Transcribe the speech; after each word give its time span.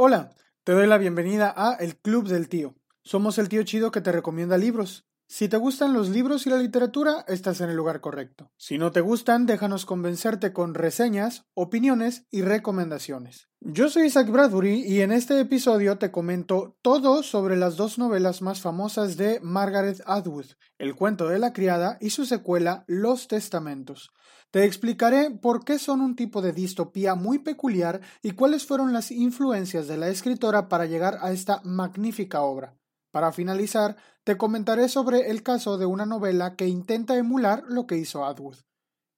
Hola, 0.00 0.30
te 0.62 0.70
doy 0.70 0.86
la 0.86 0.96
bienvenida 0.96 1.52
a 1.56 1.74
El 1.74 1.96
Club 1.96 2.28
del 2.28 2.48
Tío. 2.48 2.76
Somos 3.02 3.36
el 3.38 3.48
tío 3.48 3.64
chido 3.64 3.90
que 3.90 4.00
te 4.00 4.12
recomienda 4.12 4.56
libros. 4.56 5.07
Si 5.30 5.46
te 5.46 5.58
gustan 5.58 5.92
los 5.92 6.08
libros 6.08 6.46
y 6.46 6.50
la 6.50 6.56
literatura, 6.56 7.22
estás 7.28 7.60
en 7.60 7.68
el 7.68 7.76
lugar 7.76 8.00
correcto. 8.00 8.50
Si 8.56 8.78
no 8.78 8.92
te 8.92 9.02
gustan, 9.02 9.44
déjanos 9.44 9.84
convencerte 9.84 10.54
con 10.54 10.72
reseñas, 10.72 11.44
opiniones 11.52 12.24
y 12.30 12.40
recomendaciones. 12.40 13.50
Yo 13.60 13.90
soy 13.90 14.06
Isaac 14.06 14.30
Bradbury 14.30 14.84
y 14.86 15.02
en 15.02 15.12
este 15.12 15.38
episodio 15.38 15.98
te 15.98 16.10
comento 16.10 16.78
todo 16.80 17.22
sobre 17.22 17.56
las 17.56 17.76
dos 17.76 17.98
novelas 17.98 18.40
más 18.40 18.62
famosas 18.62 19.18
de 19.18 19.38
Margaret 19.42 20.00
Atwood, 20.06 20.46
El 20.78 20.94
cuento 20.94 21.28
de 21.28 21.38
la 21.38 21.52
criada 21.52 21.98
y 22.00 22.08
su 22.08 22.24
secuela 22.24 22.84
Los 22.86 23.28
Testamentos. 23.28 24.10
Te 24.50 24.64
explicaré 24.64 25.30
por 25.30 25.62
qué 25.62 25.78
son 25.78 26.00
un 26.00 26.16
tipo 26.16 26.40
de 26.40 26.54
distopía 26.54 27.14
muy 27.14 27.40
peculiar 27.40 28.00
y 28.22 28.30
cuáles 28.30 28.64
fueron 28.64 28.94
las 28.94 29.10
influencias 29.10 29.88
de 29.88 29.98
la 29.98 30.08
escritora 30.08 30.70
para 30.70 30.86
llegar 30.86 31.18
a 31.20 31.32
esta 31.32 31.60
magnífica 31.64 32.40
obra. 32.40 32.77
Para 33.10 33.32
finalizar, 33.32 33.96
te 34.24 34.36
comentaré 34.36 34.88
sobre 34.88 35.30
el 35.30 35.42
caso 35.42 35.78
de 35.78 35.86
una 35.86 36.04
novela 36.04 36.56
que 36.56 36.66
intenta 36.66 37.16
emular 37.16 37.64
lo 37.66 37.86
que 37.86 37.96
hizo 37.96 38.26
Atwood. 38.26 38.56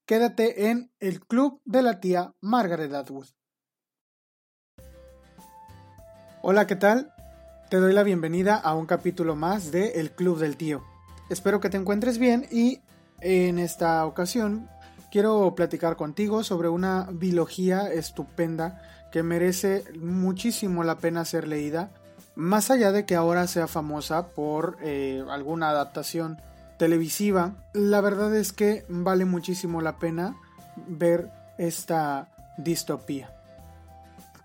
Quédate 0.07 0.71
en 0.71 0.93
El 1.01 1.21
Club 1.21 1.61
de 1.65 1.83
la 1.83 2.01
tía 2.01 2.35
Margaret 2.41 2.93
Atwood. 2.95 3.27
Hola, 6.43 6.67
¿qué 6.67 6.77
tal? 6.77 7.13
Te 7.69 7.79
doy 7.79 7.93
la 7.93 8.03
bienvenida 8.03 8.57
a 8.57 8.75
un 8.75 8.87
capítulo 8.87 9.37
más 9.37 9.73
de 9.73 10.01
El 10.01 10.13
Club 10.13 10.39
del 10.39 10.57
Tío. 10.57 10.83
Espero 11.29 11.61
que 11.61 11.71
te 11.71 11.77
encuentres 11.77 12.19
bien 12.19 12.47
y 12.51 12.81
en 13.21 13.59
esta 13.59 14.07
ocasión 14.07 14.69
quiero 15.11 15.55
platicar 15.55 15.97
contigo 15.97 16.45
sobre 16.45 16.69
una 16.69 17.09
biología 17.13 17.93
estupenda 17.93 18.81
que 19.13 19.23
merece 19.23 19.85
muchísimo 19.99 20.85
la 20.85 20.99
pena 20.99 21.25
ser 21.25 21.47
leída, 21.49 21.93
más 22.35 22.71
allá 22.71 22.93
de 22.93 23.05
que 23.05 23.15
ahora 23.15 23.47
sea 23.47 23.67
famosa 23.67 24.29
por 24.29 24.79
eh, 24.83 25.25
alguna 25.31 25.71
adaptación 25.71 26.41
televisiva, 26.79 27.55
la 27.73 28.01
verdad 28.01 28.35
es 28.35 28.53
que 28.53 28.85
vale 28.89 29.25
muchísimo 29.25 29.81
la 29.81 29.99
pena 29.99 30.37
ver 30.87 31.31
esta 31.59 32.29
distopía. 32.57 33.35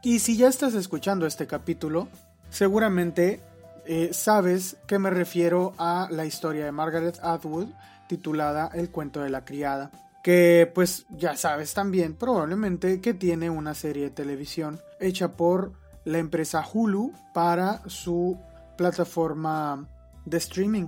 Y 0.01 0.19
si 0.19 0.37
ya 0.37 0.47
estás 0.47 0.73
escuchando 0.73 1.25
este 1.25 1.47
capítulo, 1.47 2.07
seguramente 2.49 3.41
eh, 3.85 4.09
sabes 4.13 4.77
que 4.87 4.99
me 4.99 5.09
refiero 5.09 5.73
a 5.77 6.07
la 6.11 6.25
historia 6.25 6.65
de 6.65 6.71
Margaret 6.71 7.19
Atwood 7.21 7.69
titulada 8.07 8.69
El 8.73 8.91
cuento 8.91 9.21
de 9.21 9.29
la 9.29 9.45
criada 9.45 9.91
que 10.25 10.71
pues 10.73 11.05
ya 11.11 11.37
sabes 11.37 11.75
también 11.75 12.15
probablemente 12.15 12.99
que 12.99 13.13
tiene 13.13 13.51
una 13.51 13.75
serie 13.75 14.05
de 14.05 14.09
televisión 14.09 14.81
hecha 14.99 15.33
por 15.33 15.73
la 16.05 16.19
empresa 16.19 16.65
Hulu 16.71 17.11
para 17.33 17.81
su 17.87 18.37
plataforma 18.77 19.87
de 20.25 20.37
streaming 20.37 20.87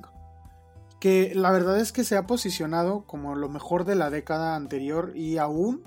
que 0.99 1.33
la 1.35 1.51
verdad 1.51 1.79
es 1.79 1.91
que 1.91 2.03
se 2.03 2.17
ha 2.17 2.25
posicionado 2.25 3.03
como 3.05 3.35
lo 3.35 3.49
mejor 3.49 3.85
de 3.85 3.95
la 3.95 4.09
década 4.09 4.55
anterior 4.55 5.11
y 5.15 5.37
aún 5.37 5.83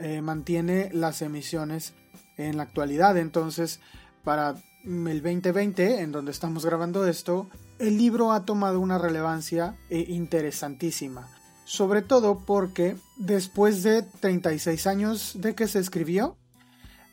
eh, 0.00 0.20
mantiene 0.20 0.90
las 0.92 1.22
emisiones 1.22 1.94
en 2.36 2.56
la 2.56 2.64
actualidad. 2.64 3.16
Entonces 3.16 3.80
para 4.24 4.56
el 4.84 5.22
2020 5.22 6.00
en 6.00 6.12
donde 6.12 6.32
estamos 6.32 6.64
grabando 6.64 7.06
esto 7.06 7.48
el 7.78 7.98
libro 7.98 8.32
ha 8.32 8.44
tomado 8.44 8.80
una 8.80 8.98
relevancia 8.98 9.76
eh, 9.90 10.04
interesantísima. 10.08 11.28
Sobre 11.64 12.00
todo 12.00 12.40
porque 12.46 12.96
después 13.16 13.82
de 13.82 14.02
36 14.02 14.86
años 14.86 15.32
de 15.40 15.54
que 15.54 15.66
se 15.66 15.80
escribió, 15.80 16.36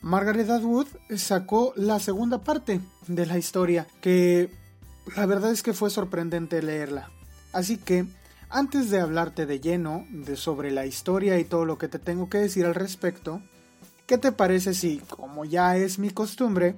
Margaret 0.04 0.50
Atwood 0.50 0.86
sacó 1.16 1.72
la 1.76 1.98
segunda 1.98 2.44
parte 2.44 2.82
de 3.06 3.24
la 3.24 3.38
historia, 3.38 3.86
que 4.02 4.50
la 5.16 5.24
verdad 5.24 5.50
es 5.50 5.62
que 5.62 5.72
fue 5.72 5.88
sorprendente 5.88 6.60
leerla. 6.60 7.08
Así 7.54 7.78
que, 7.78 8.04
antes 8.50 8.90
de 8.90 9.00
hablarte 9.00 9.46
de 9.46 9.60
lleno 9.60 10.04
de 10.10 10.36
sobre 10.36 10.72
la 10.72 10.84
historia 10.84 11.38
y 11.38 11.46
todo 11.46 11.64
lo 11.64 11.78
que 11.78 11.88
te 11.88 11.98
tengo 11.98 12.28
que 12.28 12.36
decir 12.36 12.66
al 12.66 12.74
respecto, 12.74 13.40
¿qué 14.06 14.18
te 14.18 14.30
parece 14.30 14.74
si, 14.74 14.98
como 14.98 15.46
ya 15.46 15.78
es 15.78 15.98
mi 15.98 16.10
costumbre, 16.10 16.76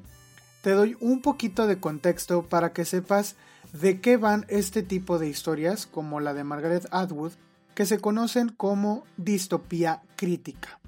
te 0.63 0.71
doy 0.71 0.97
un 1.01 1.21
poquito 1.21 1.67
de 1.67 1.81
contexto 1.81 2.45
para 2.45 2.73
que 2.73 2.85
sepas 2.85 3.35
de 3.73 4.01
qué 4.01 4.19
van 4.19 4.47
este 4.49 4.85
tipo 4.85 5.19
de 5.19 5.29
historias 5.29 5.89
como 5.89 6.21
la 6.21 6.33
de 6.33 6.45
Margaret 6.45 6.87
Atwood 6.93 7.33
que 7.75 7.87
se 7.87 7.99
conocen 7.99 8.51
como 8.51 9.03
distopía 9.17 10.03
crítica. 10.15 10.79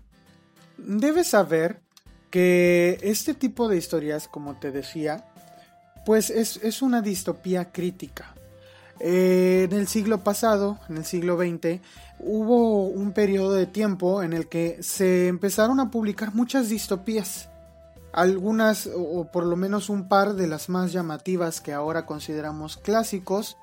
Debes 0.77 1.27
saber 1.27 1.82
que 2.31 2.99
este 3.03 3.34
tipo 3.34 3.69
de 3.69 3.77
historias, 3.77 4.28
como 4.28 4.56
te 4.59 4.71
decía, 4.71 5.25
pues 6.05 6.31
es, 6.31 6.83
una 6.83 7.03
distopía 7.03 7.71
crítica. 7.71 8.34
Eh, 9.00 9.69
en 9.71 9.77
el 9.77 9.89
siglo 9.89 10.25
pasado, 10.25 10.78
en 10.89 10.97
el 10.97 11.05
siglo 11.05 11.37
XX, 11.37 11.81
hubo 12.19 12.87
un 12.87 13.12
periodo 13.12 13.53
de 13.53 13.66
tiempo 13.66 14.22
en 14.22 14.33
el 14.33 14.49
que 14.49 14.83
se 14.83 15.28
empezaron 15.28 15.81
a 15.81 15.91
publicar 15.91 16.34
muchas 16.34 16.69
distopías. 16.69 17.49
Algunas, 18.12 18.89
o 18.95 19.28
por 19.31 19.45
lo 19.45 19.55
menos 19.56 19.91
un 19.91 20.09
par 20.09 20.34
de 20.34 20.47
las 20.47 20.69
más 20.69 20.93
llamativas 20.93 21.60
que 21.60 21.72
ahora 21.72 22.06
consideramos 22.06 22.77
clásicos, 22.78 23.56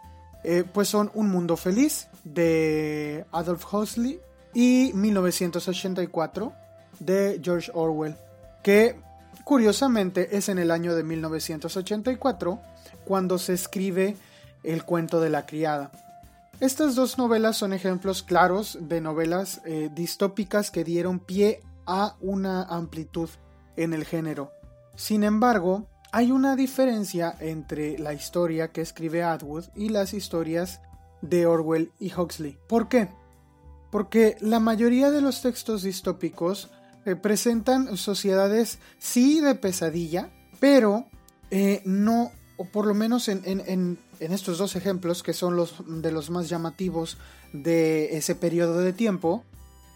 eh, 0.44 0.64
pues 0.72 0.88
son 0.88 1.10
Un 1.16 1.30
Mundo 1.30 1.58
Feliz 1.58 2.08
de 2.24 3.26
Adolf 3.32 3.66
Huxley 3.74 4.20
y 4.54 4.92
1984 4.94 6.54
de 7.00 7.42
George 7.44 7.72
Orwell, 7.74 8.16
que 8.66 9.00
curiosamente 9.44 10.38
es 10.38 10.50
en 10.50 10.58
el 10.58 10.72
año 10.72 10.96
de 10.96 11.04
1984 11.04 12.60
cuando 13.06 13.38
se 13.38 13.54
escribe 13.54 14.18
El 14.64 14.86
cuento 14.86 15.22
de 15.22 15.30
la 15.30 15.46
criada. 15.46 15.92
Estas 16.60 16.96
dos 16.96 17.20
novelas 17.20 17.58
son 17.58 17.74
ejemplos 17.74 18.24
claros 18.24 18.80
de 18.82 19.02
novelas 19.02 19.62
eh, 19.66 19.92
distópicas 19.94 20.72
que 20.72 20.84
dieron 20.84 21.20
pie 21.20 21.62
a 21.86 22.16
una 22.22 22.64
amplitud 22.64 23.30
en 23.76 23.94
el 23.94 24.04
género. 24.04 24.52
Sin 24.96 25.24
embargo, 25.24 25.86
hay 26.12 26.32
una 26.32 26.56
diferencia 26.56 27.36
entre 27.40 28.00
la 28.00 28.14
historia 28.14 28.72
que 28.72 28.82
escribe 28.82 29.22
Atwood 29.22 29.66
y 29.76 29.90
las 29.90 30.16
historias 30.16 30.82
de 31.22 31.46
Orwell 31.46 31.92
y 32.00 32.12
Huxley. 32.12 32.58
¿Por 32.68 32.88
qué? 32.88 33.10
Porque 33.92 34.38
la 34.42 34.60
mayoría 34.60 35.12
de 35.12 35.22
los 35.22 35.44
textos 35.44 35.84
distópicos 35.84 36.72
eh, 37.06 37.16
presentan 37.16 37.98
sociedades 37.98 38.80
sí 38.98 39.40
de 39.40 39.56
pesadilla, 39.56 40.30
pero 40.60 41.06
eh, 41.52 41.82
no, 41.86 42.32
o 42.58 42.66
por 42.66 42.88
lo 42.88 42.94
menos 42.94 43.28
en, 43.28 43.44
en, 43.46 43.98
estos 44.20 44.58
dos 44.58 44.76
ejemplos, 44.76 45.24
que 45.24 45.34
son 45.34 45.56
los 45.56 45.76
de 45.86 46.12
los 46.12 46.30
más 46.30 46.50
llamativos 46.50 47.18
de 47.54 48.18
ese 48.18 48.34
periodo 48.34 48.80
de 48.80 48.94
tiempo, 48.94 49.44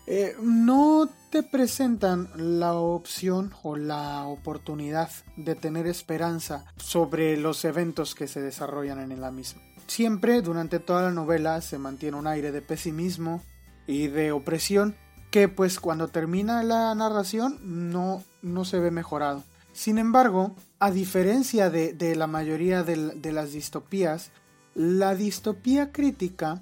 eh, 0.05 0.35
no 0.41 1.09
te 1.29 1.43
presentan 1.43 2.29
la 2.35 2.73
opción 2.73 3.53
o 3.63 3.75
la 3.75 4.25
oportunidad 4.25 5.09
de 5.37 5.55
tener 5.55 5.87
esperanza 5.87 6.65
sobre 6.77 7.37
los 7.37 7.63
eventos 7.63 8.15
que 8.15 8.27
se 8.27 8.41
desarrollan 8.41 9.11
en 9.11 9.21
la 9.21 9.31
misma. 9.31 9.61
Siempre 9.87 10.41
durante 10.41 10.79
toda 10.79 11.03
la 11.03 11.11
novela 11.11 11.61
se 11.61 11.77
mantiene 11.77 12.17
un 12.17 12.27
aire 12.27 12.51
de 12.51 12.61
pesimismo 12.61 13.43
y 13.87 14.07
de 14.07 14.31
opresión 14.31 14.95
que 15.31 15.47
pues 15.47 15.79
cuando 15.79 16.07
termina 16.07 16.63
la 16.63 16.93
narración 16.95 17.59
no, 17.91 18.23
no 18.41 18.65
se 18.65 18.79
ve 18.79 18.91
mejorado. 18.91 19.43
Sin 19.73 19.97
embargo, 19.97 20.55
a 20.79 20.91
diferencia 20.91 21.69
de, 21.69 22.15
la 22.15 22.27
mayoría 22.27 22.83
de 22.83 23.31
las 23.31 23.51
distopías, 23.51 24.31
la 24.75 25.15
distopía 25.15 25.91
crítica 25.91 26.61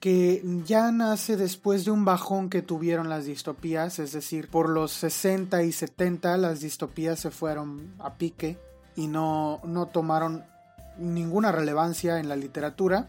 que 0.00 0.42
ya 0.64 0.90
nace 0.92 1.36
después 1.36 1.84
de 1.84 1.90
un 1.90 2.06
bajón 2.06 2.48
que 2.48 2.62
tuvieron 2.62 3.10
las 3.10 3.26
distopías, 3.26 3.98
es 3.98 4.12
decir, 4.12 4.48
por 4.48 4.70
los 4.70 4.92
60 4.92 5.62
y 5.62 5.72
70 5.72 6.38
las 6.38 6.60
distopías 6.60 7.20
se 7.20 7.30
fueron 7.30 7.94
a 7.98 8.14
pique 8.14 8.58
y 8.96 9.08
no, 9.08 9.60
no 9.62 9.86
tomaron 9.86 10.44
ninguna 10.98 11.52
relevancia 11.52 12.18
en 12.18 12.30
la 12.30 12.36
literatura, 12.36 13.08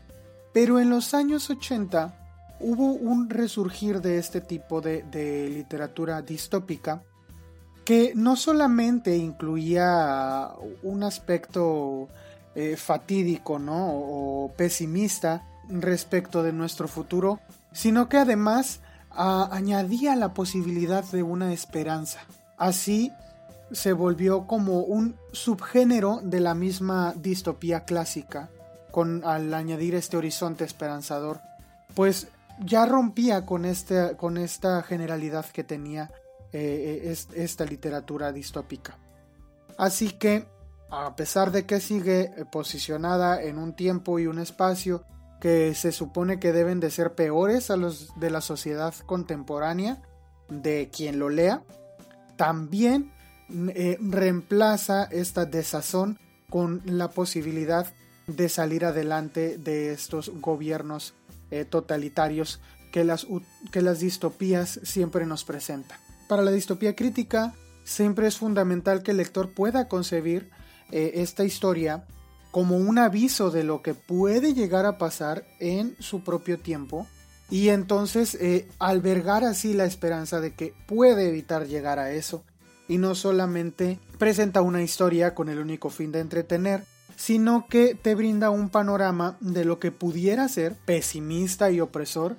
pero 0.54 0.82
en 0.82 0.90
los 0.90 1.14
años 1.14 1.50
80 1.50 2.21
hubo 2.62 2.94
un 2.94 3.30
resurgir 3.30 4.02
de 4.02 4.18
este 4.18 4.42
tipo 4.42 4.82
de, 4.82 5.04
literatura 5.50 6.22
distópica 6.22 7.04
que 7.86 8.14
no 8.16 8.36
solamente 8.36 9.18
incluía 9.18 10.50
un 10.84 11.04
aspecto 11.04 12.08
eh, 12.56 12.76
fatídico 12.78 13.58
¿no? 13.60 13.90
o 13.94 14.54
pesimista, 14.56 15.48
respecto 15.70 16.44
de 16.44 16.54
nuestro 16.54 16.88
futuro, 16.88 17.40
sino 17.72 18.10
que 18.10 18.18
además 18.18 18.82
añadía 19.10 20.16
la 20.16 20.34
posibilidad 20.34 21.04
de 21.04 21.24
una 21.24 21.54
esperanza. 21.54 22.20
Así 22.58 23.12
se 23.72 23.94
volvió 23.94 24.48
como 24.48 24.82
un 24.82 25.16
subgénero 25.32 26.20
de 26.24 26.40
la 26.40 26.56
misma 26.56 27.14
distopía 27.18 27.84
clásica, 27.84 28.50
con 28.92 29.24
al 29.26 29.54
añadir 29.54 29.96
este 29.96 30.18
horizonte 30.18 30.64
esperanzador, 30.64 31.42
pues 31.96 32.28
ya 32.64 32.86
rompía 32.86 33.46
con, 33.46 33.66
este, 33.66 34.16
con 34.18 34.38
esta 34.38 34.82
generalidad 34.84 35.46
que 35.48 35.64
tenía 35.64 36.12
eh, 36.54 37.16
esta 37.36 37.66
literatura 37.66 38.32
distópica. 38.32 38.98
Así 39.78 40.12
que, 40.12 40.46
a 40.90 41.16
pesar 41.16 41.52
de 41.52 41.66
que 41.66 41.80
sigue 41.80 42.32
posicionada 42.52 43.42
en 43.42 43.58
un 43.58 43.74
tiempo 43.74 44.20
y 44.20 44.28
un 44.28 44.40
espacio 44.40 45.04
que 45.40 45.74
se 45.74 45.92
supone 45.92 46.40
que 46.40 46.52
deben 46.52 46.80
de 46.80 46.92
ser 46.92 47.16
peores 47.16 47.72
a 47.72 47.78
los 47.78 48.20
de 48.20 48.30
la 48.30 48.42
sociedad 48.42 48.94
contemporánea, 49.06 50.02
de 50.50 50.90
quien 50.94 51.18
lo 51.18 51.30
lea, 51.30 51.64
también 52.36 53.12
eh, 53.50 53.98
reemplaza 54.02 55.06
esta 55.06 55.46
desazón 55.46 56.20
con 56.50 56.82
la 56.86 57.10
posibilidad 57.10 57.92
de 58.28 58.50
salir 58.50 58.86
adelante 58.86 59.58
de 59.58 59.94
estos 59.94 60.30
gobiernos 60.42 61.16
eh, 61.52 61.66
totalitarios 61.66 62.60
que 62.92 63.04
las, 63.04 63.28
que 63.72 63.82
las 63.82 64.00
distopías 64.00 64.80
siempre 64.84 65.26
nos 65.26 65.44
presentan. 65.44 66.00
Para 66.28 66.42
la 66.44 66.52
distopía 66.52 66.96
crítica, 66.96 67.54
siempre 67.84 68.28
es 68.28 68.38
fundamental 68.38 69.04
que 69.04 69.12
el 69.12 69.18
lector 69.18 69.54
pueda 69.54 69.88
concebir 69.88 70.50
eh, 70.92 71.14
esta 71.16 71.44
historia 71.44 72.06
como 72.52 72.78
un 72.78 72.98
aviso 72.98 73.50
de 73.50 73.64
lo 73.64 73.82
que 73.82 73.94
puede 73.94 74.54
llegar 74.54 74.86
a 74.86 74.98
pasar 74.98 75.46
en 75.60 75.96
su 76.00 76.24
propio 76.24 76.60
tiempo 76.60 77.08
y 77.50 77.70
entonces 77.70 78.36
eh, 78.36 78.68
albergar 78.80 79.44
así 79.44 79.74
la 79.74 79.86
esperanza 79.86 80.40
de 80.42 80.54
que 80.54 80.74
puede 80.88 81.30
evitar 81.30 81.68
llegar 81.68 82.00
a 82.00 82.12
eso 82.12 82.44
y 82.88 82.98
no 82.98 83.16
solamente 83.16 84.00
presenta 84.18 84.62
una 84.62 84.82
historia 84.82 85.34
con 85.34 85.48
el 85.48 85.60
único 85.60 85.90
fin 85.90 86.12
de 86.12 86.20
entretener, 86.20 86.84
sino 87.22 87.68
que 87.68 87.94
te 87.94 88.16
brinda 88.16 88.50
un 88.50 88.70
panorama 88.70 89.38
de 89.42 89.64
lo 89.64 89.78
que 89.78 89.92
pudiera 89.92 90.48
ser 90.48 90.74
pesimista 90.74 91.70
y 91.70 91.80
opresor, 91.80 92.36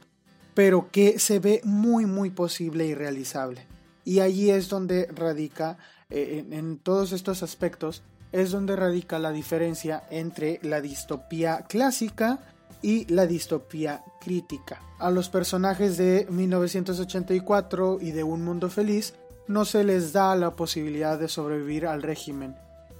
pero 0.55 0.90
que 0.90 1.20
se 1.20 1.38
ve 1.38 1.61
muy 1.62 2.05
muy 2.05 2.31
posible 2.31 2.87
y 2.87 2.93
realizable. 2.93 3.64
Y 4.05 4.19
allí 4.19 4.50
es 4.50 4.69
donde 4.69 5.06
radica, 5.14 5.79
eh, 6.11 6.44
en 6.50 6.79
todos 6.79 7.12
estos 7.12 7.44
aspectos, 7.44 8.02
es 8.32 8.50
donde 8.50 8.75
radica 8.75 9.20
la 9.20 9.31
diferencia 9.31 10.02
entre 10.11 10.58
la 10.64 10.81
distopía 10.81 11.64
clásica 11.69 12.40
y 12.82 13.05
la 13.05 13.26
distopía 13.26 14.02
crítica. 14.20 14.82
A 14.99 15.12
los 15.12 15.29
personajes 15.29 15.96
de 15.96 16.26
1984 16.29 17.99
y 18.00 18.11
de 18.11 18.25
Un 18.25 18.44
Mundo 18.44 18.69
Feliz 18.69 19.14
no 19.46 19.64
se 19.64 19.84
les 19.84 20.12
da 20.12 20.34
la 20.34 20.56
posibilidad 20.56 21.20
de 21.20 21.29
sobrevivir 21.29 21.87
al 21.87 22.02
régimen. 22.02 22.56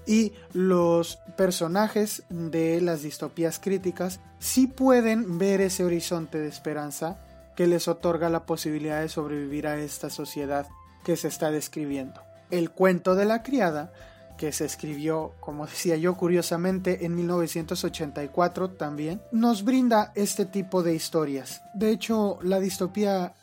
Y 0.07 0.33
los 0.53 1.19
personajes 1.37 2.25
de 2.29 2.81
las 2.81 3.03
distopías 3.03 3.59
críticas 3.59 4.21
sí 4.39 4.67
pueden 4.67 5.39
ver 5.39 5.61
ese 5.61 5.85
horizonte 5.85 6.39
de 6.39 6.49
esperanza 6.49 7.19
que 7.57 7.67
les 7.67 7.89
otorga 7.89 8.29
la 8.29 8.47
posibilidad 8.47 9.01
de 9.01 9.09
sobrevivir 9.09 9.67
a 9.67 9.79
esta 9.79 10.11
sociedad 10.11 10.67
que 11.05 11.17
se 11.17 11.29
está 11.29 11.51
describiendo. 11.51 12.21
El 12.51 12.71
cuento 12.71 13.15
de 13.15 13.25
la 13.25 13.43
criada 13.43 13.93
que 14.37 14.53
se 14.53 14.65
escribió, 14.65 15.35
como 15.41 15.67
decía 15.69 15.97
yo, 15.97 16.17
curiosamente 16.17 17.05
en 17.05 17.15
1984 17.15 18.71
también, 18.71 19.23
nos 19.31 19.65
brinda 19.65 20.13
este 20.15 20.47
tipo 20.47 20.83
de 20.83 20.95
historias. 20.95 21.63
De 21.75 21.91
hecho, 21.91 22.39
la 22.43 22.59
distopía 22.61 23.35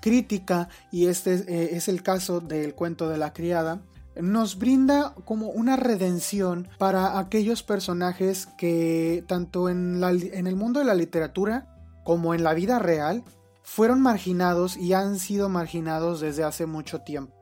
crítica, 0.00 0.68
y 0.90 1.06
este 1.06 1.34
eh, 1.34 1.76
es 1.76 1.88
el 1.88 2.02
caso 2.02 2.40
del 2.40 2.74
cuento 2.74 3.08
de 3.08 3.18
la 3.18 3.32
criada, 3.32 3.80
nos 4.20 4.58
brinda 4.58 5.14
como 5.24 5.48
una 5.48 5.76
redención 5.76 6.68
para 6.78 7.18
aquellos 7.18 7.62
personajes 7.62 8.46
que 8.58 9.24
tanto 9.26 9.68
en, 9.68 10.02
el 10.02 10.56
mundo 10.56 10.80
de 10.80 10.86
la 10.86 10.94
literatura 10.94 11.66
como 12.04 12.34
en 12.34 12.42
la 12.42 12.54
vida 12.54 12.78
real 12.78 13.24
fueron 13.62 14.00
marginados 14.00 14.76
y 14.76 14.92
han 14.92 15.18
sido 15.18 15.48
marginados 15.48 16.20
desde 16.20 16.44
hace 16.44 16.66
mucho 16.66 17.00
tiempo. 17.00 17.34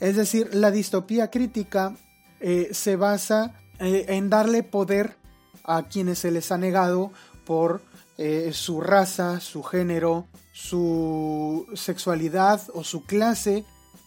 Es 0.00 0.16
decir, 0.16 0.54
la 0.54 0.70
distopía 0.70 1.30
crítica 1.30 1.94
eh, 2.40 2.70
se 2.72 2.96
basa 2.96 3.54
eh, 3.78 4.06
en 4.08 4.30
darle 4.30 4.62
poder 4.62 5.16
a 5.64 5.82
quienes 5.84 6.18
se 6.18 6.30
les 6.30 6.50
ha 6.52 6.58
negado 6.58 7.12
por 7.44 7.82
eh, 8.18 8.50
su 8.52 8.80
raza, 8.80 9.40
su 9.40 9.62
género, 9.62 10.26
su 10.52 11.66
sexualidad 11.74 12.62
o 12.72 12.82
su 12.82 13.04
clase 13.04 13.64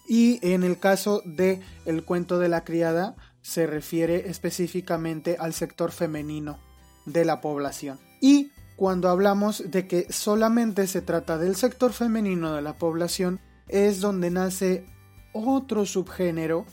y 0.09 0.39
en 0.41 0.63
el 0.63 0.79
caso 0.79 1.21
de 1.23 1.61
el 1.85 2.03
cuento 2.03 2.39
de 2.39 2.49
la 2.49 2.63
criada 2.63 3.15
se 3.43 3.67
refiere 3.67 4.27
específicamente 4.27 5.37
al 5.39 5.53
sector 5.53 5.91
femenino 5.91 6.57
de 7.05 7.25
la 7.25 7.41
población. 7.41 7.99
Y 8.19 8.51
cuando 8.75 9.09
hablamos 9.09 9.63
de 9.69 9.87
que 9.87 10.11
solamente 10.11 10.87
se 10.87 11.01
trata 11.01 11.37
del 11.37 11.55
sector 11.55 11.93
femenino 11.93 12.53
de 12.53 12.63
la 12.63 12.73
población, 12.73 13.39
es 13.67 14.01
donde 14.01 14.31
nace 14.31 14.87
otro 15.31 15.85
subgénero 15.85 16.65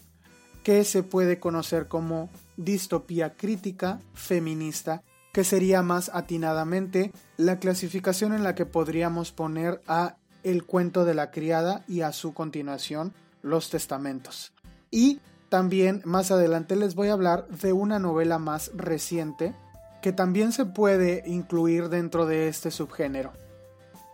que 0.65 0.83
se 0.85 1.03
puede 1.03 1.39
conocer 1.39 1.89
como 1.89 2.31
distopía 2.57 3.37
crítica 3.37 4.01
feminista, 4.15 5.03
que 5.35 5.45
sería 5.45 5.83
más 5.83 6.11
atinadamente 6.15 7.13
la 7.37 7.59
clasificación 7.59 8.33
en 8.33 8.43
la 8.43 8.55
que 8.55 8.65
podríamos 8.65 9.31
poner 9.31 9.83
a 9.87 10.17
El 10.43 10.65
cuento 10.65 11.05
de 11.05 11.15
la 11.15 11.31
criada 11.31 11.85
y 11.87 12.01
a 12.01 12.13
su 12.13 12.33
continuación 12.33 13.13
Los 13.47 13.71
testamentos. 13.71 14.53
Y 14.91 15.21
también 15.49 16.03
más 16.05 16.33
adelante 16.33 16.75
les 16.75 16.97
voy 16.97 17.09
a 17.09 17.13
hablar 17.13 17.47
de 17.47 17.73
una 17.73 18.01
novela 18.01 18.39
más 18.39 18.73
reciente 18.75 19.55
que 20.03 20.13
también 20.13 20.51
se 20.51 20.65
puede 20.65 21.23
incluir 21.27 21.89
dentro 21.89 22.27
de 22.27 22.49
este 22.49 22.73
subgénero. 22.73 23.33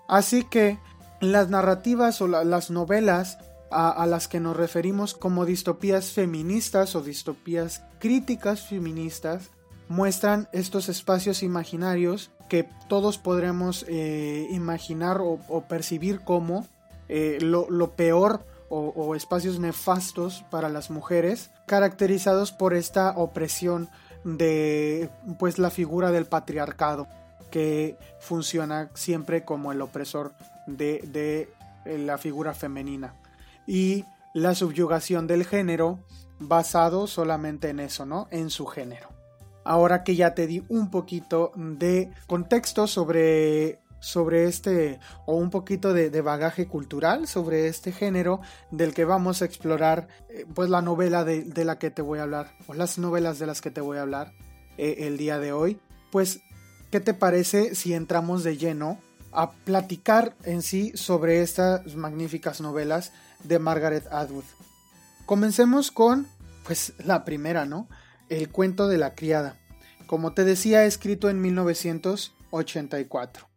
Así 0.07 0.45
que 0.45 0.79
las 1.21 1.49
narrativas 1.49 2.21
o 2.21 2.29
las 2.29 2.71
novelas 2.71 3.39
a, 3.71 4.05
las 4.07 4.29
que 4.29 4.39
nos 4.39 4.55
referimos 4.55 5.15
como 5.15 5.47
distopías 5.47 6.11
feministas 6.13 6.95
o 6.95 7.01
distopías 7.01 7.83
críticas 8.01 8.67
feministas 8.67 9.51
muestran 9.89 10.49
estos 10.53 10.91
espacios 10.91 11.43
imaginarios 11.43 12.31
que 12.51 12.69
todos 12.89 13.17
podremos 13.17 13.87
eh, 13.89 14.47
imaginar 14.51 15.21
o, 15.23 15.65
percibir 15.69 16.21
como 16.21 16.67
eh, 17.09 17.39
lo, 17.41 17.93
peor 17.93 18.45
o, 18.75 19.15
espacios 19.15 19.59
nefastos 19.59 20.45
para 20.51 20.71
las 20.71 20.91
mujeres, 20.91 21.51
caracterizados 21.67 22.53
por 22.53 22.73
esta 22.73 23.11
opresión 23.17 23.91
de 24.25 25.11
pues 25.39 25.59
la 25.59 25.71
figura 25.71 26.11
del 26.11 26.25
patriarcado 26.25 27.07
que 27.51 27.99
funciona 28.19 28.91
siempre 28.95 29.45
como 29.45 29.73
el 29.73 29.83
opresor 29.83 30.33
de 30.67 31.49
la 31.85 32.17
figura 32.17 32.55
femenina 32.55 33.15
y 33.67 34.07
la 34.33 34.55
subyugación 34.55 35.27
del 35.27 35.45
género 35.45 35.99
basado 36.39 37.07
solamente 37.07 37.69
en 37.69 37.81
eso, 37.81 38.07
¿no? 38.07 38.27
En 38.31 38.51
su 38.51 38.67
género. 38.67 39.09
Ahora 39.65 40.03
que 40.03 40.17
ya 40.17 40.35
te 40.35 40.47
di 40.47 40.65
un 40.69 40.91
poquito 40.91 41.53
de 41.55 42.11
contexto 42.27 42.87
sobre, 42.87 43.81
sobre 44.03 44.45
este, 44.45 45.01
o 45.25 45.37
un 45.37 45.49
poquito 45.49 45.95
de, 45.95 46.21
bagaje 46.21 46.67
cultural 46.67 47.27
sobre 47.27 47.69
este 47.69 47.93
género 47.93 48.41
del 48.71 48.93
que 48.93 49.07
vamos 49.07 49.41
a 49.41 49.47
explorar, 49.47 50.09
eh, 50.29 50.45
pues 50.55 50.69
la 50.69 50.83
novela 50.83 51.25
de, 51.25 51.65
la 51.65 51.79
que 51.79 51.91
te 51.91 52.03
voy 52.03 52.19
a 52.19 52.25
hablar, 52.25 52.53
o 52.67 52.75
las 52.75 52.99
novelas 52.99 53.39
de 53.39 53.47
las 53.47 53.63
que 53.63 53.71
te 53.71 53.81
voy 53.81 53.99
a 53.99 54.03
hablar 54.03 54.33
eh, 54.77 55.07
el 55.07 55.17
día 55.17 55.39
de 55.39 55.53
hoy, 55.53 55.81
pues, 56.11 56.41
¿qué 56.91 57.01
te 57.01 57.15
parece 57.15 57.75
si 57.75 57.95
entramos 57.95 58.45
de 58.45 58.59
lleno 58.59 58.99
a 59.33 59.53
platicar 59.53 60.35
en 60.45 60.63
sí 60.63 60.93
sobre 60.95 61.43
estas 61.43 61.97
magníficas 61.97 62.61
novelas 62.61 63.11
de 63.43 63.59
Margaret 63.59 64.07
Atwood. 64.11 64.45
Comencemos 65.27 65.91
con, 65.91 66.29
pues, 66.65 66.93
la 66.99 67.25
primera, 67.25 67.65
¿no? 67.65 67.89
El 68.29 68.51
cuento 68.51 68.87
de 68.89 68.99
la 68.99 69.15
criada. 69.15 69.57
Como 70.07 70.35
te 70.35 70.45
decía, 70.45 70.85
escrito 70.85 71.31
en 71.31 71.41
1984. 71.41 73.52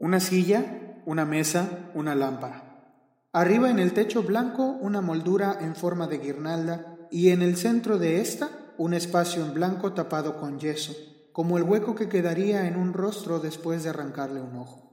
Una 0.00 0.18
silla, 0.18 1.02
una 1.06 1.24
mesa, 1.24 1.90
una 1.94 2.16
lámpara. 2.16 2.96
Arriba 3.32 3.70
en 3.70 3.78
el 3.78 3.92
techo 3.92 4.24
blanco 4.24 4.64
una 4.64 5.00
moldura 5.00 5.58
en 5.60 5.76
forma 5.76 6.08
de 6.08 6.18
guirnalda 6.18 6.96
y 7.12 7.30
en 7.30 7.42
el 7.42 7.56
centro 7.56 7.98
de 7.98 8.20
esta 8.20 8.50
un 8.76 8.94
espacio 8.94 9.44
en 9.46 9.54
blanco 9.54 9.92
tapado 9.92 10.36
con 10.36 10.58
yeso, 10.58 10.96
como 11.30 11.56
el 11.56 11.62
hueco 11.62 11.94
que 11.94 12.08
quedaría 12.08 12.66
en 12.66 12.76
un 12.76 12.92
rostro 12.92 13.38
después 13.38 13.84
de 13.84 13.90
arrancarle 13.90 14.40
un 14.40 14.56
ojo. 14.56 14.90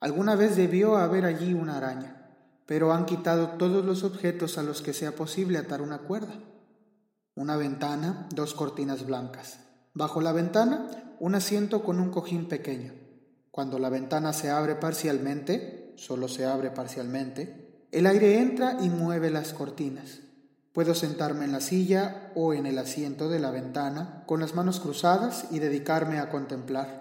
Alguna 0.00 0.34
vez 0.34 0.56
debió 0.56 0.96
haber 0.96 1.24
allí 1.24 1.54
una 1.54 1.76
araña 1.76 2.16
pero 2.70 2.92
han 2.92 3.04
quitado 3.04 3.48
todos 3.58 3.84
los 3.84 4.04
objetos 4.04 4.56
a 4.56 4.62
los 4.62 4.80
que 4.80 4.92
sea 4.92 5.16
posible 5.16 5.58
atar 5.58 5.82
una 5.82 5.98
cuerda. 6.02 6.34
Una 7.34 7.56
ventana, 7.56 8.28
dos 8.32 8.54
cortinas 8.54 9.04
blancas. 9.04 9.58
Bajo 9.92 10.20
la 10.20 10.30
ventana, 10.30 10.86
un 11.18 11.34
asiento 11.34 11.82
con 11.82 11.98
un 11.98 12.12
cojín 12.12 12.46
pequeño. 12.46 12.92
Cuando 13.50 13.78
la 13.78 13.88
ventana 13.88 14.32
se 14.32 14.50
abre 14.50 14.76
parcialmente, 14.76 15.92
solo 15.96 16.28
se 16.28 16.44
abre 16.44 16.70
parcialmente, 16.70 17.86
el 17.90 18.06
aire 18.06 18.38
entra 18.38 18.78
y 18.80 18.88
mueve 18.88 19.30
las 19.30 19.52
cortinas. 19.52 20.20
Puedo 20.72 20.94
sentarme 20.94 21.46
en 21.46 21.52
la 21.52 21.60
silla 21.60 22.30
o 22.36 22.54
en 22.54 22.64
el 22.64 22.78
asiento 22.78 23.28
de 23.28 23.40
la 23.40 23.50
ventana 23.50 24.22
con 24.26 24.38
las 24.38 24.54
manos 24.54 24.78
cruzadas 24.78 25.46
y 25.50 25.58
dedicarme 25.58 26.18
a 26.18 26.30
contemplar. 26.30 27.00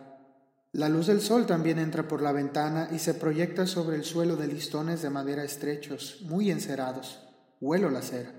La 0.71 0.89
luz 0.89 1.05
del 1.05 1.21
sol 1.21 1.45
también 1.45 1.77
entra 1.77 2.07
por 2.07 2.23
la 2.23 2.31
ventana 2.31 2.89
y 2.91 2.97
se 2.97 3.13
proyecta 3.13 3.67
sobre 3.67 3.95
el 3.95 4.03
suelo 4.03 4.35
de 4.35 4.47
listones 4.47 5.03
de 5.03 5.11
madera 5.11 5.43
estrechos, 5.43 6.21
muy 6.23 6.49
encerados. 6.49 7.27
Huelo 7.61 7.91
la 7.91 8.01
cera. 8.01 8.33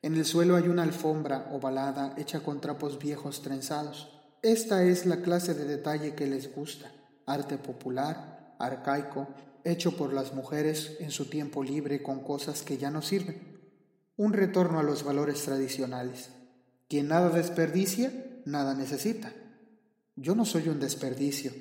En 0.00 0.14
el 0.14 0.24
suelo 0.24 0.56
hay 0.56 0.68
una 0.68 0.82
alfombra 0.82 1.48
ovalada 1.52 2.14
hecha 2.16 2.40
con 2.40 2.60
trapos 2.60 2.98
viejos 2.98 3.42
trenzados. 3.42 4.20
Esta 4.40 4.82
es 4.84 5.04
la 5.04 5.18
clase 5.18 5.54
de 5.54 5.64
detalle 5.64 6.14
que 6.14 6.26
les 6.26 6.54
gusta. 6.54 6.90
Arte 7.26 7.58
popular, 7.58 8.54
arcaico, 8.58 9.28
hecho 9.64 9.96
por 9.96 10.12
las 10.12 10.34
mujeres 10.34 10.96
en 11.00 11.10
su 11.10 11.26
tiempo 11.26 11.62
libre 11.62 12.02
con 12.02 12.20
cosas 12.20 12.62
que 12.62 12.78
ya 12.78 12.90
no 12.90 13.02
sirven. 13.02 13.60
Un 14.16 14.32
retorno 14.32 14.78
a 14.78 14.82
los 14.82 15.04
valores 15.04 15.42
tradicionales. 15.42 16.30
Quien 16.88 17.08
nada 17.08 17.30
desperdicia, 17.30 18.12
nada 18.44 18.74
necesita. 18.74 19.32
Yo 20.16 20.34
no 20.34 20.44
soy 20.44 20.68
un 20.68 20.80
desperdicio. 20.80 21.52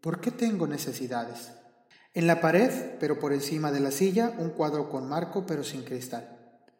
¿Por 0.00 0.20
qué 0.20 0.30
tengo 0.30 0.66
necesidades? 0.66 1.50
En 2.14 2.26
la 2.26 2.40
pared, 2.40 2.70
pero 2.98 3.20
por 3.20 3.32
encima 3.32 3.70
de 3.70 3.80
la 3.80 3.90
silla, 3.90 4.34
un 4.38 4.50
cuadro 4.50 4.88
con 4.88 5.08
marco 5.08 5.44
pero 5.46 5.62
sin 5.62 5.82
cristal. 5.82 6.38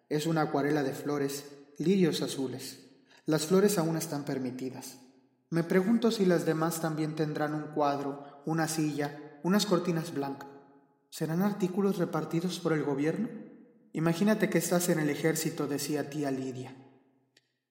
Es 0.08 0.26
una 0.26 0.42
acuarela 0.42 0.82
de 0.82 0.92
flores, 0.92 1.44
lirios 1.78 2.22
azules. 2.22 2.78
Las 3.26 3.46
flores 3.46 3.78
aún 3.78 3.96
están 3.96 4.24
permitidas. 4.24 4.96
Me 5.50 5.64
pregunto 5.64 6.12
si 6.12 6.26
las 6.26 6.46
demás 6.46 6.80
también 6.80 7.16
tendrán 7.16 7.54
un 7.54 7.74
cuadro, 7.74 8.42
una 8.46 8.68
silla, 8.68 9.40
unas 9.42 9.66
cortinas 9.66 10.14
blancas. 10.14 10.48
¿Serán 11.08 11.42
artículos 11.42 11.98
repartidos 11.98 12.60
por 12.60 12.72
el 12.72 12.84
gobierno? 12.84 13.28
Imagínate 13.92 14.48
que 14.48 14.58
estás 14.58 14.88
en 14.90 15.00
el 15.00 15.10
ejército, 15.10 15.66
decía 15.66 16.08
tía 16.08 16.30
Lidia. 16.30 16.76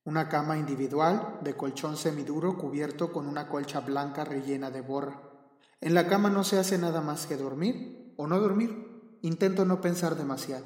Una 0.04 0.28
cama 0.28 0.58
individual 0.58 1.40
de 1.42 1.56
colchón 1.56 1.96
semiduro 1.96 2.58
cubierto 2.58 3.14
con 3.14 3.28
una 3.28 3.48
colcha 3.48 3.80
blanca 3.80 4.26
rellena 4.26 4.72
de 4.72 4.82
borra. 4.82 5.22
En 5.80 5.94
la 5.94 6.08
cama 6.08 6.30
no 6.30 6.44
se 6.44 6.60
hace 6.60 6.78
nada 6.78 7.00
más 7.00 7.28
que 7.28 7.38
dormir 7.38 8.14
o 8.18 8.28
no 8.28 8.42
dormir. 8.42 9.18
Intento 9.22 9.64
no 9.64 9.80
pensar 9.80 10.18
demasiado. 10.18 10.66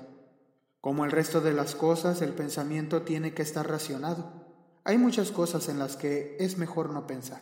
Como 0.82 1.06
el 1.06 1.12
resto 1.12 1.42
de 1.42 1.54
las 1.54 1.76
cosas, 1.76 2.24
el 2.24 2.34
pensamiento 2.34 3.04
tiene 3.04 3.36
que 3.36 3.44
estar 3.44 3.70
racionado. 3.70 4.43
Hay 4.86 4.98
muchas 4.98 5.32
cosas 5.32 5.70
en 5.70 5.80
las 5.80 5.96
que 5.96 6.36
es 6.40 6.58
mejor 6.58 6.90
no 6.90 7.08
pensar. 7.08 7.42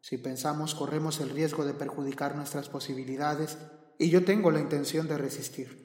Si 0.00 0.18
pensamos 0.18 0.76
corremos 0.76 1.18
el 1.18 1.30
riesgo 1.30 1.64
de 1.64 1.74
perjudicar 1.74 2.36
nuestras 2.36 2.68
posibilidades 2.68 3.58
y 3.98 4.08
yo 4.08 4.24
tengo 4.24 4.52
la 4.52 4.60
intención 4.60 5.08
de 5.08 5.18
resistir. 5.18 5.84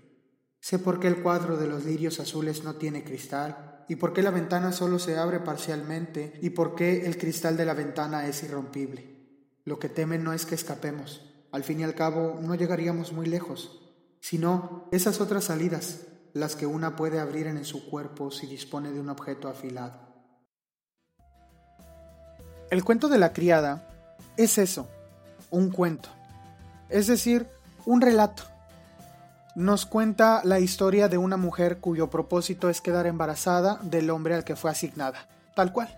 Sé 0.59 0.77
por 0.77 0.99
qué 0.99 1.07
el 1.07 1.23
cuadro 1.23 1.57
de 1.57 1.65
los 1.65 1.85
lirios 1.85 2.19
azules 2.19 2.63
no 2.63 2.75
tiene 2.75 3.03
cristal 3.03 3.83
y 3.89 3.95
por 3.95 4.13
qué 4.13 4.21
la 4.21 4.29
ventana 4.29 4.71
solo 4.71 4.99
se 4.99 5.17
abre 5.17 5.39
parcialmente 5.39 6.37
y 6.39 6.51
por 6.51 6.75
qué 6.75 7.07
el 7.07 7.17
cristal 7.17 7.57
de 7.57 7.65
la 7.65 7.73
ventana 7.73 8.27
es 8.27 8.43
irrompible. 8.43 9.11
Lo 9.65 9.79
que 9.79 9.89
temen 9.89 10.23
no 10.23 10.33
es 10.33 10.45
que 10.45 10.53
escapemos. 10.53 11.27
Al 11.51 11.63
fin 11.63 11.79
y 11.79 11.83
al 11.83 11.95
cabo, 11.95 12.39
no 12.43 12.53
llegaríamos 12.53 13.11
muy 13.11 13.25
lejos, 13.25 13.91
sino 14.19 14.87
esas 14.91 15.19
otras 15.19 15.45
salidas, 15.45 16.01
las 16.33 16.55
que 16.55 16.67
una 16.67 16.95
puede 16.95 17.19
abrir 17.19 17.47
en 17.47 17.65
su 17.65 17.89
cuerpo 17.89 18.29
si 18.29 18.45
dispone 18.45 18.91
de 18.91 18.99
un 18.99 19.09
objeto 19.09 19.47
afilado. 19.49 20.10
El 22.71 22.85
cuento 22.85 23.09
de 23.09 23.17
la 23.17 23.33
criada 23.33 23.83
es 24.37 24.57
eso, 24.57 24.87
un 25.49 25.71
cuento, 25.71 26.07
es 26.87 27.05
decir, 27.05 27.49
un 27.85 27.99
relato. 27.99 28.43
Nos 29.55 29.85
cuenta 29.85 30.39
la 30.45 30.61
historia 30.61 31.09
de 31.09 31.17
una 31.17 31.35
mujer 31.35 31.79
cuyo 31.79 32.09
propósito 32.09 32.69
es 32.69 32.79
quedar 32.79 33.07
embarazada 33.07 33.77
del 33.83 34.09
hombre 34.09 34.35
al 34.35 34.45
que 34.45 34.55
fue 34.55 34.71
asignada, 34.71 35.27
tal 35.53 35.73
cual. 35.73 35.89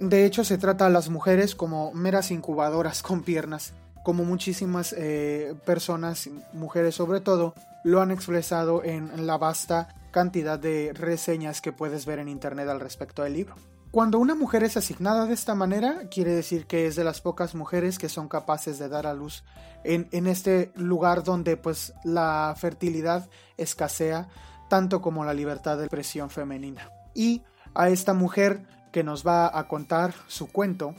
De 0.00 0.26
hecho, 0.26 0.44
se 0.44 0.58
trata 0.58 0.84
a 0.84 0.90
las 0.90 1.08
mujeres 1.08 1.54
como 1.54 1.94
meras 1.94 2.30
incubadoras 2.30 3.00
con 3.00 3.22
piernas, 3.22 3.72
como 4.04 4.26
muchísimas 4.26 4.94
eh, 4.98 5.54
personas, 5.64 6.28
mujeres 6.52 6.94
sobre 6.94 7.20
todo, 7.20 7.54
lo 7.84 8.02
han 8.02 8.10
expresado 8.10 8.84
en 8.84 9.26
la 9.26 9.38
vasta 9.38 9.94
cantidad 10.10 10.58
de 10.58 10.92
reseñas 10.92 11.62
que 11.62 11.72
puedes 11.72 12.04
ver 12.04 12.18
en 12.18 12.28
internet 12.28 12.68
al 12.68 12.80
respecto 12.80 13.22
del 13.22 13.32
libro. 13.32 13.54
Cuando 13.98 14.20
una 14.20 14.36
mujer 14.36 14.62
es 14.62 14.76
asignada 14.76 15.26
de 15.26 15.34
esta 15.34 15.56
manera, 15.56 16.08
quiere 16.08 16.30
decir 16.30 16.68
que 16.68 16.86
es 16.86 16.94
de 16.94 17.02
las 17.02 17.20
pocas 17.20 17.56
mujeres 17.56 17.98
que 17.98 18.08
son 18.08 18.28
capaces 18.28 18.78
de 18.78 18.88
dar 18.88 19.08
a 19.08 19.12
luz 19.12 19.42
en, 19.82 20.06
en 20.12 20.28
este 20.28 20.70
lugar 20.76 21.24
donde 21.24 21.56
pues 21.56 21.92
la 22.04 22.54
fertilidad 22.56 23.28
escasea 23.56 24.28
tanto 24.70 25.02
como 25.02 25.24
la 25.24 25.34
libertad 25.34 25.78
de 25.78 25.86
expresión 25.86 26.30
femenina. 26.30 26.92
Y 27.12 27.42
a 27.74 27.88
esta 27.88 28.14
mujer 28.14 28.68
que 28.92 29.02
nos 29.02 29.26
va 29.26 29.50
a 29.58 29.66
contar 29.66 30.14
su 30.28 30.46
cuento, 30.46 30.94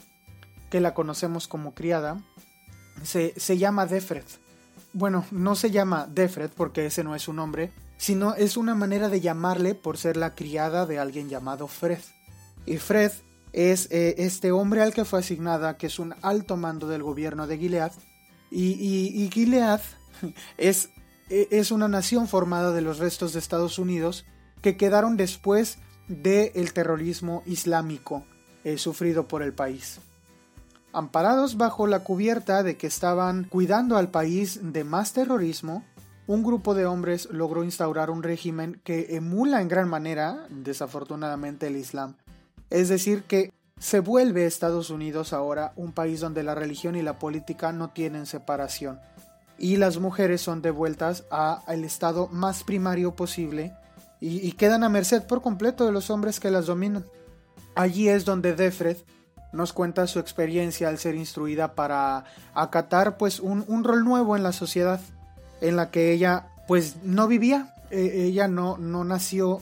que 0.70 0.82
la 0.82 0.94
conocemos 0.94 1.48
como 1.48 1.74
criada, 1.74 2.22
se, 3.04 3.34
se 3.40 3.58
llama 3.58 3.86
Defred. 3.86 4.26
Bueno, 4.92 5.24
no 5.32 5.56
se 5.56 5.72
llama 5.72 6.06
Defred 6.06 6.52
porque 6.54 6.88
ese 6.88 7.06
no 7.06 7.16
es 7.16 7.22
su 7.22 7.32
nombre, 7.32 7.72
sino 7.96 8.36
es 8.36 8.58
una 8.58 8.76
manera 8.76 9.08
de 9.08 9.22
llamarle 9.22 9.74
por 9.74 9.98
ser 9.98 10.18
la 10.18 10.36
criada 10.36 10.86
de 10.86 11.00
alguien 11.00 11.30
llamado 11.30 11.70
Fred. 11.70 12.02
Y 12.66 12.78
Fred 12.78 13.12
es 13.54 13.88
eh, 13.92 14.16
este 14.20 14.52
hombre 14.52 14.82
al 14.82 14.94
que 14.94 15.06
fue 15.06 15.20
asignada, 15.20 15.78
que 15.78 15.88
es 15.88 16.00
un 16.00 16.14
alto 16.22 16.58
mando 16.58 16.88
del 16.88 17.04
gobierno 17.04 17.48
de 17.48 17.58
Gilead, 17.58 17.92
y, 18.52 19.30
Gilead 19.32 19.82
es, 20.58 20.90
e, 21.30 21.48
es, 21.52 21.72
una 21.72 21.88
nación 21.88 22.28
formada 22.28 22.72
de 22.72 22.82
los 22.82 22.98
restos 22.98 23.34
de 23.34 23.40
Estados 23.40 23.78
Unidos 23.78 24.26
que 24.62 24.76
quedaron 24.78 25.18
después 25.18 25.78
del 26.08 26.74
terrorismo 26.74 27.44
islámico 27.46 28.26
eh, 28.64 28.78
sufrido 28.78 29.28
por 29.28 29.44
el 29.44 29.54
país. 29.54 30.00
Amparados 30.92 31.56
bajo 31.58 31.86
la 31.86 32.04
cubierta 32.04 32.64
de 32.64 32.76
que 32.76 32.88
estaban 32.88 33.44
cuidando 33.44 33.96
al 33.96 34.10
país 34.10 34.60
de 34.64 34.84
más 34.84 35.14
terrorismo, 35.14 35.84
un 36.26 36.44
grupo 36.44 36.74
de 36.74 36.88
hombres 36.88 37.28
logró 37.32 37.64
instaurar 37.64 38.10
un 38.10 38.24
régimen 38.24 38.82
que 38.84 39.16
emula 39.16 39.62
en 39.62 39.68
gran 39.68 39.88
manera, 39.88 40.48
desafortunadamente, 40.50 41.68
el 41.68 41.76
Islam. 41.76 42.16
Es 42.70 42.90
decir, 42.90 43.24
que 43.24 43.52
se 43.80 44.00
vuelve 44.00 44.46
Estados 44.46 44.90
Unidos 44.90 45.34
ahora 45.34 45.74
un 45.76 45.94
país 45.94 46.20
donde 46.20 46.44
la 46.44 46.56
religión 46.56 46.96
y 46.96 47.02
la 47.02 47.18
política 47.18 47.72
no 47.72 47.90
tienen 47.90 48.26
separación, 48.26 49.00
y 49.60 49.78
las 49.78 49.98
mujeres 49.98 50.42
son 50.42 50.62
devueltas 50.62 51.26
al 51.30 51.84
estado 51.84 52.28
más 52.28 52.64
primario 52.64 53.16
posible 53.16 53.74
y, 54.22 54.52
quedan 54.54 54.84
a 54.84 54.90
merced 54.90 55.24
por 55.24 55.42
completo 55.42 55.86
de 55.86 55.92
los 55.92 56.10
hombres 56.10 56.40
que 56.40 56.52
las 56.52 56.66
dominan. 56.66 57.06
Allí 57.76 58.10
es 58.10 58.26
donde 58.26 58.56
Defred 58.56 58.98
nos 59.54 59.74
cuenta 59.74 60.08
su 60.08 60.20
experiencia 60.20 60.90
al 60.90 60.98
ser 60.98 61.16
instruida 61.16 61.74
para 61.74 62.26
acatar 62.54 63.18
pues 63.18 63.40
un, 63.40 63.84
rol 63.84 64.04
nuevo 64.04 64.36
en 64.36 64.44
la 64.44 64.52
sociedad 64.52 65.00
en 65.62 65.76
la 65.76 65.90
que 65.90 66.12
ella 66.12 66.48
pues 66.68 66.98
no 67.04 67.28
vivía, 67.28 67.74
e, 67.92 68.26
ella 68.26 68.48
no, 68.48 68.78
no 68.78 69.04
nació 69.04 69.62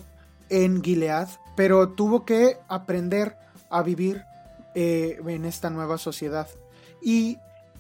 en 0.50 0.84
Gilead, 0.84 1.30
pero 1.58 1.90
tuvo 1.90 2.24
que 2.24 2.60
aprender 2.68 3.36
a 3.72 3.82
vivir 3.82 4.24
eh, 4.76 5.20
en 5.26 5.44
esta 5.44 5.72
nueva 5.72 5.98
sociedad. 5.98 6.48
Y 7.02 7.40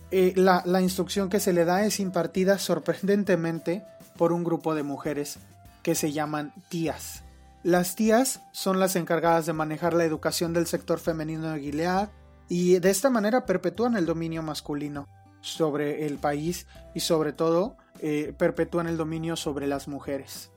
eh, 0.10 0.34
la, 0.36 0.64
la 0.66 0.82
instrucción 0.82 1.30
que 1.30 1.40
se 1.40 1.54
le 1.54 1.64
da 1.64 1.86
es 1.86 2.00
impartida 2.00 2.58
sorprendentemente 2.58 3.86
por 4.18 4.34
un 4.34 4.44
grupo 4.44 4.74
de 4.74 4.82
mujeres 4.82 5.38
que 5.84 5.94
se 5.94 6.12
llaman 6.12 6.54
tías. 6.70 7.24
Las 7.62 7.96
tías 7.96 8.42
son 8.52 8.80
las 8.80 8.96
encargadas 8.96 9.46
de 9.46 9.54
manejar 9.54 9.94
la 9.94 10.06
educación 10.06 10.54
del 10.54 10.66
sector 10.66 10.98
femenino 10.98 11.52
de 11.52 11.60
Gilead 11.60 12.10
y 12.50 12.80
de 12.80 12.90
esta 12.90 13.12
manera 13.12 13.46
perpetúan 13.46 13.96
el 13.96 14.08
dominio 14.08 14.42
masculino 14.42 15.08
sobre 15.42 16.08
el 16.08 16.18
país 16.18 16.66
y 16.96 17.02
sobre 17.02 17.32
todo 17.32 17.78
eh, 18.00 18.34
perpetúan 18.40 18.88
el 18.88 18.98
dominio 18.98 19.36
sobre 19.36 19.68
las 19.68 19.88
mujeres. 19.88 20.50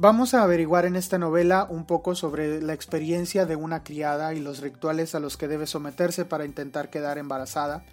Vamos 0.00 0.32
a 0.32 0.42
averiguar 0.42 0.86
en 0.86 0.96
esta 0.96 1.18
novela 1.18 1.66
un 1.68 1.84
poco 1.84 2.14
sobre 2.14 2.62
la 2.62 2.72
experiencia 2.72 3.44
de 3.44 3.54
una 3.54 3.84
criada 3.84 4.32
y 4.32 4.40
los 4.40 4.60
rituales 4.60 5.14
a 5.14 5.20
los 5.20 5.36
que 5.36 5.46
debe 5.46 5.66
someterse 5.66 6.24
para 6.24 6.46
intentar 6.46 6.88
quedar 6.88 7.18
embarazada. 7.18 7.84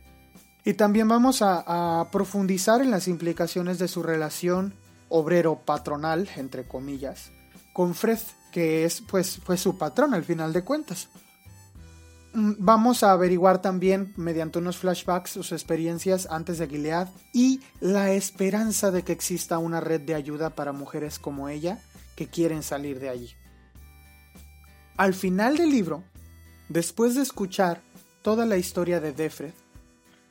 Y 0.63 0.75
también 0.75 1.09
vamos 1.09 1.41
a, 1.41 2.07
profundizar 2.09 2.81
en 2.81 2.91
las 2.91 3.09
implicaciones 3.09 3.77
de 3.77 3.89
su 3.89 4.03
relación 4.03 4.73
obrero 5.09 5.59
patronal, 5.65 6.29
entre 6.37 6.65
comillas, 6.65 7.29
con 7.73 7.93
Fred, 7.93 8.19
que 8.53 8.85
es 8.85 9.01
pues, 9.01 9.41
fue 9.43 9.57
su 9.57 9.77
patrón 9.77 10.13
al 10.13 10.23
final 10.23 10.53
de 10.53 10.63
cuentas. 10.63 11.09
Mm, 12.33 12.53
vamos 12.59 13.03
a 13.03 13.11
averiguar 13.11 13.61
también, 13.61 14.13
mediante 14.15 14.59
unos 14.59 14.77
flashbacks, 14.77 15.31
sus 15.31 15.51
experiencias 15.51 16.25
antes 16.31 16.57
de 16.57 16.69
Gilead 16.69 17.09
y 17.33 17.59
la 17.81 18.11
esperanza 18.11 18.91
de 18.91 19.03
que 19.03 19.11
exista 19.11 19.57
una 19.57 19.81
red 19.81 19.99
de 19.99 20.15
ayuda 20.15 20.51
para 20.51 20.71
mujeres 20.71 21.19
como 21.19 21.49
ella 21.49 21.81
que 22.17 22.27
quieren 22.27 22.63
salir 22.63 22.99
de 22.99 23.07
allí. 23.07 23.29
Al 24.97 25.13
final 25.13 25.55
del 25.55 25.69
libro, 25.69 26.03
después 26.67 27.15
de 27.15 27.21
escuchar 27.21 27.81
toda 28.23 28.45
la 28.45 28.57
historia 28.57 28.99
de 28.99 29.13
Defred, 29.13 29.53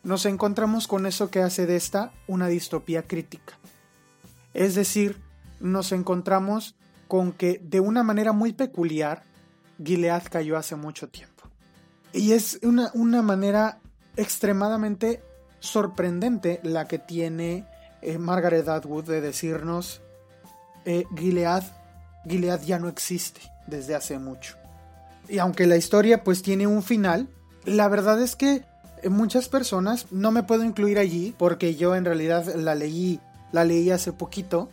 nos 0.02 0.26
encontramos 0.26 0.88
con 0.88 1.06
eso 1.06 1.30
que 1.30 1.40
hace 1.40 1.64
de 1.64 1.76
esta 1.76 2.12
una 2.26 2.48
distopía 2.48 3.04
crítica. 3.04 3.58
Es 4.52 4.74
decir, 4.74 5.20
nos 5.60 5.92
encontramos 5.92 6.74
con 7.08 7.32
que 7.32 7.60
de 7.62 7.80
una 7.80 8.02
manera 8.02 8.32
muy 8.32 8.52
peculiar, 8.52 9.22
Gilead 9.82 10.24
cayó 10.28 10.56
hace 10.56 10.74
mucho 10.74 11.08
tiempo. 11.08 11.44
Y 12.12 12.32
es 12.32 12.58
una, 12.62 12.90
una 12.94 13.22
manera 13.22 13.78
extremadamente 14.16 15.22
sorprendente 15.60 16.60
la 16.64 16.88
que 16.88 16.98
tiene 16.98 17.64
eh, 18.02 18.18
Margaret 18.18 18.68
Atwood 18.68 19.04
de 19.04 19.20
decirnos 19.20 20.02
eh, 20.86 21.04
Gilead, 21.16 21.64
ya 22.62 22.78
no 22.78 22.88
existe 22.88 23.40
desde 23.66 23.94
hace 23.94 24.18
mucho. 24.18 24.56
Y 25.28 25.38
aunque 25.38 25.66
la 25.66 25.76
historia 25.76 26.24
pues 26.24 26.42
tiene 26.42 26.66
un 26.66 26.82
final, 26.82 27.28
la 27.64 27.88
verdad 27.88 28.22
es 28.22 28.36
que 28.36 28.64
muchas 29.10 29.48
personas, 29.48 30.06
no 30.10 30.30
me 30.30 30.44
puedo 30.44 30.64
incluir 30.64 30.98
allí 30.98 31.34
porque 31.36 31.74
yo 31.74 31.94
en 31.94 32.04
realidad 32.04 32.46
la 32.54 32.74
leí, 32.74 33.20
la 33.52 33.64
leí 33.64 33.90
hace 33.90 34.12
poquito, 34.12 34.70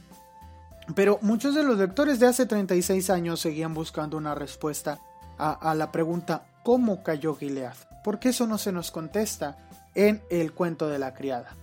pero 0.95 1.17
muchos 1.21 1.55
de 1.55 1.63
los 1.63 1.77
lectores 1.77 2.19
de 2.19 2.27
hace 2.27 2.45
36 2.45 3.09
años 3.09 3.39
seguían 3.39 3.73
buscando 3.73 4.15
una 4.15 4.35
respuesta 4.35 4.99
a, 5.37 5.51
a 5.51 5.75
la 5.75 5.91
pregunta 5.91 6.45
¿cómo 6.63 7.03
cayó 7.03 7.35
Gilead? 7.35 7.75
Porque 8.03 8.29
eso 8.29 8.47
no 8.47 8.57
se 8.57 8.71
nos 8.71 8.91
contesta 8.91 9.57
en 9.95 10.21
el 10.29 10.53
cuento 10.53 10.87
de 10.89 10.99
la 10.99 11.13
criada. 11.13 11.55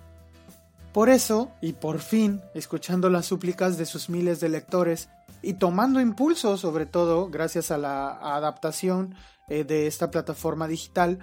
Por 0.92 1.08
eso, 1.08 1.52
y 1.60 1.74
por 1.74 2.00
fin, 2.00 2.40
escuchando 2.54 3.10
las 3.10 3.26
súplicas 3.26 3.78
de 3.78 3.86
sus 3.86 4.10
miles 4.10 4.40
de 4.40 4.48
lectores 4.48 5.08
y 5.40 5.54
tomando 5.54 6.00
impulso, 6.00 6.56
sobre 6.56 6.84
todo 6.84 7.30
gracias 7.30 7.70
a 7.70 7.78
la 7.78 8.10
adaptación 8.34 9.14
eh, 9.48 9.62
de 9.62 9.86
esta 9.86 10.10
plataforma 10.10 10.66
digital, 10.66 11.20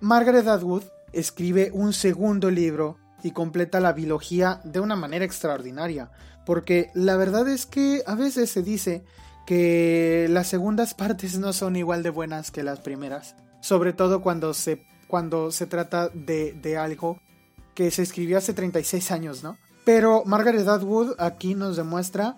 Margaret 0.00 0.46
Atwood 0.46 0.84
escribe 1.12 1.70
un 1.72 1.94
segundo 1.94 2.50
libro 2.50 2.98
y 3.22 3.30
completa 3.30 3.80
la 3.80 3.94
biología 3.94 4.60
de 4.64 4.80
una 4.80 4.96
manera 4.96 5.24
extraordinaria, 5.24 6.10
porque 6.44 6.90
la 6.94 7.16
verdad 7.16 7.48
es 7.48 7.64
que 7.64 8.02
a 8.06 8.14
veces 8.14 8.50
se 8.50 8.62
dice 8.62 9.04
que 9.46 10.26
las 10.30 10.48
segundas 10.48 10.92
partes 10.92 11.38
no 11.38 11.54
son 11.54 11.76
igual 11.76 12.02
de 12.02 12.10
buenas 12.10 12.50
que 12.50 12.62
las 12.62 12.80
primeras, 12.80 13.36
sobre 13.62 13.94
todo 13.94 14.20
cuando 14.20 14.52
se, 14.52 14.86
cuando 15.08 15.50
se 15.50 15.66
trata 15.66 16.08
de, 16.10 16.52
de 16.52 16.76
algo 16.76 17.18
que 17.80 17.90
se 17.90 18.02
escribió 18.02 18.36
hace 18.36 18.52
36 18.52 19.10
años, 19.10 19.42
¿no? 19.42 19.56
Pero 19.86 20.22
Margaret 20.26 20.68
Atwood 20.68 21.14
aquí 21.18 21.54
nos 21.54 21.78
demuestra 21.78 22.36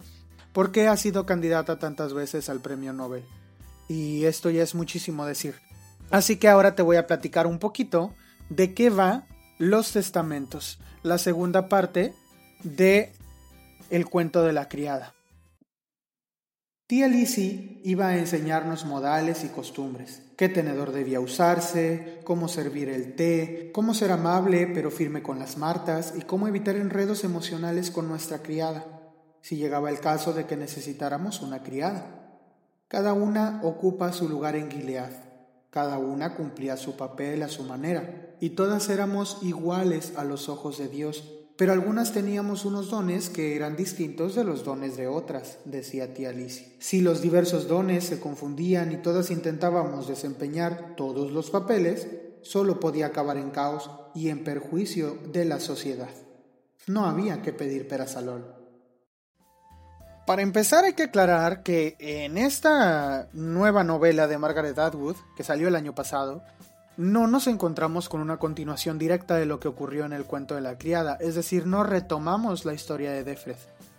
por 0.53 0.71
qué 0.71 0.87
ha 0.87 0.97
sido 0.97 1.27
candidata 1.27 1.81
tantas 1.81 2.15
veces 2.15 2.49
al 2.49 2.61
premio 2.61 2.93
Nobel. 2.93 3.25
Y 3.89 4.25
esto 4.25 4.51
ya 4.51 4.63
es 4.63 4.77
muchísimo 4.77 5.27
decir. 5.27 5.57
Así 6.13 6.37
que 6.37 6.49
ahora 6.49 6.77
te 6.77 6.83
voy 6.83 6.95
a 6.95 7.09
platicar 7.09 7.49
un 7.49 7.59
poquito 7.59 8.15
de 8.51 8.73
qué 8.73 8.89
va 8.89 9.27
Los 9.59 9.91
Testamentos, 9.91 10.79
la 11.03 11.19
segunda 11.19 11.69
parte 11.69 12.15
de 12.63 13.13
El 13.91 14.07
cuento 14.07 14.45
de 14.45 14.53
la 14.53 14.69
criada. 14.69 15.13
Tía 16.93 17.09
iba 17.85 18.09
a 18.09 18.19
enseñarnos 18.19 18.85
modales 18.85 19.45
y 19.45 19.49
costumbres, 19.49 20.21
qué 20.37 20.51
tenedor 20.51 20.93
debía 20.93 21.21
usarse, 21.21 22.21
cómo 22.23 22.49
servir 22.49 22.91
el 22.91 23.17
té, 23.17 23.71
cómo 23.73 23.95
ser 23.95 24.13
amable 24.13 24.67
pero 24.67 24.91
firme 24.91 25.23
con 25.23 25.39
las 25.39 25.57
martas 25.57 26.13
y 26.19 26.21
cómo 26.21 26.49
evitar 26.49 26.77
enredos 26.77 27.25
emocionales 27.25 27.91
con 27.91 28.09
nuestra 28.09 28.43
criada, 28.43 28.85
si 29.41 29.57
llegaba 29.57 29.89
el 29.89 30.01
caso 30.01 30.35
de 30.35 30.45
que 30.45 30.59
necesitáramos 30.59 31.41
una 31.41 31.63
criada. 31.63 32.05
Cada 32.89 33.15
una 33.15 33.63
ocupa 33.65 34.13
su 34.13 34.29
lugar 34.29 34.55
en 34.55 34.71
Gilead, 34.71 35.13
cada 35.71 35.97
una 35.97 36.35
cumplía 36.35 36.77
su 36.77 36.99
papel 36.99 37.43
a 37.43 37.49
su 37.49 37.63
manera, 37.63 38.37
y 38.39 38.51
todas 38.51 38.91
éramos 38.91 39.39
iguales 39.41 40.13
a 40.19 40.25
los 40.25 40.51
ojos 40.51 40.77
de 40.77 40.89
Dios 40.89 41.42
pero 41.63 41.75
algunas 41.75 42.13
teníamos 42.13 42.65
unos 42.65 42.91
dones 42.91 43.31
que 43.31 43.55
eran 43.55 43.77
distintos 43.77 44.35
de 44.35 44.43
los 44.43 44.65
dones 44.65 44.97
de 44.97 45.07
otras, 45.07 45.59
decía 45.65 46.13
tía 46.13 46.31
Alicia. 46.31 46.67
Si 46.81 47.01
los 47.01 47.23
diversos 47.23 47.69
dones 47.69 48.03
se 48.03 48.19
confundían 48.19 48.91
y 48.91 48.97
todas 48.97 49.31
intentábamos 49.31 50.09
desempeñar 50.09 50.97
todos 50.97 51.31
los 51.31 51.51
papeles, 51.51 52.09
solo 52.43 52.81
podía 52.81 53.07
acabar 53.07 53.37
en 53.37 53.51
caos 53.51 53.93
y 54.13 54.31
en 54.31 54.43
perjuicio 54.43 55.17
de 55.33 55.45
la 55.45 55.61
sociedad. 55.61 56.09
No 56.89 57.07
había 57.07 57.43
que 57.43 57.53
pedir 57.53 57.87
perasalol. 57.87 58.57
Para 60.27 60.43
empezar 60.43 60.85
hay 60.85 60.95
que 60.95 61.05
aclarar 61.05 61.63
que 61.63 61.95
en 62.01 62.39
esta 62.39 63.29
nueva 63.35 63.85
novela 63.85 64.27
de 64.27 64.37
Margaret 64.37 64.81
Atwood, 64.81 65.15
que 65.37 65.45
salió 65.45 65.69
el 65.69 65.77
año 65.77 65.95
pasado, 65.95 66.43
no 66.97 67.27
nos 67.27 67.47
encontramos 67.47 68.09
con 68.09 68.21
una 68.21 68.39
continuación 68.39 68.99
directa 68.99 69.37
de 69.37 69.47
lo 69.47 69.61
que 69.61 69.69
ocurrió 69.69 70.05
en 70.05 70.13
el 70.13 70.25
cuento 70.25 70.55
de 70.55 70.61
la 70.61 70.79
criada, 70.79 71.17
es 71.21 71.35
decir, 71.35 71.67
no 71.67 71.85
retomamos 71.85 72.65
la 72.65 72.75
historia 72.75 73.13
de 73.13 73.25
Defred. 73.25 73.57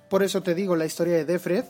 Por 0.09 0.23
eso 0.23 0.43
te 0.43 0.53
digo, 0.53 0.75
la 0.75 0.85
historia 0.85 1.15
de 1.15 1.25
Defred 1.25 1.65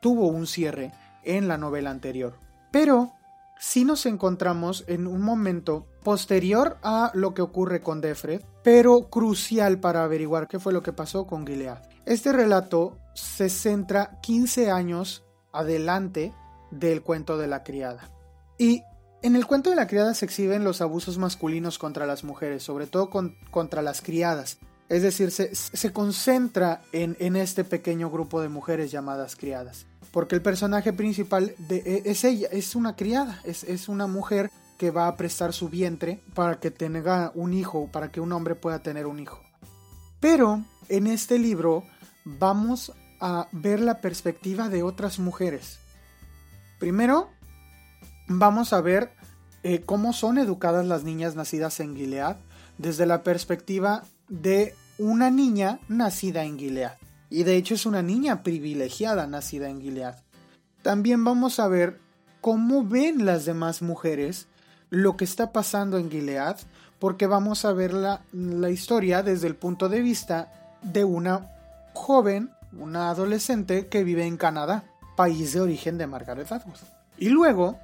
tuvo 0.00 0.28
un 0.28 0.46
cierre 0.46 0.92
en 1.22 1.48
la 1.48 1.58
novela 1.58 1.90
anterior. 1.90 2.34
Pero 2.70 3.12
sí 3.58 3.84
nos 3.84 4.04
encontramos 4.06 4.84
en 4.88 5.06
un 5.06 5.22
momento 5.22 5.86
posterior 6.02 6.76
a 6.82 7.12
lo 7.14 7.34
que 7.34 7.42
ocurre 7.42 7.80
con 7.80 8.00
Defred, 8.00 8.42
pero 8.62 9.08
crucial 9.08 9.78
para 9.78 10.04
averiguar 10.04 10.48
qué 10.48 10.58
fue 10.58 10.72
lo 10.72 10.82
que 10.82 10.92
pasó 10.92 11.26
con 11.26 11.46
Gilead. 11.46 11.78
Este 12.04 12.32
relato 12.32 12.98
se 13.14 13.48
centra 13.48 14.18
15 14.20 14.70
años 14.70 15.24
adelante 15.52 16.34
del 16.70 17.02
cuento 17.02 17.38
de 17.38 17.46
la 17.46 17.62
criada. 17.62 18.10
Y 18.58 18.82
en 19.24 19.36
el 19.36 19.46
cuento 19.46 19.70
de 19.70 19.76
la 19.76 19.86
criada 19.86 20.12
se 20.12 20.26
exhiben 20.26 20.64
los 20.64 20.82
abusos 20.82 21.16
masculinos 21.16 21.78
contra 21.78 22.04
las 22.04 22.24
mujeres, 22.24 22.62
sobre 22.62 22.86
todo 22.86 23.08
contra 23.50 23.80
las 23.80 24.02
criadas. 24.02 24.58
Es 24.90 25.02
decir, 25.02 25.30
se, 25.30 25.92
concentra 25.94 26.82
en, 26.92 27.34
este 27.34 27.64
pequeño 27.64 28.10
grupo 28.10 28.42
de 28.42 28.50
mujeres 28.50 28.90
llamadas 28.90 29.34
criadas. 29.34 29.86
Porque 30.12 30.34
el 30.34 30.42
personaje 30.42 30.92
principal 30.92 31.54
de, 31.56 31.76
e, 31.78 32.02
es 32.04 32.22
ella, 32.24 32.48
es 32.52 32.76
una 32.76 32.96
criada, 32.96 33.40
es, 33.44 33.64
es 33.64 33.88
una 33.88 34.06
mujer 34.06 34.50
que 34.76 34.90
va 34.90 35.08
a 35.08 35.16
prestar 35.16 35.54
su 35.54 35.70
vientre 35.70 36.20
para 36.34 36.60
que 36.60 36.70
tenga 36.70 37.32
un 37.34 37.54
hijo, 37.54 37.88
para 37.90 38.12
que 38.12 38.20
un 38.20 38.30
hombre 38.30 38.54
pueda 38.54 38.82
tener 38.82 39.06
un 39.06 39.20
hijo. 39.20 39.40
Pero 40.20 40.62
en 40.90 41.06
este 41.06 41.38
libro 41.38 41.82
vamos 42.26 42.92
a 43.20 43.48
ver 43.52 43.80
la 43.80 44.02
perspectiva 44.02 44.68
de 44.68 44.82
otras 44.82 45.18
mujeres. 45.18 45.78
Primero, 46.78 47.30
vamos 48.26 48.72
a 48.72 48.80
ver 48.80 49.12
eh, 49.62 49.82
cómo 49.84 50.12
son 50.12 50.38
educadas 50.38 50.86
las 50.86 51.04
niñas 51.04 51.36
nacidas 51.36 51.80
en 51.80 51.96
Gilead 51.96 52.36
desde 52.78 53.06
la 53.06 53.22
perspectiva 53.22 54.04
de 54.28 54.74
una 54.98 55.30
niña 55.30 55.80
nacida 55.88 56.44
en 56.44 56.58
Gilead. 56.58 56.96
Y 57.30 57.42
de 57.44 57.56
hecho 57.56 57.74
es 57.74 57.86
una 57.86 58.02
niña 58.02 58.42
privilegiada 58.42 59.26
nacida 59.26 59.68
en 59.68 59.80
Gilead. 59.80 60.16
También 60.82 61.24
vamos 61.24 61.58
a 61.58 61.68
ver 61.68 61.98
cómo 62.40 62.84
ven 62.84 63.24
las 63.24 63.44
demás 63.44 63.82
mujeres 63.82 64.48
lo 64.90 65.16
que 65.16 65.24
está 65.24 65.50
pasando 65.50 65.98
en 65.98 66.10
Gilead, 66.10 66.56
porque 66.98 67.26
vamos 67.26 67.64
a 67.64 67.72
ver 67.72 67.92
la, 67.92 68.22
la 68.32 68.70
historia 68.70 69.22
desde 69.22 69.46
el 69.46 69.56
punto 69.56 69.88
de 69.88 70.00
vista 70.00 70.52
de 70.82 71.04
una 71.04 71.50
joven, 71.94 72.50
una 72.78 73.08
adolescente 73.08 73.88
que 73.88 74.04
vive 74.04 74.26
en 74.26 74.36
Canadá, 74.36 74.84
país 75.16 75.52
de 75.52 75.60
origen 75.60 75.98
de 75.98 76.06
Margaret 76.06 76.52
Atwood. 76.52 76.76
Y 77.18 77.30
luego 77.30 77.78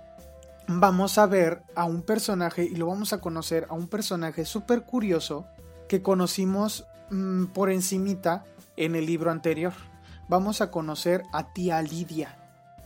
vamos 0.79 1.19
a 1.19 1.27
ver 1.27 1.63
a 1.75 1.85
un 1.85 2.03
personaje 2.03 2.63
y 2.63 2.77
lo 2.77 2.87
vamos 2.87 3.13
a 3.13 3.19
conocer 3.19 3.67
a 3.71 3.75
un 3.75 3.89
personaje 3.89 4.45
súper 4.45 4.83
curioso 4.83 5.47
que 5.89 6.01
conocimos 6.01 6.87
mm, 7.11 7.47
por 7.47 7.71
encimita 7.71 8.45
en 8.77 8.95
el 8.95 9.07
libro 9.07 9.33
anterior. 9.33 9.73
Vamos 10.29 10.61
a 10.61 10.71
conocer 10.71 11.25
a 11.33 11.53
tía 11.53 11.83
Lidia. 11.83 12.37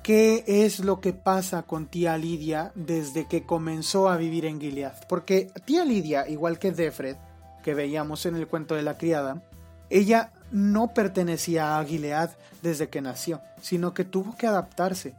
¿Qué 0.02 0.44
es 0.46 0.80
lo 0.80 1.00
que 1.00 1.12
pasa 1.12 1.62
con 1.62 1.86
tía 1.86 2.16
Lidia 2.16 2.72
desde 2.74 3.26
que 3.26 3.44
comenzó 3.44 4.08
a 4.08 4.16
vivir 4.16 4.46
en 4.46 4.60
Gilead? 4.60 5.06
Porque 5.06 5.50
tía 5.66 5.84
Lidia, 5.84 6.26
igual 6.26 6.58
que 6.58 6.72
Defred, 6.72 7.16
que 7.62 7.74
veíamos 7.74 8.24
en 8.24 8.36
el 8.36 8.48
cuento 8.48 8.74
de 8.74 8.82
la 8.82 8.96
criada, 8.96 9.42
ella 9.90 10.32
no 10.50 10.94
pertenecía 10.94 11.78
a 11.78 11.84
Gilead 11.84 12.30
desde 12.62 12.88
que 12.88 13.02
nació, 13.02 13.42
sino 13.60 13.92
que 13.92 14.04
tuvo 14.04 14.36
que 14.36 14.46
adaptarse 14.46 15.14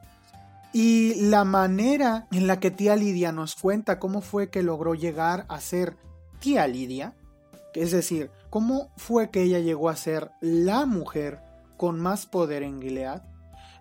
y 0.78 1.16
la 1.30 1.46
manera 1.46 2.28
en 2.34 2.48
la 2.48 2.60
que 2.60 2.70
tía 2.70 2.98
Lidia 2.98 3.32
nos 3.32 3.56
cuenta 3.56 3.98
cómo 3.98 4.20
fue 4.20 4.50
que 4.50 4.62
logró 4.62 4.94
llegar 4.94 5.46
a 5.48 5.62
ser 5.62 5.96
tía 6.42 6.68
Lidia, 6.68 7.16
es 7.74 7.92
decir, 7.92 8.30
cómo 8.50 8.92
fue 8.98 9.30
que 9.30 9.42
ella 9.42 9.60
llegó 9.60 9.88
a 9.88 9.96
ser 9.96 10.32
la 10.42 10.86
mujer 10.86 11.40
con 11.78 12.02
más 12.02 12.26
poder 12.26 12.62
en 12.62 12.82
Gilead, 12.82 13.22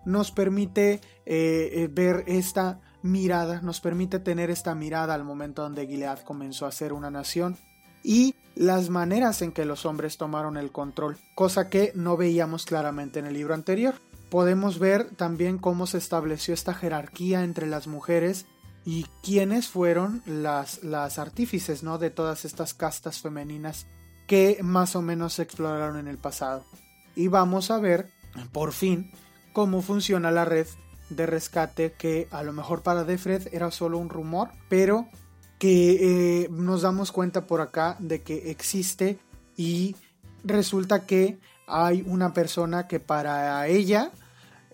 nos 0.05 0.31
permite 0.31 1.01
eh, 1.25 1.69
eh, 1.73 1.89
ver 1.91 2.23
esta 2.27 2.79
mirada, 3.01 3.59
nos 3.59 3.81
permite 3.81 4.19
tener 4.19 4.49
esta 4.49 4.73
mirada 4.73 5.15
al 5.15 5.25
momento 5.25 5.63
donde 5.63 5.87
Gilead 5.87 6.19
comenzó 6.19 6.65
a 6.65 6.71
ser 6.71 6.93
una 6.93 7.11
nación 7.11 7.57
y 8.03 8.35
las 8.55 8.89
maneras 8.89 9.41
en 9.41 9.51
que 9.51 9.65
los 9.65 9.85
hombres 9.85 10.15
tomaron 10.15 10.55
el 10.55 10.71
control, 10.71 11.17
cosa 11.35 11.69
que 11.69 11.91
no 11.93 12.15
veíamos 12.15 12.65
claramente 12.65 13.19
en 13.19 13.25
el 13.25 13.33
libro 13.33 13.53
anterior 13.53 13.95
podemos 14.29 14.79
ver 14.79 15.09
también 15.11 15.57
cómo 15.57 15.87
se 15.87 15.97
estableció 15.97 16.53
esta 16.53 16.73
jerarquía 16.73 17.43
entre 17.43 17.67
las 17.67 17.87
mujeres 17.87 18.45
y 18.85 19.05
quiénes 19.23 19.67
fueron 19.67 20.21
las, 20.25 20.83
las 20.83 21.17
artífices 21.17 21.83
¿no? 21.83 21.97
de 21.97 22.11
todas 22.11 22.45
estas 22.45 22.73
castas 22.73 23.21
femeninas 23.21 23.87
que 24.27 24.59
más 24.61 24.95
o 24.95 25.01
menos 25.01 25.33
se 25.33 25.43
exploraron 25.43 25.97
en 25.97 26.07
el 26.07 26.17
pasado. 26.17 26.63
Y 27.15 27.27
vamos 27.27 27.71
a 27.71 27.79
ver, 27.79 28.09
por 28.51 28.73
fin, 28.73 29.11
cómo 29.53 29.81
funciona 29.81 30.31
la 30.31 30.45
red 30.45 30.67
de 31.09 31.25
rescate 31.25 31.93
que 31.93 32.27
a 32.31 32.43
lo 32.43 32.51
mejor 32.51 32.81
para 32.81 33.03
Defred 33.03 33.47
era 33.53 33.71
solo 33.71 33.97
un 33.97 34.09
rumor, 34.09 34.49
pero 34.69 35.07
que 35.59 36.43
eh, 36.43 36.49
nos 36.49 36.81
damos 36.81 37.11
cuenta 37.11 37.47
por 37.47 37.61
acá 37.61 37.95
de 37.99 38.21
que 38.21 38.51
existe 38.51 39.19
y 39.55 39.95
resulta 40.43 41.05
que 41.05 41.39
hay 41.67 42.03
una 42.07 42.33
persona 42.33 42.87
que 42.87 42.99
para 42.99 43.67
ella 43.67 44.11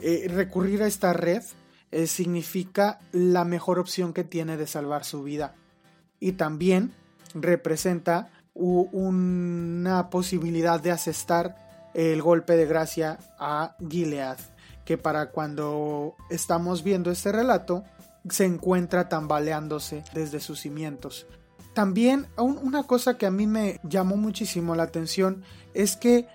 eh, 0.02 0.28
recurrir 0.30 0.84
a 0.84 0.88
esta 0.88 1.14
red 1.14 1.44
eh, 1.92 2.08
significa 2.08 3.00
la 3.12 3.44
mejor 3.44 3.80
opción 3.80 4.14
que 4.14 4.24
tiene 4.24 4.58
de 4.58 4.68
salvar 4.68 5.04
su 5.04 5.24
vida. 5.24 5.56
Y 6.20 6.34
también 6.34 6.94
representa 7.34 8.30
una 8.54 10.10
posibilidad 10.10 10.82
de 10.82 10.92
asestar 10.92 11.56
el 11.94 12.22
golpe 12.22 12.56
de 12.56 12.66
gracia 12.66 13.20
a 13.40 13.76
Gilead, 13.90 14.38
que 14.86 14.98
para 14.98 15.32
cuando 15.32 16.16
estamos 16.30 16.84
viendo 16.84 17.12
este 17.12 17.32
relato 17.32 17.84
se 18.30 18.46
encuentra 18.46 19.10
tambaleándose 19.10 20.04
desde 20.14 20.40
sus 20.40 20.60
cimientos. 20.60 21.28
También 21.74 22.28
una 22.38 22.84
cosa 22.84 23.18
que 23.18 23.26
a 23.26 23.32
mí 23.32 23.48
me 23.48 23.80
llamó 23.84 24.18
muchísimo 24.18 24.76
la 24.76 24.84
atención 24.84 25.44
es 25.74 25.96
que 25.96 26.28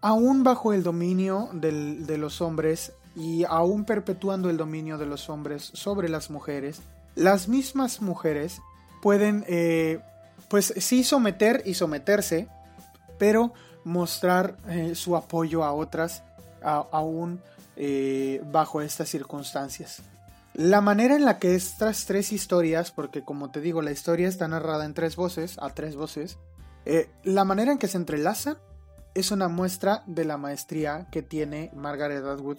aún 0.00 0.44
bajo 0.44 0.72
el 0.72 0.82
dominio 0.82 1.50
de 1.52 2.18
los 2.18 2.40
hombres 2.40 2.92
y 3.16 3.44
aún 3.44 3.84
perpetuando 3.84 4.50
el 4.50 4.56
dominio 4.56 4.98
de 4.98 5.06
los 5.06 5.28
hombres 5.28 5.70
sobre 5.74 6.08
las 6.08 6.30
mujeres, 6.30 6.80
las 7.14 7.48
mismas 7.48 8.00
mujeres 8.00 8.60
pueden, 9.02 9.44
eh, 9.48 10.00
pues 10.48 10.72
sí 10.76 11.04
someter 11.04 11.62
y 11.64 11.74
someterse, 11.74 12.48
pero 13.18 13.52
mostrar 13.84 14.56
eh, 14.68 14.94
su 14.94 15.16
apoyo 15.16 15.64
a 15.64 15.72
otras 15.72 16.22
aún 16.62 17.40
eh, 17.76 18.42
bajo 18.50 18.82
estas 18.82 19.08
circunstancias. 19.08 20.02
La 20.52 20.80
manera 20.80 21.16
en 21.16 21.24
la 21.24 21.38
que 21.38 21.54
estas 21.54 22.04
tres 22.06 22.32
historias, 22.32 22.90
porque 22.90 23.22
como 23.22 23.50
te 23.50 23.60
digo, 23.60 23.82
la 23.82 23.92
historia 23.92 24.28
está 24.28 24.46
narrada 24.48 24.84
en 24.84 24.94
tres 24.94 25.16
voces, 25.16 25.56
a 25.58 25.70
tres 25.70 25.96
voces, 25.96 26.38
la 27.22 27.44
manera 27.44 27.72
en 27.72 27.78
que 27.78 27.86
se 27.86 27.98
entrelazan 27.98 28.56
es 29.14 29.30
una 29.30 29.48
muestra 29.48 30.02
de 30.06 30.24
la 30.24 30.36
maestría 30.36 31.08
que 31.10 31.22
tiene 31.22 31.70
Margaret 31.74 32.24
Atwood 32.24 32.58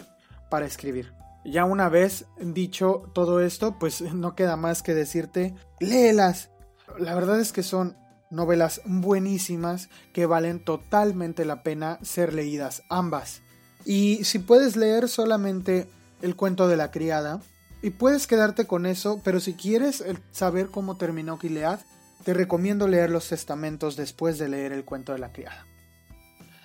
para 0.50 0.66
escribir. 0.66 1.12
Ya 1.44 1.64
una 1.64 1.88
vez 1.88 2.26
dicho 2.40 3.10
todo 3.14 3.40
esto, 3.40 3.78
pues 3.78 4.00
no 4.00 4.34
queda 4.34 4.56
más 4.56 4.82
que 4.82 4.94
decirte, 4.94 5.54
léelas. 5.80 6.50
La 6.98 7.14
verdad 7.14 7.40
es 7.40 7.52
que 7.52 7.62
son 7.62 7.96
novelas 8.30 8.80
buenísimas 8.84 9.88
que 10.12 10.26
valen 10.26 10.64
totalmente 10.64 11.44
la 11.44 11.62
pena 11.62 11.98
ser 12.02 12.32
leídas, 12.32 12.82
ambas. 12.88 13.42
Y 13.84 14.24
si 14.24 14.38
puedes 14.38 14.76
leer 14.76 15.08
solamente 15.08 15.88
el 16.22 16.36
cuento 16.36 16.68
de 16.68 16.76
la 16.76 16.90
criada, 16.90 17.40
y 17.82 17.90
puedes 17.90 18.28
quedarte 18.28 18.66
con 18.66 18.86
eso, 18.86 19.20
pero 19.24 19.40
si 19.40 19.54
quieres 19.54 20.04
saber 20.30 20.68
cómo 20.68 20.96
terminó 20.96 21.36
Gilead, 21.36 21.80
te 22.24 22.32
recomiendo 22.32 22.86
leer 22.86 23.10
los 23.10 23.28
testamentos 23.28 23.96
después 23.96 24.38
de 24.38 24.48
leer 24.48 24.72
el 24.72 24.84
cuento 24.84 25.12
de 25.12 25.18
la 25.18 25.32
criada. 25.32 25.66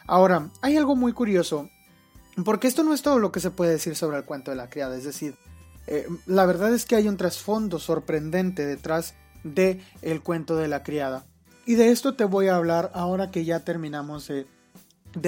Ahora, 0.08 0.50
hay 0.62 0.78
algo 0.78 0.96
muy 0.96 1.14
curioso 1.14 1.70
porque 2.44 2.68
esto 2.68 2.84
no 2.84 2.94
es 2.94 3.02
todo 3.02 3.20
lo 3.20 3.32
que 3.32 3.40
se 3.40 3.52
puede 3.52 3.72
decir 3.72 3.96
sobre 3.96 4.18
el 4.18 4.24
cuento 4.24 4.52
de 4.52 4.58
la 4.58 4.70
criada, 4.70 4.96
es 4.96 5.04
decir, 5.04 5.36
eh, 5.88 6.08
la 6.26 6.46
verdad 6.46 6.74
es 6.74 6.86
que 6.86 6.96
hay 6.96 7.08
un 7.08 7.18
trasfondo 7.18 7.80
sorprendente 7.80 8.66
detrás 8.66 9.16
de 9.44 9.82
el 10.02 10.22
cuento 10.22 10.56
de 10.56 10.68
la 10.68 10.84
criada. 10.84 11.26
Y 11.66 11.76
de 11.76 11.92
esto 11.92 12.14
te 12.16 12.26
voy 12.26 12.48
a 12.48 12.56
hablar 12.56 12.92
ahora 12.94 13.32
que 13.32 13.46
ya 13.46 13.62
terminamos 13.62 14.28
de, 14.28 14.46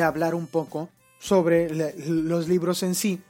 hablar 0.01 0.35
un 0.35 0.47
poco 0.47 0.89
sobre 1.19 1.73
los 2.07 2.47
libros 2.47 2.83
en 2.83 2.95
sí. 2.95 3.21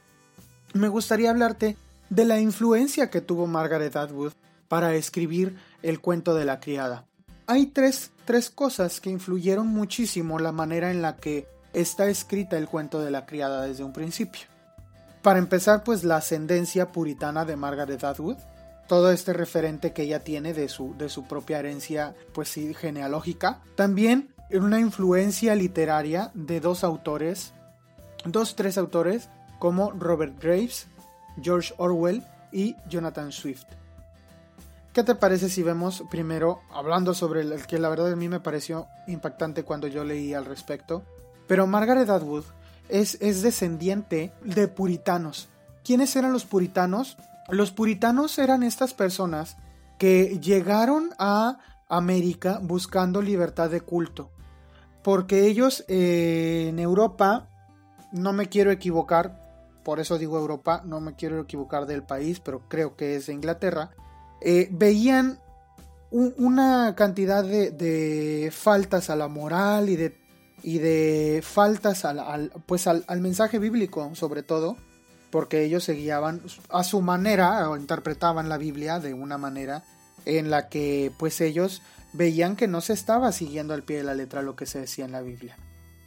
Me 0.74 0.88
gustaría 0.88 1.30
hablarte 1.30 1.76
de 2.08 2.24
la 2.24 2.40
influencia 2.40 3.10
que 3.10 3.20
tuvo 3.20 3.46
Margaret 3.46 3.96
Atwood 3.96 4.32
para 4.68 4.94
escribir 4.94 5.56
el 5.82 6.00
cuento 6.00 6.34
de 6.34 6.44
la 6.44 6.60
criada. 6.60 7.06
Hay 7.46 7.66
tres, 7.66 8.12
tres 8.30 8.48
cosas 8.48 9.00
que 9.00 9.10
influyeron 9.10 9.66
muchísimo 9.66 10.38
la 10.38 10.52
manera 10.52 10.92
en 10.92 11.02
la 11.02 11.16
que 11.16 11.48
está 11.72 12.06
escrita 12.06 12.56
el 12.58 12.68
cuento 12.68 13.00
de 13.00 13.10
la 13.10 13.26
criada 13.26 13.66
desde 13.66 13.82
un 13.82 13.92
principio. 13.92 14.42
Para 15.20 15.40
empezar, 15.40 15.82
pues 15.82 16.04
la 16.04 16.18
ascendencia 16.18 16.92
puritana 16.92 17.44
de 17.44 17.56
Margaret 17.56 18.04
Atwood, 18.04 18.36
todo 18.86 19.10
este 19.10 19.32
referente 19.32 19.92
que 19.92 20.02
ella 20.02 20.20
tiene 20.22 20.54
de 20.54 20.68
su, 20.68 20.96
de 20.96 21.08
su 21.08 21.24
propia 21.24 21.58
herencia, 21.58 22.14
pues 22.32 22.50
sí, 22.50 22.72
genealógica. 22.72 23.62
También 23.74 24.32
una 24.52 24.78
influencia 24.78 25.56
literaria 25.56 26.30
de 26.34 26.60
dos 26.60 26.84
autores, 26.84 27.52
dos, 28.24 28.54
tres 28.54 28.78
autores, 28.78 29.28
como 29.58 29.90
Robert 29.90 30.40
Graves, 30.40 30.86
George 31.42 31.74
Orwell 31.78 32.22
y 32.52 32.76
Jonathan 32.88 33.32
Swift. 33.32 33.79
¿Qué 34.92 35.04
te 35.04 35.14
parece 35.14 35.48
si 35.48 35.62
vemos 35.62 36.02
primero, 36.10 36.62
hablando 36.72 37.14
sobre 37.14 37.42
el 37.42 37.66
que 37.66 37.78
la 37.78 37.88
verdad 37.88 38.12
a 38.12 38.16
mí 38.16 38.28
me 38.28 38.40
pareció 38.40 38.88
impactante 39.06 39.62
cuando 39.62 39.86
yo 39.86 40.02
leí 40.02 40.34
al 40.34 40.46
respecto, 40.46 41.04
pero 41.46 41.68
Margaret 41.68 42.10
Atwood 42.10 42.44
es, 42.88 43.16
es 43.20 43.42
descendiente 43.42 44.32
de 44.42 44.66
puritanos. 44.66 45.48
¿Quiénes 45.84 46.16
eran 46.16 46.32
los 46.32 46.44
puritanos? 46.44 47.16
Los 47.48 47.70
puritanos 47.70 48.36
eran 48.38 48.64
estas 48.64 48.92
personas 48.92 49.56
que 49.96 50.40
llegaron 50.40 51.10
a 51.18 51.58
América 51.88 52.58
buscando 52.60 53.22
libertad 53.22 53.70
de 53.70 53.82
culto. 53.82 54.30
Porque 55.04 55.46
ellos 55.46 55.84
eh, 55.86 56.66
en 56.68 56.78
Europa, 56.80 57.48
no 58.12 58.32
me 58.32 58.48
quiero 58.48 58.70
equivocar, 58.70 59.80
por 59.84 60.00
eso 60.00 60.18
digo 60.18 60.38
Europa, 60.38 60.82
no 60.84 61.00
me 61.00 61.14
quiero 61.14 61.40
equivocar 61.40 61.86
del 61.86 62.02
país, 62.02 62.40
pero 62.40 62.68
creo 62.68 62.96
que 62.96 63.16
es 63.16 63.28
Inglaterra, 63.28 63.90
eh, 64.40 64.68
veían 64.70 65.38
una 66.10 66.94
cantidad 66.96 67.44
de, 67.44 68.50
faltas 68.52 69.10
a 69.10 69.16
la 69.16 69.28
moral 69.28 69.88
y 69.88 69.96
de 69.96 70.18
y 70.62 70.78
de 70.78 71.40
faltas 71.42 72.04
al, 72.04 72.52
pues 72.66 72.86
al, 72.86 73.04
mensaje 73.20 73.58
bíblico 73.58 74.14
sobre 74.14 74.42
todo 74.42 74.76
porque 75.30 75.64
ellos 75.64 75.84
se 75.84 75.94
guiaban 75.94 76.42
a 76.68 76.84
su 76.84 77.00
manera 77.00 77.70
o 77.70 77.76
interpretaban 77.76 78.48
la 78.48 78.58
Biblia 78.58 78.98
de 78.98 79.14
una 79.14 79.38
manera 79.38 79.84
en 80.26 80.50
la 80.50 80.68
que 80.68 81.12
pues 81.18 81.40
ellos 81.40 81.82
veían 82.12 82.56
que 82.56 82.66
no 82.66 82.80
se 82.80 82.92
estaba 82.92 83.32
siguiendo 83.32 83.72
al 83.72 83.84
pie 83.84 83.98
de 83.98 84.04
la 84.04 84.14
letra 84.14 84.42
lo 84.42 84.56
que 84.56 84.66
se 84.66 84.80
decía 84.80 85.04
en 85.04 85.12
la 85.12 85.22
Biblia. 85.22 85.56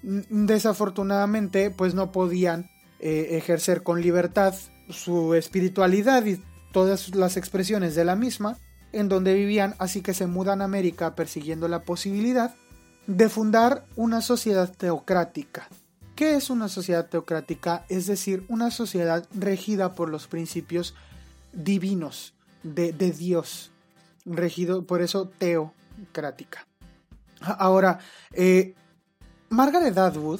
Desafortunadamente 0.04 1.72
pues 1.72 1.96
no 1.96 2.12
podían 2.12 2.70
eh, 3.00 3.30
ejercer 3.38 3.82
con 3.82 4.02
libertad 4.02 4.54
su 4.90 5.34
espiritualidad 5.34 6.26
y 6.26 6.44
todas 6.74 7.16
las 7.16 7.38
expresiones 7.38 7.96
de 7.96 8.04
la 8.04 8.18
misma 8.18 8.58
en 8.92 9.08
donde 9.08 9.34
vivían, 9.34 9.76
así 9.80 10.02
que 10.02 10.14
se 10.14 10.28
mudan 10.28 10.62
a 10.62 10.66
América 10.66 11.16
persiguiendo 11.16 11.70
la 11.70 11.84
posibilidad 11.84 12.54
de 13.08 13.30
fundar 13.30 13.86
una 13.96 14.22
sociedad 14.22 14.72
teocrática. 14.76 15.70
¿Qué 16.16 16.36
es 16.36 16.50
una 16.50 16.68
sociedad 16.68 17.08
teocrática? 17.08 17.86
Es 17.90 18.06
decir, 18.06 18.46
una 18.50 18.70
sociedad 18.70 19.26
regida 19.34 19.94
por 19.94 20.10
los 20.10 20.28
principios 20.28 20.94
divinos 21.54 22.34
de, 22.62 22.92
Dios, 22.92 23.72
regido 24.26 24.84
por 24.86 25.02
eso 25.02 25.28
teocrática. 25.38 26.68
Ahora, 27.42 28.00
eh, 28.32 28.76
Margaret 29.50 29.98
Atwood, 29.98 30.40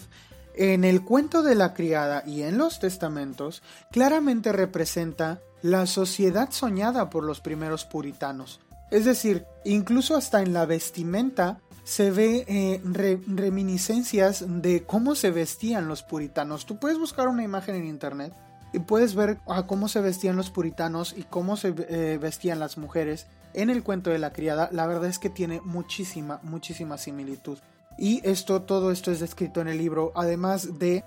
en 0.56 0.84
el 0.84 1.04
cuento 1.04 1.44
de 1.44 1.56
la 1.56 1.74
criada 1.74 2.24
y 2.26 2.44
en 2.44 2.58
los 2.58 2.80
testamentos, 2.80 3.64
claramente 3.92 4.52
representa 4.52 5.42
la 5.62 5.86
sociedad 5.86 6.52
soñada 6.52 7.10
por 7.10 7.24
los 7.24 7.40
primeros 7.40 7.86
puritanos. 7.86 8.60
Es 8.92 9.06
decir, 9.06 9.46
incluso 9.66 10.16
hasta 10.16 10.42
en 10.42 10.54
la 10.54 10.66
vestimenta 10.66 11.60
se 11.84 12.12
ve 12.12 12.46
eh, 12.48 12.82
reminiscencias 12.84 14.46
de 14.48 14.84
cómo 14.84 15.16
se 15.16 15.32
vestían 15.32 15.88
los 15.88 16.04
puritanos. 16.04 16.66
Tú 16.66 16.78
puedes 16.78 16.98
buscar 16.98 17.28
una 17.28 17.44
imagen 17.44 17.76
en 17.76 17.86
internet 17.86 18.34
y 18.72 18.80
puedes 18.80 19.16
ver 19.16 19.40
cómo 19.68 19.88
se 19.88 20.02
vestían 20.02 20.36
los 20.36 20.50
puritanos 20.50 21.14
y 21.18 21.24
cómo 21.24 21.58
se 21.58 21.74
eh, 21.90 22.18
vestían 22.22 22.60
las 22.60 22.78
mujeres 22.78 23.28
en 23.54 23.70
el 23.70 23.84
cuento 23.84 24.10
de 24.10 24.20
la 24.20 24.34
criada. 24.34 24.70
La 24.72 24.88
verdad 24.88 25.10
es 25.10 25.20
que 25.20 25.30
tiene 25.30 25.62
muchísima, 25.62 26.40
muchísima 26.44 26.98
similitud. 26.98 27.60
Y 27.98 28.22
esto, 28.28 28.62
todo 28.62 28.92
esto 28.92 29.12
es 29.12 29.20
descrito 29.20 29.62
en 29.62 29.68
el 29.68 29.78
libro, 29.78 30.12
además 30.16 30.80
de 30.80 31.04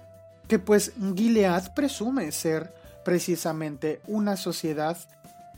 que 0.49 0.59
pues 0.59 0.93
Gilead 1.15 1.75
presume 1.75 2.31
ser 2.33 2.73
precisamente 3.05 4.01
una 4.07 4.37
sociedad 4.37 4.97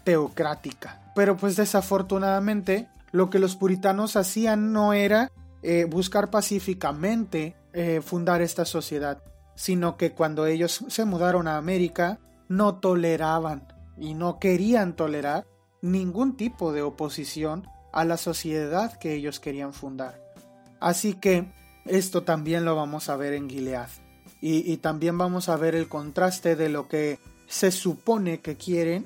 teocrática. 0.04 1.00
Pero 1.14 1.36
pues 1.36 1.56
desafortunadamente 1.56 2.88
lo 3.10 3.30
que 3.30 3.38
los 3.38 3.56
puritanos 3.56 4.16
hacían 4.16 4.72
no 4.72 4.92
era 4.92 5.30
eh, 5.62 5.84
buscar 5.84 6.30
pacíficamente 6.30 7.56
eh, 7.72 8.00
fundar 8.00 8.42
esta 8.42 8.64
sociedad, 8.64 9.22
sino 9.54 9.96
que 9.96 10.12
cuando 10.12 10.46
ellos 10.46 10.84
se 10.88 11.04
mudaron 11.04 11.48
a 11.48 11.56
América 11.56 12.18
no 12.48 12.76
toleraban 12.76 13.66
y 13.96 14.14
no 14.14 14.38
querían 14.38 14.94
tolerar 14.94 15.46
ningún 15.82 16.36
tipo 16.36 16.72
de 16.72 16.82
oposición 16.82 17.66
a 17.92 18.04
la 18.04 18.16
sociedad 18.16 18.98
que 18.98 19.14
ellos 19.14 19.40
querían 19.40 19.72
fundar. 19.72 20.20
Así 20.80 21.14
que 21.14 21.46
esto 21.86 22.22
también 22.22 22.64
lo 22.64 22.76
vamos 22.76 23.08
a 23.08 23.16
ver 23.16 23.32
en 23.32 23.48
Gilead. 23.48 23.88
Y, 24.40 24.76
también 24.76 25.18
vamos 25.18 25.48
a 25.48 25.56
ver 25.56 25.74
el 25.74 25.88
contraste 25.88 26.54
de 26.54 26.68
lo 26.68 26.86
que 26.86 27.18
se 27.48 27.72
supone 27.72 28.38
que 28.38 28.56
quieren 28.56 29.04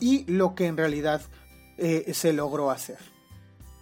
y 0.00 0.24
lo 0.32 0.54
que 0.54 0.66
en 0.66 0.78
realidad 0.78 1.20
eh, 1.76 2.12
se 2.14 2.32
logró 2.32 2.70
hacer. 2.70 2.96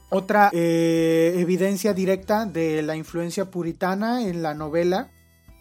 Otra 0.09 0.51
eh, 0.53 1.37
evidencia 1.37 1.95
directa 1.95 2.45
de 2.45 2.83
la 2.83 2.97
influencia 2.97 3.53
puritana 3.53 4.23
en 4.27 4.43
la 4.43 4.55
novela 4.55 5.13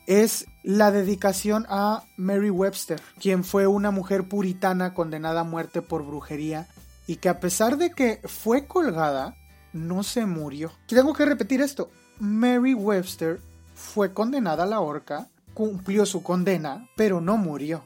es 0.08 0.48
la 0.64 0.90
dedicación 0.90 1.68
a 1.70 2.04
Mary 2.18 2.50
Webster, 2.50 3.00
quien 3.20 3.44
fue 3.44 3.68
una 3.68 3.92
mujer 3.92 4.28
puritana 4.28 4.96
condenada 4.96 5.42
a 5.42 5.44
muerte 5.44 5.84
por 5.84 6.04
brujería 6.04 6.68
y 7.06 7.18
que 7.18 7.30
a 7.30 7.40
pesar 7.40 7.78
de 7.78 7.92
que 7.92 8.20
fue 8.24 8.66
colgada, 8.66 9.36
no 9.74 10.04
se 10.04 10.26
murió. 10.26 10.72
Tengo 10.88 11.14
que 11.14 11.26
repetir 11.26 11.62
esto. 11.62 11.90
Mary 12.20 12.74
Webster 12.74 13.40
fue 13.76 14.14
condenada 14.14 14.64
a 14.64 14.68
la 14.68 14.82
horca, 14.82 15.30
cumplió 15.54 16.06
su 16.06 16.22
condena, 16.24 16.88
pero 16.96 17.22
no 17.22 17.38
murió. 17.38 17.84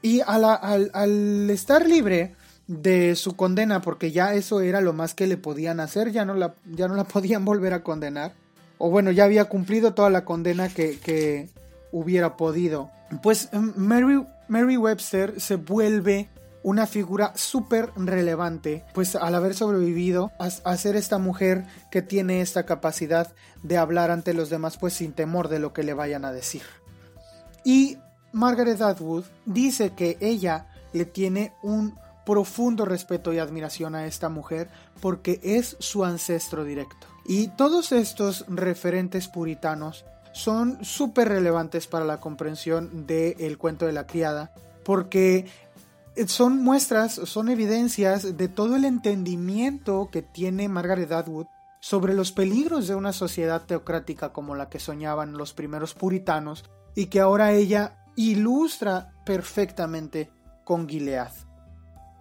Y 0.00 0.20
al, 0.20 1.50
estar 1.50 1.86
libre 1.86 2.34
de 2.66 3.16
su 3.16 3.34
condena, 3.34 3.80
porque 3.80 4.12
ya 4.12 4.34
eso 4.34 4.60
era 4.60 4.80
lo 4.80 4.92
más 4.92 5.14
que 5.14 5.26
le 5.26 5.36
podían 5.36 5.80
hacer, 5.80 6.12
ya 6.12 6.24
no 6.24 6.34
la, 6.34 6.54
ya 6.64 6.86
no 6.86 6.94
la 6.94 7.04
podían 7.08 7.44
volver 7.44 7.74
a 7.74 7.82
condenar, 7.82 8.32
o 8.78 8.90
bueno, 8.90 9.10
ya 9.10 9.24
había 9.24 9.46
cumplido 9.46 9.94
toda 9.94 10.10
la 10.10 10.24
condena 10.24 10.68
que, 10.68 11.48
hubiera 11.90 12.36
podido. 12.36 12.90
Pues 13.22 13.48
em, 13.52 13.72
Mary, 13.74 14.22
Mary 14.46 14.76
Webster 14.76 15.40
se 15.40 15.56
vuelve 15.56 16.28
una 16.62 16.86
figura 16.86 17.32
súper 17.36 17.92
relevante, 17.96 18.84
pues 18.94 19.16
al 19.16 19.34
haber 19.34 19.54
sobrevivido 19.54 20.32
a, 20.38 20.76
ser 20.76 20.96
esta 20.96 21.18
mujer 21.18 21.66
que 21.90 22.02
tiene 22.02 22.40
esta 22.40 22.66
capacidad 22.66 23.34
de 23.62 23.76
hablar 23.76 24.10
ante 24.10 24.34
los 24.34 24.50
demás, 24.50 24.76
pues 24.76 24.94
sin 24.94 25.12
temor 25.12 25.48
de 25.48 25.58
lo 25.58 25.72
que 25.72 25.82
le 25.82 25.94
vayan 25.94 26.24
a 26.24 26.32
decir. 26.32 26.62
Y 27.64 27.98
Margaret 28.32 28.80
Atwood 28.80 29.24
dice 29.46 29.90
que 29.90 30.16
ella 30.20 30.66
le 30.92 31.04
tiene 31.04 31.52
un 31.62 31.94
profundo 32.24 32.84
respeto 32.84 33.32
y 33.32 33.38
admiración 33.38 33.94
a 33.94 34.06
esta 34.06 34.28
mujer 34.28 34.68
porque 35.00 35.40
es 35.42 35.76
su 35.78 36.04
ancestro 36.04 36.64
directo. 36.64 37.06
Y 37.24 37.48
todos 37.48 37.92
estos 37.92 38.44
referentes 38.48 39.28
puritanos 39.28 40.04
son 40.32 40.84
súper 40.84 41.28
relevantes 41.28 41.86
para 41.86 42.04
la 42.04 42.20
comprensión 42.20 43.06
del 43.06 43.58
cuento 43.58 43.86
de 43.86 43.92
la 43.92 44.06
criada, 44.06 44.52
porque 44.84 45.46
son 46.26 46.62
muestras, 46.62 47.14
son 47.14 47.48
evidencias 47.48 48.36
de 48.36 48.48
todo 48.48 48.76
el 48.76 48.84
entendimiento 48.84 50.08
que 50.10 50.22
tiene 50.22 50.68
Margaret 50.68 51.12
Atwood 51.12 51.46
sobre 51.80 52.14
los 52.14 52.32
peligros 52.32 52.88
de 52.88 52.94
una 52.94 53.12
sociedad 53.12 53.64
teocrática 53.66 54.32
como 54.32 54.54
la 54.54 54.68
que 54.68 54.80
soñaban 54.80 55.34
los 55.34 55.54
primeros 55.54 55.94
puritanos 55.94 56.64
y 56.94 57.06
que 57.06 57.20
ahora 57.20 57.52
ella 57.52 58.04
ilustra 58.16 59.12
perfectamente 59.24 60.30
con 60.64 60.88
Gilead. 60.88 61.47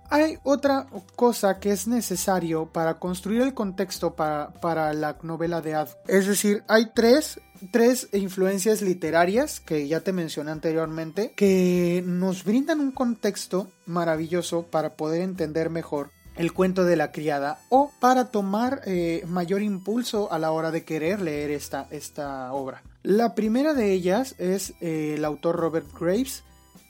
Hay 0.10 0.38
otra 0.44 0.88
cosa 1.16 1.60
que 1.60 1.72
es 1.72 1.88
necesario 1.88 2.68
para 2.68 2.96
construir 2.96 3.42
el 3.42 3.54
contexto 3.54 4.16
para, 4.16 4.94
la 4.94 5.18
novela 5.22 5.62
de 5.62 5.76
Ad. 5.76 5.90
Es 6.08 6.28
decir, 6.28 6.64
hay 6.70 6.92
tres, 6.96 7.42
tres 7.72 8.08
influencias 8.14 8.82
literarias 8.82 9.60
que 9.60 9.88
ya 9.88 10.00
te 10.00 10.14
mencioné 10.14 10.52
anteriormente 10.52 11.34
que 11.36 12.04
nos 12.06 12.46
brindan 12.46 12.80
un 12.80 12.92
contexto 12.92 13.68
maravilloso 13.86 14.64
para 14.64 14.96
poder 14.96 15.22
entender 15.22 15.70
mejor 15.70 16.12
el 16.38 16.54
cuento 16.54 16.86
de 16.86 16.96
la 16.96 17.12
criada 17.12 17.60
o 17.70 17.92
para 18.00 18.26
tomar 18.32 18.82
eh, 18.86 19.24
mayor 19.28 19.62
impulso 19.62 20.32
a 20.32 20.40
la 20.40 20.52
hora 20.52 20.72
de 20.72 20.86
querer 20.86 21.20
leer 21.22 21.52
esta, 21.52 21.88
esta 21.92 22.54
obra. 22.54 22.84
La 23.04 23.36
primera 23.36 23.74
de 23.74 23.92
ellas 23.92 24.36
es 24.38 24.74
eh, 24.80 25.16
el 25.16 25.26
autor 25.26 25.58
Robert 25.58 25.88
Graves 26.00 26.44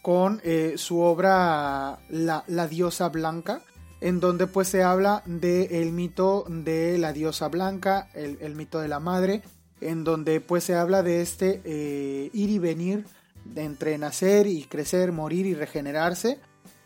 con 0.07 0.39
eh, 0.45 0.75
su 0.77 1.01
obra 1.01 1.99
la, 2.07 2.67
diosa 2.69 3.09
blanca, 3.09 3.59
en 3.99 4.21
donde 4.21 4.47
pues 4.47 4.69
se 4.69 4.81
habla 4.81 5.21
del 5.25 5.91
mito 5.91 6.45
de 6.47 6.97
la 6.97 7.11
diosa 7.11 7.49
blanca, 7.49 8.07
el, 8.13 8.55
mito 8.55 8.79
de 8.79 8.87
la 8.87 9.01
madre, 9.01 9.41
en 9.81 10.05
donde 10.05 10.39
pues 10.39 10.63
se 10.63 10.75
habla 10.75 11.03
de 11.03 11.21
este 11.21 11.61
eh, 11.65 12.29
ir 12.31 12.49
y 12.49 12.57
venir 12.57 13.03
de 13.43 13.65
entre 13.65 13.97
nacer 13.97 14.47
y 14.47 14.63
crecer, 14.63 15.11
morir 15.11 15.45
y 15.45 15.55
regenerarse. 15.55 16.39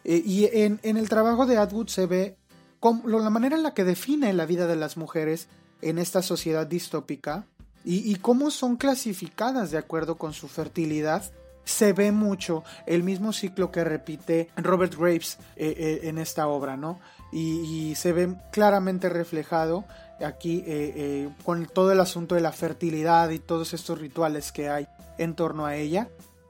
Eh, 0.04 0.24
y 0.26 0.50
en, 0.52 0.80
el 0.82 1.08
trabajo 1.08 1.46
de 1.46 1.60
Atwood 1.60 1.90
se 1.90 2.08
ve 2.08 2.38
la 2.82 3.30
manera 3.30 3.56
en 3.56 3.62
la 3.62 3.76
que 3.76 3.84
define 3.84 4.34
la 4.34 4.48
vida 4.48 4.66
de 4.66 4.78
las 4.78 4.98
mujeres 4.98 5.48
en 5.84 6.00
esta 6.00 6.24
sociedad 6.24 6.66
distópica 6.66 7.46
y, 7.86 7.98
y 8.12 8.16
cómo 8.16 8.50
son 8.50 8.78
clasificadas 8.78 9.70
de 9.70 9.78
acuerdo 9.78 10.16
con 10.16 10.34
su 10.34 10.48
fertilidad 10.48 11.32
se 11.64 11.94
ve 11.94 12.12
mucho 12.12 12.64
el 12.86 13.04
mismo 13.04 13.34
ciclo 13.34 13.72
que 13.72 13.84
repite 13.84 14.50
Robert 14.56 14.96
Graves 14.96 15.38
eh, 15.56 15.74
eh, 15.78 16.00
en 16.04 16.18
esta 16.18 16.48
obra, 16.48 16.78
¿no? 16.78 17.00
Y, 17.32 17.96
se 17.96 18.12
ve 18.12 18.36
claramente 18.52 19.08
reflejado 19.08 19.86
aquí 20.26 20.64
eh, 20.68 21.30
con 21.46 21.66
todo 21.66 21.94
el 21.94 22.00
asunto 22.02 22.36
de 22.36 22.42
la 22.42 22.52
fertilidad 22.52 23.30
y 23.30 23.40
todos 23.40 23.74
estos 23.74 24.00
rituales 24.00 24.52
que 24.52 24.70
hay 24.70 24.88
en 25.18 25.36
torno 25.36 25.66
a 25.66 25.76
ella, 25.76 26.10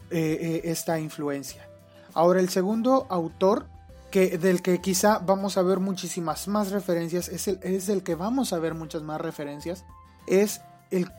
esta 0.10 1.00
influencia. 1.00 1.68
Ahora, 2.14 2.40
el 2.40 2.50
segundo 2.50 3.06
autor 3.10 3.68
que, 4.10 4.38
del 4.38 4.62
que 4.62 4.82
quizá 4.82 5.20
vamos 5.20 5.58
a 5.58 5.62
ver 5.62 5.80
muchísimas 5.80 6.48
más 6.48 6.72
referencias, 6.72 7.30
es 7.30 7.48
el, 7.48 7.60
es 7.62 7.90
que 8.04 8.16
vamos 8.16 8.52
a 8.52 8.60
ver 8.60 8.74
muchas 8.74 9.04
más 9.04 9.22
referencias, 9.22 9.86
es, 10.28 10.62
el, 10.90 11.10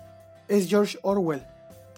es 0.48 0.68
George 0.68 0.98
Orwell 1.02 1.46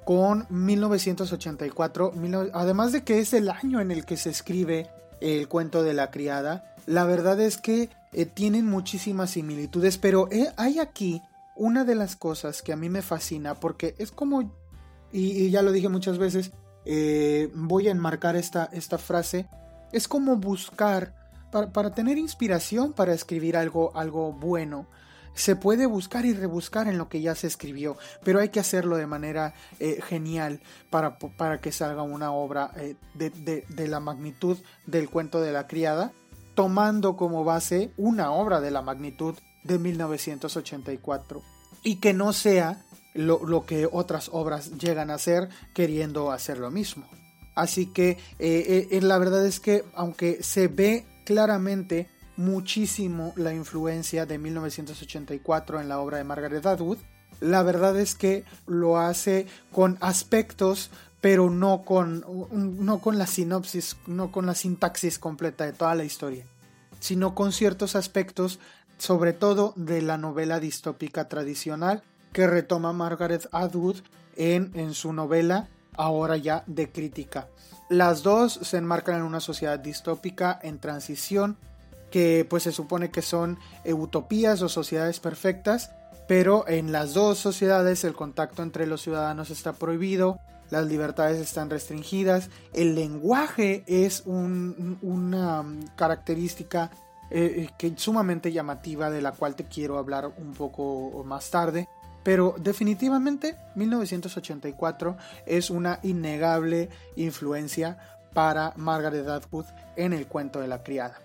con 0.04 0.46
1984, 0.50 2.12
además 2.52 2.92
de 2.92 3.04
que 3.04 3.20
es 3.20 3.32
el 3.32 3.48
año 3.48 3.80
en 3.80 3.90
el 3.90 4.04
que 4.04 4.16
se 4.16 4.30
escribe 4.30 4.90
el 5.20 5.48
cuento 5.48 5.82
de 5.82 5.94
la 5.94 6.10
criada, 6.10 6.74
la 6.86 7.04
verdad 7.04 7.40
es 7.40 7.56
que 7.56 7.88
eh, 8.12 8.26
tienen 8.26 8.66
muchísimas 8.66 9.30
similitudes, 9.30 9.96
pero 9.98 10.28
eh, 10.30 10.52
hay 10.56 10.78
aquí 10.78 11.22
una 11.56 11.84
de 11.84 11.94
las 11.94 12.16
cosas 12.16 12.62
que 12.62 12.72
a 12.72 12.76
mí 12.76 12.90
me 12.90 13.02
fascina 13.02 13.54
porque 13.54 13.94
es 13.98 14.10
como, 14.10 14.52
y, 15.10 15.50
ya 15.50 15.62
lo 15.62 15.72
dije 15.72 15.88
muchas 15.88 16.18
veces, 16.18 16.52
eh, 16.84 17.50
voy 17.54 17.88
a 17.88 17.92
enmarcar 17.92 18.36
esta, 18.36 18.68
esta 18.72 18.98
frase, 18.98 19.48
es 19.92 20.08
como 20.08 20.36
buscar, 20.36 21.14
para, 21.50 21.72
para 21.72 21.94
tener 21.94 22.18
inspiración 22.18 22.92
para 22.92 23.14
escribir 23.14 23.56
algo, 23.56 23.96
algo 23.96 24.32
bueno, 24.32 24.86
se 25.34 25.56
puede 25.56 25.86
buscar 25.86 26.24
y 26.24 26.32
rebuscar 26.32 26.88
en 26.88 26.98
lo 26.98 27.08
que 27.08 27.20
ya 27.20 27.34
se 27.34 27.46
escribió, 27.46 27.96
pero 28.22 28.40
hay 28.40 28.48
que 28.48 28.60
hacerlo 28.60 28.96
de 28.96 29.06
manera 29.06 29.54
eh, 29.80 30.00
genial 30.02 30.60
para, 30.90 31.18
para, 31.18 31.60
que 31.60 31.72
salga 31.72 32.02
una 32.02 32.32
obra 32.32 32.70
eh, 32.76 32.96
de, 33.14 33.30
de, 33.68 33.88
la 33.88 34.00
magnitud 34.00 34.58
del 34.86 35.10
cuento 35.10 35.40
de 35.40 35.52
la 35.52 35.66
criada, 35.66 36.12
tomando 36.54 37.16
como 37.16 37.44
base 37.44 37.90
una 37.96 38.30
obra 38.30 38.60
de 38.60 38.70
la 38.70 38.82
magnitud 38.82 39.34
de 39.64 39.78
1984 39.78 41.42
y 41.82 41.96
que 41.96 42.12
no 42.12 42.32
sea 42.32 42.84
lo, 43.14 43.44
lo 43.44 43.66
que 43.66 43.88
otras 43.90 44.30
obras 44.32 44.78
llegan 44.78 45.10
a 45.10 45.18
ser 45.18 45.48
queriendo 45.74 46.30
hacer 46.30 46.58
lo 46.58 46.70
mismo. 46.70 47.06
Así 47.54 47.86
que 47.86 48.18
eh, 48.38 48.98
la 49.02 49.18
verdad 49.18 49.46
es 49.46 49.60
que 49.60 49.84
aunque 49.94 50.42
se 50.42 50.66
ve 50.68 51.06
claramente 51.24 52.08
muchísimo 52.36 53.32
la 53.36 53.54
influencia 53.54 54.26
de 54.26 54.38
1984 54.38 55.80
en 55.80 55.88
la 55.88 56.00
obra 56.00 56.18
de 56.18 56.24
Margaret 56.24 56.64
Atwood. 56.64 56.98
La 57.40 57.62
verdad 57.62 57.98
es 57.98 58.14
que 58.14 58.44
lo 58.66 58.98
hace 58.98 59.46
con 59.72 59.98
aspectos, 60.00 60.90
pero 61.20 61.50
no 61.50 61.82
con, 61.82 62.24
no 62.84 63.00
con 63.00 63.18
la 63.18 63.26
sinopsis, 63.26 63.96
no 64.06 64.30
con 64.30 64.46
la 64.46 64.54
sintaxis 64.54 65.18
completa 65.18 65.64
de 65.64 65.72
toda 65.72 65.94
la 65.94 66.04
historia, 66.04 66.44
sino 67.00 67.34
con 67.34 67.52
ciertos 67.52 67.96
aspectos, 67.96 68.60
sobre 68.98 69.32
todo 69.32 69.72
de 69.76 70.02
la 70.02 70.18
novela 70.18 70.60
distópica 70.60 71.28
tradicional 71.28 72.02
que 72.32 72.46
retoma 72.46 72.92
Margaret 72.92 73.48
Atwood 73.52 73.98
en, 74.36 74.70
en 74.74 74.94
su 74.94 75.12
novela 75.12 75.68
ahora 75.96 76.36
ya 76.36 76.64
de 76.66 76.90
crítica. 76.90 77.48
Las 77.88 78.22
dos 78.22 78.58
se 78.62 78.78
enmarcan 78.78 79.16
en 79.16 79.22
una 79.22 79.40
sociedad 79.40 79.78
distópica 79.78 80.58
en 80.62 80.78
transición 80.78 81.56
que 82.14 82.46
pues 82.48 82.62
se 82.62 82.70
supone 82.70 83.10
que 83.10 83.22
son 83.22 83.58
utopías 83.84 84.62
o 84.62 84.68
sociedades 84.68 85.18
perfectas, 85.18 85.90
pero 86.28 86.64
en 86.68 86.92
las 86.92 87.12
dos 87.12 87.40
sociedades 87.40 88.04
el 88.04 88.14
contacto 88.14 88.62
entre 88.62 88.86
los 88.86 89.02
ciudadanos 89.02 89.50
está 89.50 89.72
prohibido, 89.72 90.38
las 90.70 90.86
libertades 90.86 91.40
están 91.40 91.70
restringidas, 91.70 92.50
el 92.72 92.94
lenguaje 92.94 93.82
es 93.88 94.22
una 94.26 95.64
característica 95.96 96.92
eh, 97.32 97.64
eh, 97.64 97.70
que 97.76 97.92
sumamente 97.96 98.52
llamativa 98.52 99.10
de 99.10 99.20
la 99.20 99.32
cual 99.32 99.56
te 99.56 99.64
quiero 99.64 99.98
hablar 99.98 100.32
un 100.38 100.52
poco 100.52 101.24
más 101.26 101.50
tarde. 101.50 101.88
Pero 102.22 102.54
definitivamente 102.60 103.56
1984 103.74 105.16
es 105.46 105.68
una 105.68 105.98
innegable 106.04 106.90
influencia 107.16 107.98
para 108.32 108.72
Margaret 108.76 109.26
Atwood 109.26 109.66
en 109.96 110.12
el 110.12 110.28
cuento 110.28 110.60
de 110.60 110.68
la 110.68 110.84
criada. 110.84 111.18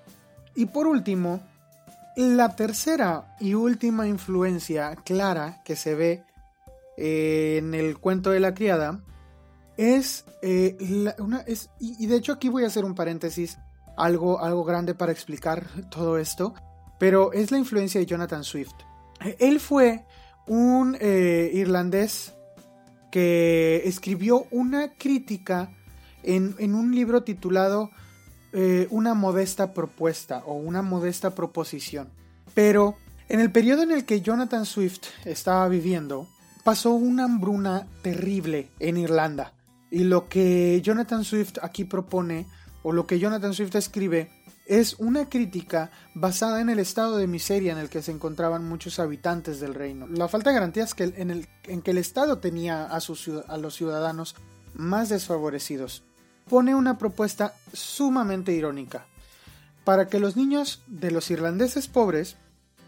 Y 0.56 0.68
por 0.68 0.88
último, 0.88 1.42
la 2.16 2.56
tercera 2.56 3.36
y 3.40 3.54
última 3.54 4.08
influencia 4.08 4.96
clara 4.96 5.62
que 5.64 5.76
se 5.76 5.96
ve 5.96 6.24
eh, 6.98 7.58
en 7.60 7.74
el 7.74 7.98
cuento 7.98 8.32
de 8.32 8.40
la 8.40 8.54
criada 8.54 9.00
es, 9.78 10.26
eh, 10.42 10.76
una, 11.20 11.40
es 11.42 11.70
y, 11.80 12.06
de 12.08 12.18
hecho 12.18 12.34
aquí 12.34 12.50
voy 12.50 12.66
a 12.66 12.68
hacer 12.68 12.84
un 12.84 12.96
paréntesis, 12.96 13.58
algo, 13.96 14.42
algo 14.44 14.66
grande 14.66 14.96
para 14.96 15.12
explicar 15.12 15.66
todo 15.90 16.18
esto, 16.18 16.54
pero 17.00 17.32
es 17.32 17.52
la 17.52 17.58
influencia 17.58 18.00
de 18.00 18.06
Jonathan 18.06 18.44
Swift. 18.44 18.76
Él 19.40 19.60
fue 19.60 20.06
un 20.48 20.98
eh, 21.00 21.52
irlandés 21.54 22.34
que 23.12 23.82
escribió 23.86 24.46
una 24.52 24.94
crítica 24.94 25.72
en, 26.24 26.76
un 26.76 26.94
libro 26.94 27.24
titulado 27.24 27.92
eh, 28.54 28.88
Una 28.90 29.14
modesta 29.14 29.74
propuesta 29.74 30.44
o 30.46 30.56
una 30.56 30.82
modesta 30.82 31.36
proposición. 31.36 32.10
Pero 32.54 32.96
en 33.28 33.40
el 33.40 33.52
periodo 33.52 33.84
en 33.84 33.92
el 33.92 34.06
que 34.06 34.22
Jonathan 34.22 34.66
Swift 34.66 35.04
estaba 35.26 35.68
viviendo, 35.68 36.28
pasó 36.64 36.92
una 36.92 37.26
hambruna 37.26 37.88
terrible 38.02 38.70
en 38.80 38.98
Irlanda. 38.98 39.54
Y 39.92 40.04
lo 40.04 40.30
que 40.30 40.82
Jonathan 40.84 41.24
Swift 41.24 41.58
aquí 41.62 41.84
propone, 41.84 42.48
o 42.84 42.92
lo 42.92 43.08
que 43.08 43.20
Jonathan 43.20 43.54
Swift 43.54 43.76
escribe, 43.76 44.30
es 44.70 44.94
una 45.00 45.30
crítica 45.30 45.90
basada 46.14 46.62
en 46.62 46.70
el 46.70 46.78
estado 46.78 47.18
de 47.18 47.26
miseria 47.26 47.72
en 47.72 47.80
el 47.80 47.90
que 47.90 48.04
se 48.04 48.12
encontraban 48.12 48.64
muchos 48.68 49.00
habitantes 49.00 49.60
del 49.60 49.74
reino. 49.74 50.06
La 50.08 50.28
falta 50.28 50.52
de 50.52 50.56
garantías 50.56 50.94
que 50.94 51.06
en, 51.16 51.32
el, 51.32 51.48
en 51.64 51.82
que 51.82 51.90
el 51.90 51.98
Estado 51.98 52.38
tenía 52.38 52.86
a, 52.86 53.00
sus, 53.00 53.28
a 53.48 53.58
los 53.58 53.76
ciudadanos 53.76 54.36
más 54.76 55.10
desfavorecidos. 55.10 56.04
Pone 56.50 56.76
una 56.76 56.98
propuesta 56.98 57.54
sumamente 57.74 58.52
irónica. 58.52 59.06
Para 59.86 60.08
que 60.08 60.20
los 60.20 60.36
niños 60.36 60.82
de 60.88 61.12
los 61.12 61.32
irlandeses 61.32 61.88
pobres 61.88 62.36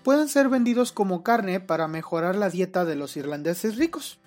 puedan 0.04 0.28
ser 0.28 0.50
vendidos 0.50 0.92
como 0.92 1.24
carne 1.24 1.60
para 1.60 1.88
mejorar 1.88 2.36
la 2.36 2.50
dieta 2.50 2.86
de 2.86 2.96
los 2.96 3.16
irlandeses 3.18 3.78
ricos. 3.78 4.20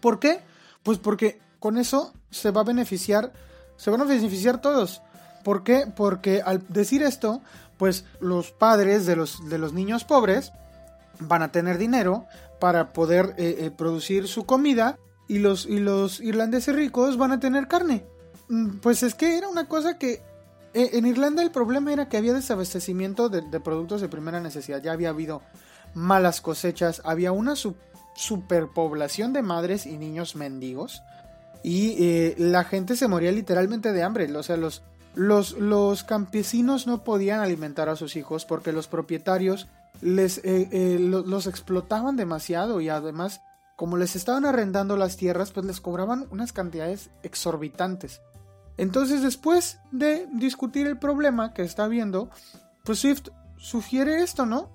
¿Por 0.00 0.20
qué? 0.20 0.40
Pues 0.82 0.98
porque 0.98 1.40
con 1.58 1.78
eso 1.78 2.12
se 2.30 2.50
va 2.50 2.60
a 2.60 2.64
beneficiar, 2.64 3.32
se 3.76 3.90
van 3.90 4.02
a 4.02 4.04
beneficiar 4.04 4.60
todos. 4.60 5.02
¿Por 5.42 5.64
qué? 5.64 5.86
Porque 5.94 6.42
al 6.42 6.64
decir 6.68 7.02
esto, 7.02 7.40
pues 7.78 8.04
los 8.20 8.52
padres 8.52 9.06
de 9.06 9.16
los, 9.16 9.48
de 9.48 9.58
los 9.58 9.72
niños 9.72 10.04
pobres 10.04 10.52
van 11.20 11.42
a 11.42 11.52
tener 11.52 11.78
dinero 11.78 12.26
para 12.60 12.92
poder 12.92 13.34
eh, 13.38 13.56
eh, 13.60 13.70
producir 13.70 14.28
su 14.28 14.44
comida 14.44 14.98
y 15.28 15.38
los, 15.38 15.66
y 15.66 15.78
los 15.78 16.20
irlandeses 16.20 16.74
ricos 16.74 17.16
van 17.16 17.32
a 17.32 17.40
tener 17.40 17.68
carne. 17.68 18.04
Mm, 18.48 18.78
pues 18.78 19.02
es 19.02 19.14
que 19.14 19.36
era 19.38 19.48
una 19.48 19.68
cosa 19.68 19.98
que 19.98 20.22
eh, 20.74 20.90
en 20.92 21.06
Irlanda 21.06 21.42
el 21.42 21.50
problema 21.50 21.92
era 21.92 22.08
que 22.08 22.16
había 22.16 22.34
desabastecimiento 22.34 23.28
de, 23.28 23.42
productos 23.60 24.00
de 24.00 24.08
primera 24.08 24.40
necesidad. 24.40 24.82
Ya 24.82 24.92
había 24.92 25.10
habido 25.10 25.42
malas 25.94 26.40
cosechas, 26.40 27.02
había 27.04 27.32
una 27.32 27.54
superpoblación 28.14 29.32
de 29.32 29.42
madres 29.42 29.86
y 29.86 29.96
niños 29.96 30.36
mendigos 30.36 31.02
y 31.62 32.34
la 32.36 32.64
gente 32.64 32.96
se 32.96 33.08
moría 33.08 33.32
literalmente 33.32 33.92
de 33.92 34.02
hambre. 34.02 34.30
O 34.36 34.42
sea, 34.42 34.56
los, 34.56 34.82
los, 35.16 36.04
campesinos 36.04 36.86
no 36.86 37.02
podían 37.02 37.40
alimentar 37.40 37.88
a 37.88 37.96
sus 37.96 38.16
hijos 38.16 38.44
porque 38.44 38.72
los 38.72 38.86
propietarios 38.86 39.66
les, 40.00 40.38
eh, 40.38 40.68
eh, 40.70 40.98
los 41.00 41.46
explotaban 41.46 42.16
demasiado 42.16 42.80
y 42.80 42.88
además 42.90 43.40
como 43.76 43.96
les 43.96 44.14
estaban 44.14 44.44
arrendando 44.44 44.96
las 44.96 45.16
tierras 45.16 45.52
pues 45.52 45.66
les 45.66 45.80
cobraban 45.80 46.26
unas 46.30 46.52
cantidades 46.52 47.10
exorbitantes. 47.22 48.20
Entonces 48.76 49.22
después 49.22 49.78
de 49.90 50.28
discutir 50.32 50.86
el 50.86 50.98
problema 50.98 51.54
que 51.54 51.62
está 51.62 51.88
viendo, 51.88 52.30
pues 52.84 53.00
Swift 53.00 53.28
sugiere 53.56 54.22
esto, 54.22 54.46
¿no? 54.46 54.70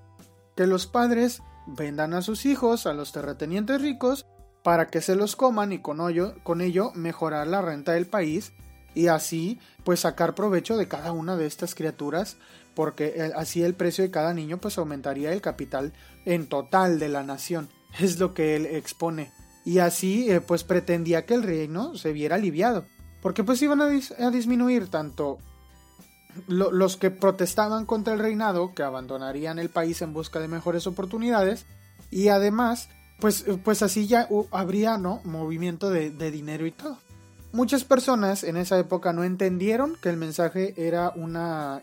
Que 0.56 0.68
los 0.68 0.88
padres 0.88 1.42
vendan 1.68 2.14
a 2.14 2.22
sus 2.22 2.46
hijos 2.46 2.86
a 2.86 2.94
los 2.94 3.12
terratenientes 3.12 3.82
ricos 3.82 4.26
para 4.64 4.88
que 4.88 5.02
se 5.02 5.16
los 5.16 5.36
coman 5.36 5.72
y 5.72 5.80
con 5.80 6.00
con 6.44 6.62
ello 6.62 6.92
mejorar 6.96 7.48
la 7.48 7.62
renta 7.62 7.94
del 7.94 8.08
país 8.08 8.54
y 8.94 9.08
así 9.08 9.60
pues 9.84 10.02
sacar 10.02 10.36
provecho 10.36 10.78
de 10.78 10.88
cada 10.88 11.12
una 11.12 11.36
de 11.38 11.46
estas 11.46 11.76
criaturas 11.76 12.38
porque 12.76 13.14
eh, 13.16 13.32
así 13.36 13.64
el 13.64 13.74
precio 13.74 14.04
de 14.04 14.12
cada 14.12 14.34
niño 14.34 14.58
pues 14.60 14.78
aumentaría 14.78 15.32
el 15.32 15.42
capital 15.42 15.94
en 16.26 16.48
total 16.48 17.00
de 17.00 17.10
la 17.10 17.24
nación 17.24 17.70
es 18.00 18.20
lo 18.20 18.34
que 18.34 18.56
él 18.56 18.66
expone 18.66 19.32
y 19.64 19.80
así 19.80 20.30
eh, 20.30 20.42
pues 20.42 20.64
pretendía 20.64 21.26
que 21.26 21.36
el 21.36 21.44
reino 21.44 21.96
se 21.96 22.12
viera 22.12 22.36
aliviado 22.36 22.86
porque 23.22 23.44
pues 23.44 23.62
iban 23.62 23.82
a, 23.82 23.88
disminuir 24.32 24.88
tanto 24.88 25.40
los 26.48 26.98
que 26.98 27.12
protestaban 27.12 27.86
contra 27.86 28.14
el 28.14 28.20
reinado 28.20 28.74
que 28.74 28.84
abandonarían 28.84 29.60
el 29.60 29.70
país 29.70 30.02
en 30.02 30.14
busca 30.14 30.40
de 30.40 30.48
mejores 30.48 30.88
oportunidades 30.88 31.66
y 32.10 32.30
además 32.30 32.90
pues, 33.20 33.46
pues 33.64 33.84
así 33.84 34.08
ya 34.08 34.28
habría 34.52 34.98
no 34.98 35.22
movimiento 35.26 35.90
de 35.90 36.32
dinero 36.32 36.66
y 36.66 36.72
todo 36.72 36.98
Muchas 37.54 37.84
personas 37.84 38.46
en 38.46 38.56
esa 38.56 38.80
época 38.80 39.12
no 39.12 39.26
entendieron 39.26 39.98
que 40.02 40.10
el 40.10 40.16
mensaje 40.16 40.74
era 40.78 41.12
una 41.16 41.82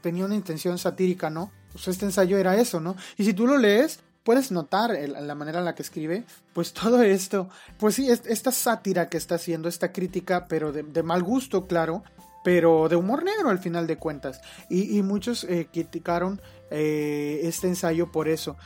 tenía 0.00 0.24
una 0.24 0.34
intención 0.34 0.78
satírica, 0.78 1.30
¿no? 1.30 1.52
Pues 1.72 1.86
este 1.86 2.06
ensayo 2.06 2.38
era 2.38 2.56
eso, 2.56 2.80
¿no? 2.80 2.96
Y 3.16 3.24
si 3.24 3.32
tú 3.32 3.46
lo 3.46 3.56
lees, 3.56 4.00
puedes 4.30 4.52
notar 4.52 4.92
la 4.92 5.34
manera 5.34 5.58
en 5.58 5.64
la 5.64 5.74
que 5.74 5.82
escribe, 5.82 6.22
pues 6.52 6.72
todo 6.72 7.02
esto, 7.02 7.48
pues 7.80 7.96
sí, 7.96 8.08
esta 8.08 8.52
sátira 8.52 9.08
que 9.08 9.16
está 9.16 9.34
haciendo, 9.34 9.68
esta 9.68 9.90
crítica, 9.90 10.46
pero 10.48 10.70
de, 10.70 11.02
mal 11.02 11.24
gusto, 11.24 11.66
claro, 11.66 12.04
pero 12.44 12.88
de 12.88 12.94
humor 12.94 13.24
negro 13.24 13.50
al 13.50 13.58
final 13.58 13.88
de 13.88 13.96
cuentas. 13.96 14.40
Y, 14.68 15.02
muchos 15.02 15.42
eh, 15.42 15.66
criticaron 15.72 16.40
eh, 16.70 17.40
este 17.42 17.66
ensayo 17.66 18.12
por 18.12 18.28
eso. 18.28 18.56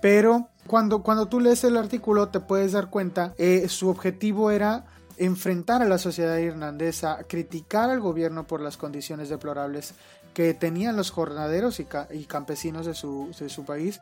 Pero 0.00 0.48
cuando, 0.66 1.04
cuando 1.04 1.26
tú 1.26 1.38
lees 1.38 1.62
el 1.62 1.76
artículo 1.76 2.30
te 2.30 2.40
puedes 2.40 2.72
dar 2.72 2.90
cuenta, 2.90 3.32
eh, 3.38 3.68
su 3.68 3.90
objetivo 3.90 4.50
era 4.50 4.86
enfrentar 5.18 5.82
a 5.82 5.88
la 5.88 5.98
sociedad 5.98 6.36
irlandesa, 6.38 7.22
criticar 7.28 7.90
al 7.90 8.00
gobierno 8.00 8.48
por 8.48 8.60
las 8.60 8.76
condiciones 8.76 9.28
deplorables 9.28 9.94
que 10.34 10.54
tenían 10.54 10.96
los 10.96 11.10
jornaderos 11.10 11.78
y, 11.78 11.84
campesinos 12.24 12.86
de 12.86 12.94
su, 12.94 13.64
país, 13.66 14.00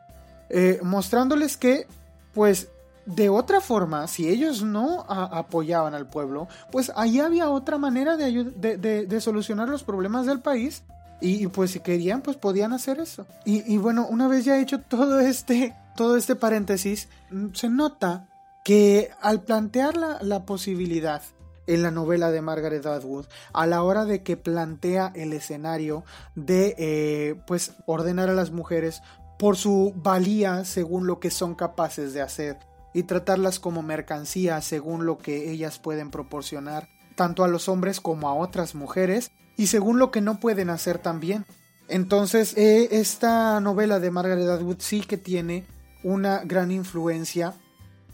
eh, 0.53 0.79
mostrándoles 0.83 1.55
que, 1.55 1.87
pues, 2.33 2.67
de 3.05 3.29
otra 3.29 3.61
forma, 3.61 4.07
si 4.07 4.27
ellos 4.27 4.63
no 4.63 5.05
apoyaban 5.07 5.95
al 5.95 6.07
pueblo, 6.07 6.47
pues 6.71 6.91
ahí 6.95 7.19
había 7.19 7.49
otra 7.49 7.77
manera 7.77 8.15
de, 8.17 9.21
solucionar 9.21 9.69
los 9.69 9.83
problemas 9.83 10.25
del 10.25 10.39
país. 10.39 10.83
Y, 11.23 11.47
pues 11.47 11.71
si 11.71 11.81
querían, 11.81 12.21
pues 12.21 12.35
podían 12.35 12.73
hacer 12.73 12.99
eso. 12.99 13.27
Y, 13.45 13.77
bueno, 13.77 14.07
una 14.09 14.27
vez 14.27 14.43
ya 14.43 14.59
hecho 14.59 14.79
todo 14.79 15.19
este, 15.19 15.75
todo 15.95 16.17
este 16.17 16.35
paréntesis, 16.35 17.09
mm, 17.29 17.53
se 17.53 17.69
nota 17.69 18.27
que 18.63 19.11
al 19.21 19.41
plantear 19.43 19.95
la, 19.97 20.45
posibilidad 20.45 21.21
en 21.67 21.83
la 21.83 21.91
novela 21.91 22.31
de 22.31 22.41
Margaret 22.41 22.85
Atwood 22.85 23.25
a 23.53 23.67
la 23.67 23.83
hora 23.83 24.05
de 24.05 24.23
que 24.23 24.35
plantea 24.35 25.11
el 25.15 25.33
escenario 25.33 26.03
de 26.35 26.75
eh, 26.77 27.35
pues 27.45 27.73
ordenar 27.85 28.29
a 28.29 28.33
las 28.33 28.51
mujeres 28.51 29.01
por 29.41 29.57
su 29.57 29.91
valía 29.95 30.65
según 30.65 31.07
lo 31.07 31.19
que 31.19 31.31
son 31.31 31.55
capaces 31.55 32.13
de 32.13 32.21
hacer 32.21 32.59
y 32.93 33.01
tratarlas 33.03 33.59
como 33.59 33.81
mercancía 33.81 34.61
según 34.61 35.07
lo 35.07 35.17
que 35.17 35.49
ellas 35.49 35.79
pueden 35.79 36.11
proporcionar 36.11 36.89
tanto 37.15 37.43
a 37.43 37.47
los 37.47 37.67
hombres 37.67 38.01
como 38.01 38.29
a 38.29 38.35
otras 38.35 38.75
mujeres 38.75 39.31
y 39.57 39.65
según 39.65 39.97
lo 39.97 40.11
que 40.11 40.21
no 40.21 40.39
pueden 40.39 40.69
hacer 40.69 40.99
también 40.99 41.47
entonces 41.87 42.55
eh, 42.55 42.89
esta 42.91 43.59
novela 43.61 43.99
de 43.99 44.11
Margaret 44.11 44.47
Atwood 44.47 44.77
sí 44.77 45.01
que 45.01 45.17
tiene 45.17 45.65
una 46.03 46.43
gran 46.45 46.69
influencia 46.69 47.55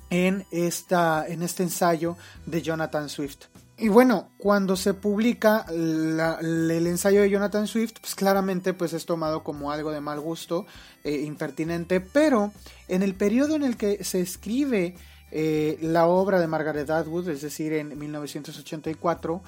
en, 0.10 0.46
esta, 0.50 1.28
en 1.28 1.44
este 1.44 1.64
ensayo 1.64 2.16
de 2.46 2.62
Jonathan 2.62 3.10
Swift. 3.10 3.48
Y 3.80 3.90
bueno, 3.90 4.30
cuando 4.40 4.76
se 4.76 4.96
publica 4.96 5.64
el 5.70 6.88
ensayo 6.88 7.22
de 7.22 7.30
Jonathan 7.30 7.68
Swift, 7.68 8.00
pues 8.02 8.16
claramente 8.16 8.74
pues 8.74 8.94
es 8.94 9.06
tomado 9.06 9.44
como 9.44 9.72
algo 9.72 9.92
de 9.92 10.02
mal 10.02 10.20
gusto, 10.20 10.66
eh, 11.04 11.22
impertinente, 11.22 12.02
pero 12.02 12.52
en 12.88 13.04
el 13.04 13.14
periodo 13.14 13.56
en 13.56 13.64
el 13.64 13.78
que 13.78 14.04
se 14.04 14.20
escribe 14.20 14.96
eh, 15.30 15.78
la 15.82 16.08
obra 16.08 16.40
de 16.40 16.48
Margaret 16.48 16.90
Atwood, 16.90 17.30
es 17.30 17.42
decir, 17.42 17.74
en 17.74 18.00
1984, 18.00 19.44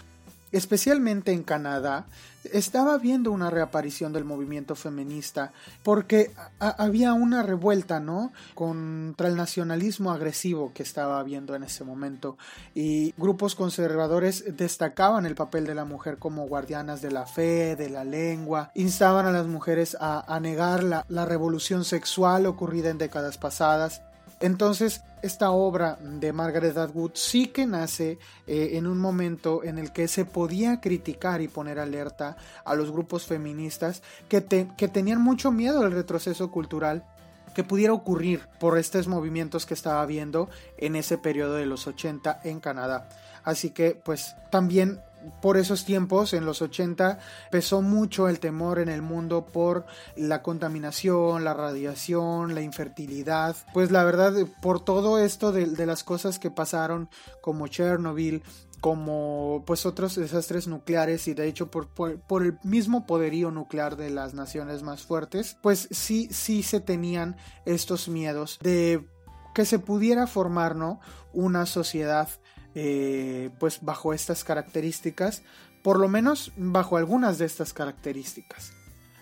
especialmente 0.52 1.32
en 1.32 1.44
Canadá, 1.44 2.08
estaba 2.54 2.98
viendo 2.98 3.32
una 3.32 3.50
reaparición 3.50 4.14
del 4.14 4.24
movimiento 4.24 4.76
feminista 4.76 5.52
porque 5.84 6.32
había 6.60 7.14
una 7.14 7.44
revuelta, 7.44 8.00
¿no? 8.00 8.32
Contra 8.56 9.28
el 9.28 9.36
nacionalismo 9.36 10.12
agresivo 10.12 10.72
que 10.74 10.84
estaba 10.84 11.20
habiendo 11.20 11.56
en 11.56 11.64
ese 11.64 11.84
momento 11.84 12.38
y 12.74 13.14
grupos 13.18 13.56
conservadores 13.56 14.56
destacaban 14.58 15.26
el 15.26 15.36
papel 15.36 15.66
de 15.66 15.76
la 15.76 15.86
mujer 15.86 16.18
como 16.18 16.48
guardianas 16.48 17.02
de 17.02 17.12
la 17.12 17.26
fe, 17.26 17.76
de 17.76 17.90
la 17.90 18.04
lengua, 18.04 18.72
instaban 18.74 19.26
a 19.26 19.32
las 19.32 19.48
mujeres 19.48 19.98
a, 20.00 20.40
negar 20.40 20.84
la 20.84 21.26
revolución 21.26 21.84
sexual 21.84 22.46
ocurrida 22.46 22.90
en 22.90 22.98
décadas 22.98 23.38
pasadas 23.38 24.02
entonces, 24.40 25.02
esta 25.22 25.52
obra 25.52 25.98
de 26.02 26.34
Margaret 26.34 26.78
Atwood 26.78 27.12
sí 27.14 27.48
que 27.48 27.66
nace 27.66 28.20
eh, 28.48 28.72
en 28.74 28.88
un 28.88 28.98
momento 28.98 29.64
en 29.64 29.78
el 29.78 29.92
que 29.92 30.08
se 30.08 30.26
podía 30.26 30.82
criticar 30.82 31.42
y 31.42 31.48
poner 31.48 31.80
alerta 31.80 32.38
a 32.66 32.76
los 32.76 32.92
grupos 32.92 33.26
feministas 33.26 34.02
que, 34.28 34.68
que 34.78 34.88
tenían 34.88 35.22
mucho 35.22 35.52
miedo 35.52 35.82
del 35.82 35.92
retroceso 35.92 36.52
cultural 36.52 37.06
que 37.54 37.64
pudiera 37.64 37.94
ocurrir 37.94 38.48
por 38.60 38.78
estos 38.78 39.08
movimientos 39.08 39.66
que 39.66 39.74
estaba 39.74 40.06
viendo 40.06 40.50
en 40.78 40.96
ese 40.96 41.18
periodo 41.18 41.56
de 41.56 41.66
los 41.66 41.88
80 41.88 42.42
en 42.44 42.60
Canadá. 42.60 43.10
Así 43.44 43.72
que 43.72 44.00
pues 44.04 44.36
también 44.52 45.02
por 45.42 45.58
esos 45.58 45.86
tiempos, 45.86 46.34
en 46.34 46.46
los 46.46 46.62
80, 46.62 47.20
pesó 47.52 47.82
mucho 47.82 48.28
el 48.28 48.40
temor 48.40 48.80
en 48.80 48.90
el 48.90 49.02
mundo 49.02 49.46
por 49.46 49.86
la 50.16 50.42
contaminación, 50.42 51.44
la 51.44 51.54
radiación, 51.54 52.56
la 52.56 52.62
infertilidad. 52.62 53.56
Pues 53.74 53.92
la 53.92 54.04
verdad, 54.04 54.34
por 54.62 54.84
todo 54.84 55.20
esto 55.20 55.52
de, 55.52 55.86
las 55.86 56.04
cosas 56.04 56.40
que 56.40 56.52
pasaron, 56.52 57.10
como 57.42 57.68
Chernobyl, 57.68 58.44
como 58.82 59.64
pues 59.66 59.86
otros 59.86 60.16
desastres 60.16 60.68
nucleares 60.68 61.28
y 61.28 61.34
de 61.34 61.48
hecho 61.48 61.70
por, 61.70 61.88
por, 61.88 62.44
el 62.44 62.58
mismo 62.64 63.06
poderío 63.06 63.52
nuclear 63.52 63.98
de 63.98 64.10
las 64.10 64.34
naciones 64.34 64.84
más 64.84 65.02
fuertes, 65.02 65.58
pues 65.62 65.90
sí, 65.92 66.30
sí 66.32 66.64
se 66.64 66.80
tenían 66.80 67.36
estos 67.66 68.08
miedos 68.08 68.58
de 68.62 69.06
que 69.54 69.66
se 69.66 69.80
pudiera 69.80 70.28
formar 70.28 70.76
¿no? 70.76 71.02
una 71.34 71.66
sociedad 71.66 72.30
eh, 72.76 73.50
pues 73.60 73.80
bajo 73.82 74.14
estas 74.14 74.44
características, 74.44 75.42
por 75.82 76.00
lo 76.00 76.08
menos 76.08 76.52
bajo 76.56 76.98
algunas 76.98 77.40
de 77.40 77.46
estas 77.46 77.74
características. 77.74 78.74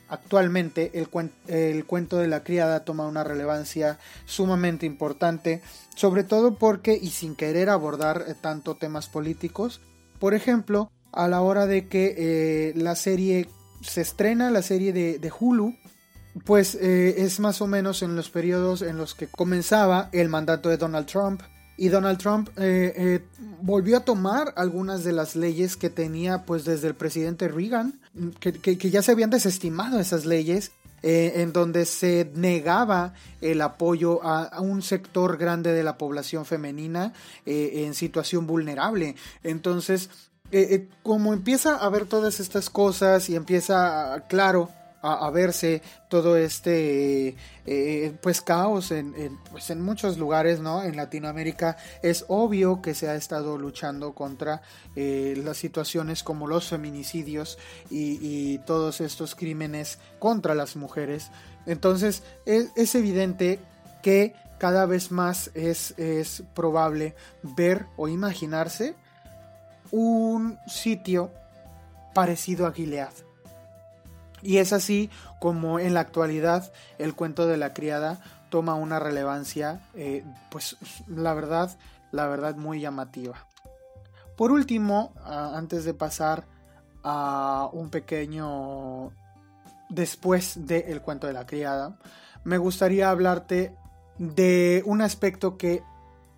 Actualmente 0.10 0.92
el, 1.00 1.08
el, 1.48 1.86
cuento 1.86 2.18
de 2.18 2.28
la 2.28 2.44
criada 2.44 2.84
toma 2.84 3.08
una 3.08 3.24
relevancia 3.24 4.00
sumamente 4.26 4.86
importante, 4.86 5.62
sobre 5.96 6.24
todo 6.24 6.56
porque, 6.56 6.98
y 7.02 7.10
sin 7.10 7.36
querer 7.36 7.70
abordar 7.70 8.26
eh, 8.28 8.36
tanto 8.40 8.76
temas 8.76 9.08
políticos, 9.08 9.82
por 10.20 10.34
ejemplo, 10.34 10.92
a 11.14 11.28
la 11.28 11.42
hora 11.42 11.68
de 11.68 11.88
que 11.88 12.16
eh, 12.18 12.74
la 12.76 12.96
serie 12.96 13.50
se 13.82 14.02
estrena, 14.02 14.52
la 14.52 14.62
serie 14.62 14.92
de, 14.92 15.32
Hulu, 15.40 15.76
pues 16.46 16.76
es 16.76 17.40
más 17.40 17.62
o 17.62 17.68
menos 17.68 18.04
en 18.04 18.16
los 18.16 18.30
periodos 18.30 18.82
en 18.82 18.98
los 18.98 19.16
que 19.16 19.28
comenzaba 19.28 20.10
el 20.12 20.30
mandato 20.30 20.70
de 20.70 20.78
Donald 20.78 21.08
Trump, 21.08 21.42
y 21.78 21.90
Donald 21.90 22.18
Trump 22.18 22.50
eh, 22.58 22.94
eh, 22.96 23.26
volvió 23.62 23.98
a 23.98 24.00
tomar 24.02 24.54
algunas 24.58 25.04
de 25.04 25.14
las 25.14 25.36
leyes 25.36 25.78
que 25.78 25.92
tenía 25.92 26.44
pues 26.44 26.66
desde 26.66 26.88
el 26.88 26.96
presidente 26.96 27.48
Reagan, 27.48 28.00
que, 28.40 28.76
ya 28.78 29.04
se 29.04 29.12
habían 29.12 29.30
desestimado 29.30 30.00
esas 30.00 30.26
leyes, 30.26 30.72
eh, 31.04 31.34
en 31.36 31.54
donde 31.54 31.86
se 31.86 32.32
negaba 32.34 33.14
el 33.42 33.62
apoyo 33.62 34.24
a, 34.24 34.60
un 34.60 34.82
sector 34.82 35.38
grande 35.38 35.72
de 35.72 35.84
la 35.84 36.00
población 36.00 36.46
femenina 36.46 37.14
en 37.46 37.94
situación 37.94 38.48
vulnerable. 38.48 39.16
Entonces, 39.44 40.10
como 41.04 41.34
empieza 41.34 41.76
a 41.76 41.90
ver 41.90 42.06
todas 42.06 42.40
estas 42.40 42.72
cosas 42.72 43.30
y 43.30 43.36
empieza, 43.36 44.26
claro, 44.28 44.72
a, 45.08 45.30
verse 45.32 45.82
todo 46.10 46.38
este 46.38 47.36
eh, 47.66 48.14
pues 48.22 48.42
caos 48.42 48.92
en, 48.92 49.14
pues 49.52 49.70
en 49.70 49.82
muchos 49.82 50.18
lugares 50.18 50.60
no 50.60 50.84
en 50.84 50.96
Latinoamérica 50.96 51.78
es 52.02 52.26
obvio 52.28 52.82
que 52.82 52.94
se 52.94 53.08
ha 53.08 53.16
estado 53.16 53.58
luchando 53.58 54.14
contra 54.14 54.62
eh, 54.96 55.40
las 55.44 55.58
situaciones 55.58 56.24
como 56.24 56.48
los 56.48 56.68
feminicidios 56.68 57.58
y, 57.90 58.58
todos 58.66 59.02
estos 59.02 59.36
crímenes 59.36 60.00
contra 60.20 60.56
las 60.56 60.76
mujeres. 60.76 61.30
Entonces 61.66 62.24
es, 62.46 62.72
es 62.76 62.96
evidente 62.96 63.60
que 64.02 64.34
cada 64.58 64.86
vez 64.86 65.12
más 65.12 65.52
es, 65.54 65.94
es 65.98 66.44
probable 66.54 67.16
ver 67.44 67.86
o 67.96 68.08
imaginarse 68.08 68.96
un 69.92 70.58
sitio 70.68 71.32
parecido 72.14 72.66
a 72.66 72.72
Gilead 72.72 73.27
y 74.42 74.58
es 74.58 74.74
así 74.74 75.10
como 75.40 75.80
en 75.80 75.94
la 75.94 76.02
actualidad 76.02 76.72
el 76.98 77.16
cuento 77.16 77.48
de 77.48 77.58
la 77.58 77.74
criada 77.74 78.20
toma 78.50 78.76
una 78.76 79.00
relevancia, 79.00 79.82
eh, 79.94 80.24
pues 80.50 80.78
la 81.08 81.34
verdad, 81.34 81.78
la 82.12 82.28
verdad 82.28 82.56
muy 82.56 82.80
llamativa. 82.80 83.46
Por 84.36 84.52
último, 84.52 85.14
antes 85.26 85.84
de 85.84 85.94
pasar 85.94 86.46
a 87.04 87.70
un 87.74 87.90
pequeño 87.90 89.12
después 89.90 90.68
del 90.68 91.02
cuento 91.02 91.28
de 91.28 91.34
la 91.34 91.46
criada, 91.46 91.98
me 92.44 92.58
gustaría 92.58 93.10
hablarte 93.10 93.76
de 94.20 94.84
un 94.86 95.02
aspecto 95.02 95.58
que 95.58 95.84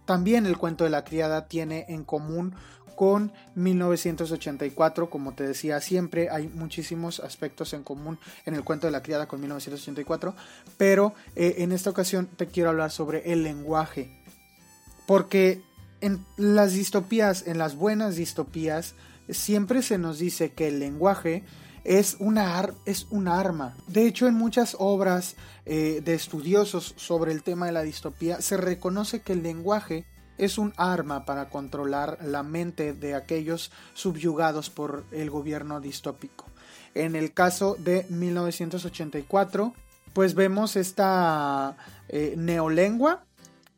también 0.06 0.46
el 0.46 0.58
cuento 0.58 0.86
de 0.86 0.90
la 0.90 1.04
criada 1.04 1.48
tiene 1.48 1.86
en 1.90 2.04
común 2.04 2.56
con 3.00 3.32
1984. 3.56 5.10
Como 5.10 5.34
te 5.34 5.48
decía, 5.48 5.80
siempre 5.80 6.30
hay 6.30 6.50
muchísimos 6.50 7.22
aspectos 7.22 7.72
en 7.72 7.82
común 7.82 8.20
en 8.46 8.56
el 8.56 8.66
cuento 8.66 8.88
de 8.88 8.92
la 8.92 9.02
criada 9.02 9.26
con 9.26 9.40
1984, 9.40 10.36
pero 10.76 11.14
eh, 11.38 11.56
en 11.60 11.72
esta 11.72 11.92
ocasión 11.92 12.28
te 12.28 12.48
quiero 12.48 12.72
hablar 12.72 12.92
sobre 12.92 13.32
el 13.32 13.42
lenguaje. 13.42 14.22
Porque 15.08 15.62
en 16.02 16.26
las 16.36 16.74
distopías, 16.74 17.48
en 17.48 17.58
las 17.58 17.78
buenas 17.78 18.18
distopías, 18.18 18.96
siempre 19.30 19.82
se 19.82 19.98
nos 19.98 20.20
dice 20.20 20.52
que 20.52 20.68
el 20.68 20.82
lenguaje 20.82 21.46
es 21.86 22.18
una, 22.20 22.70
es 22.84 23.08
un 23.12 23.30
arma. 23.30 23.78
De 23.88 24.08
hecho, 24.08 24.28
en 24.28 24.34
muchas 24.34 24.76
obras 24.78 25.38
eh, 25.66 26.02
de 26.04 26.16
estudiosos 26.16 26.96
sobre 26.98 27.32
el 27.32 27.44
tema 27.44 27.68
de 27.68 27.72
la 27.72 27.84
distopía 27.84 28.42
se 28.42 28.58
reconoce 28.58 29.22
que 29.22 29.32
el 29.32 29.42
lenguaje 29.42 30.06
es 30.40 30.58
un 30.58 30.74
arma 30.78 31.26
para 31.26 31.50
controlar 31.50 32.18
la 32.24 32.44
mente 32.44 32.94
de 32.94 33.14
aquellos 33.14 33.72
subyugados 33.94 34.70
por 34.70 35.04
el 35.12 35.30
gobierno 35.30 35.80
distópico. 35.80 36.46
En 36.96 37.16
el 37.16 37.34
caso 37.34 37.76
de 37.78 38.06
1984, 38.10 39.74
pues 40.14 40.34
vemos 40.34 40.76
esta 40.76 41.78
eh, 42.08 42.34
neolengua 42.38 43.24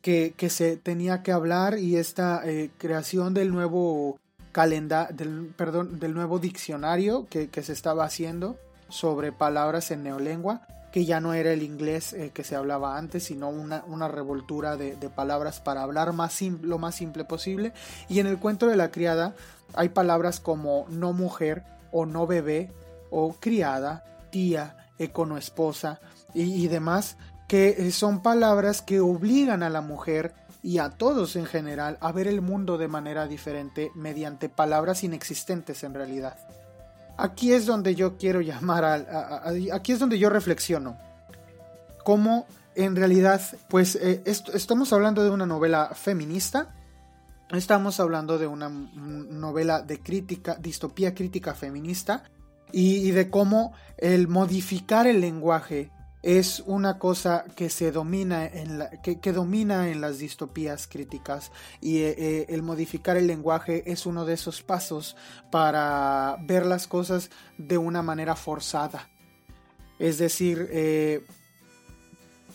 que, 0.02 0.34
se 0.50 0.78
tenía 0.78 1.24
que 1.24 1.32
hablar 1.32 1.78
y 1.78 1.98
esta 1.98 2.42
eh, 2.46 2.72
creación 2.78 3.34
del 3.34 3.52
nuevo 3.52 4.20
calendario, 4.52 5.16
del, 5.16 5.54
perdón, 5.56 6.00
del 6.00 6.14
nuevo 6.14 6.40
diccionario 6.40 7.28
que, 7.30 7.50
que 7.50 7.64
se 7.64 7.74
estaba 7.74 8.06
haciendo 8.06 8.58
sobre 8.90 9.32
palabras 9.32 9.92
en 9.92 10.04
neolengua 10.04 10.62
que 10.92 11.06
ya 11.06 11.20
no 11.20 11.34
era 11.34 11.54
el 11.54 11.64
inglés 11.64 12.14
eh, 12.14 12.32
que 12.34 12.44
se 12.44 12.56
hablaba 12.56 12.98
antes, 12.98 13.24
sino 13.24 13.50
una, 13.50 14.08
revoltura 14.08 14.76
de, 14.76 14.96
palabras 15.10 15.60
para 15.60 15.84
hablar 15.84 16.14
lo 16.14 16.78
más 16.78 16.96
simple 16.96 17.26
posible. 17.26 17.74
Y 18.10 18.20
en 18.20 18.28
el 18.28 18.38
cuento 18.38 18.68
de 18.68 18.76
la 18.76 18.92
criada 18.92 19.34
hay 19.74 19.90
palabras 19.90 20.40
como 20.40 20.86
no 20.90 21.14
mujer 21.14 21.64
o 21.92 22.06
no 22.06 22.28
bebé 22.28 22.72
o 23.10 23.34
criada, 23.34 24.04
tía, 24.32 24.90
econo 25.00 25.38
esposa 25.38 26.00
y, 26.34 26.64
y 26.64 26.68
demás, 26.68 27.18
que 27.48 27.92
son 27.92 28.22
palabras 28.22 28.82
que 28.82 29.00
obligan 29.00 29.64
a 29.64 29.70
la 29.70 29.82
mujer 29.82 30.34
y 30.64 30.78
a 30.78 30.90
todos 30.90 31.36
en 31.36 31.46
general 31.46 31.98
a 32.02 32.12
ver 32.12 32.28
el 32.28 32.42
mundo 32.42 32.78
de 32.78 32.88
manera 32.88 33.28
diferente 33.28 33.92
mediante 33.96 34.48
palabras 34.48 35.04
inexistentes 35.04 35.84
en 35.84 35.94
realidad 35.94 36.38
aquí 37.18 37.54
es 37.54 37.66
donde 37.66 37.96
yo 37.96 38.18
quiero 38.18 38.42
llamar 38.42 38.86
a, 38.86 39.44
aquí 39.74 39.92
es 39.92 40.00
donde 40.00 40.20
yo 40.20 40.30
reflexiono. 40.30 40.98
Cómo 42.04 42.48
en 42.76 42.96
realidad, 42.96 43.42
pues 43.68 43.96
eh, 43.96 44.24
estamos 44.26 44.94
hablando 44.94 45.24
de 45.24 45.30
una 45.30 45.46
novela 45.46 45.92
feminista, 45.94 46.74
estamos 47.52 48.00
hablando 48.00 48.38
de 48.38 48.48
una 48.48 48.70
novela 48.70 49.82
de 49.82 50.00
crítica, 50.00 50.56
distopía 50.56 51.14
crítica 51.14 51.54
feminista, 51.54 52.24
y 52.74 53.12
de 53.12 53.30
cómo 53.30 53.74
el 53.98 54.30
modificar 54.30 55.06
el 55.06 55.20
lenguaje 55.20 55.92
es 56.24 56.62
una 56.68 57.00
cosa 57.00 57.46
que 57.56 57.70
se 57.70 57.92
domina 57.92 58.46
en 58.46 58.80
la, 58.80 58.90
que, 58.90 59.34
domina 59.34 59.90
en 59.90 60.02
las 60.02 60.20
distopías 60.20 60.88
críticas 60.88 61.52
y 61.80 62.00
eh, 62.00 62.16
eh, 62.18 62.46
el 62.50 62.62
modificar 62.62 63.18
el 63.18 63.28
lenguaje 63.28 63.84
es 63.92 64.06
uno 64.06 64.26
de 64.26 64.36
esos 64.36 64.62
pasos 64.62 65.16
para 65.52 66.38
ver 66.44 66.66
las 66.66 66.88
cosas 66.88 67.32
de 67.58 67.78
una 67.78 68.04
manera 68.04 68.36
forzada. 68.36 69.10
Es 69.98 70.20
decir 70.20 70.68
eh, 70.72 71.26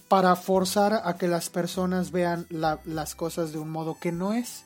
para 0.09 0.37
forzar 0.37 1.03
a 1.05 1.17
que 1.17 1.27
las 1.27 1.51
personas 1.51 2.13
vean 2.13 2.47
las 2.51 3.15
cosas 3.17 3.53
de 3.53 3.59
un 3.59 3.71
modo 3.71 3.99
que 4.01 4.13
no 4.13 4.33
es. 4.33 4.65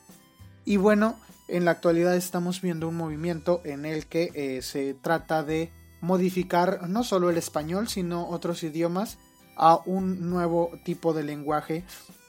Y 0.63 0.77
bueno 0.77 1.15
en 1.47 1.65
la 1.65 1.71
actualidad 1.71 2.15
estamos 2.15 2.61
viendo 2.61 2.87
un 2.87 2.95
movimiento 2.95 3.61
en 3.65 3.85
el 3.85 4.05
que 4.05 4.61
se 4.61 4.93
trata 4.93 5.43
de 5.43 5.71
modificar 6.01 6.89
no 6.89 7.03
solo 7.03 7.29
el 7.29 7.37
español, 7.37 7.87
sino 7.87 8.27
otros 8.27 8.63
idiomas 8.63 9.17
a 9.55 9.79
un 9.85 10.29
nuevo 10.29 10.71
tipo 10.83 11.13
de 11.13 11.23
lenguaje 11.23 11.83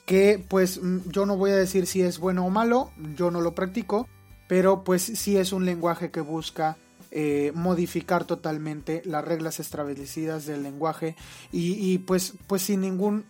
que 0.07 0.45
pues 0.49 0.83
mm, 0.83 1.11
yo 1.11 1.27
no 1.27 1.37
voy 1.37 1.51
a 1.51 1.57
decir 1.57 1.87
si 1.87 2.03
es 2.03 2.18
bueno 2.18 2.45
o 2.45 2.51
malo, 2.51 2.91
yo 3.16 3.31
no 3.31 3.41
lo 3.41 3.55
practico, 3.55 4.09
pero 4.49 4.85
pues 4.85 5.03
sí 5.03 5.37
es 5.37 5.53
un 5.53 5.64
lenguaje 5.64 6.11
que 6.11 6.20
busca 6.20 6.77
eh, 7.11 7.53
modificar 7.55 8.25
totalmente 8.25 9.03
las 9.05 9.25
reglas 9.25 9.61
establecidas 9.61 10.47
del 10.47 10.62
lenguaje 10.62 11.14
y, 11.53 11.99
pues, 11.99 12.35
pues 12.47 12.62
sin, 12.62 12.81
ningún, 12.81 13.25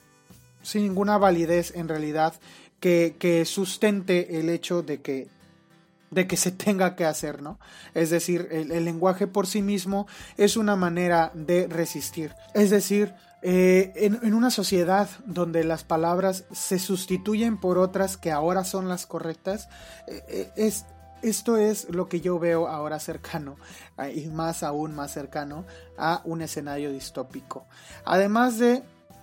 sin 0.62 0.82
ninguna 0.82 1.18
validez 1.18 1.72
en 1.74 1.88
realidad 1.88 2.34
que, 2.78 3.16
que 3.18 3.44
sustente 3.44 4.38
el 4.38 4.48
hecho 4.50 4.82
de 4.82 5.00
que 5.00 5.26
de 6.12 6.26
que 6.26 6.36
se 6.36 6.52
tenga 6.52 6.94
que 6.94 7.06
hacer, 7.06 7.42
¿no? 7.42 7.58
Es 7.94 8.10
decir, 8.10 8.46
el, 8.52 8.84
lenguaje 8.84 9.26
por 9.26 9.46
sí 9.46 9.62
mismo 9.62 10.06
es 10.36 10.56
una 10.56 10.76
manera 10.76 11.32
de 11.34 11.66
resistir. 11.66 12.34
Es 12.54 12.70
decir, 12.70 13.14
eh, 13.40 13.92
en, 13.96 14.34
una 14.34 14.50
sociedad 14.50 15.08
donde 15.24 15.64
las 15.64 15.84
palabras 15.84 16.44
se 16.52 16.78
sustituyen 16.78 17.58
por 17.58 17.78
otras 17.78 18.18
que 18.18 18.30
ahora 18.30 18.62
son 18.64 18.88
las 18.88 19.06
correctas, 19.06 19.70
eh, 20.06 20.22
eh, 20.28 20.50
es, 20.56 20.84
esto 21.22 21.56
es 21.56 21.88
lo 21.88 22.10
que 22.10 22.20
yo 22.20 22.38
veo 22.38 22.68
ahora 22.68 23.00
cercano, 23.00 23.56
y 24.14 24.26
más 24.26 24.62
aún 24.62 24.94
más 24.94 25.12
cercano, 25.12 25.64
a 25.96 26.20
un 26.24 26.42
escenario 26.42 26.92
distópico. 26.92 27.64
Además 28.04 28.58
de 28.58 28.82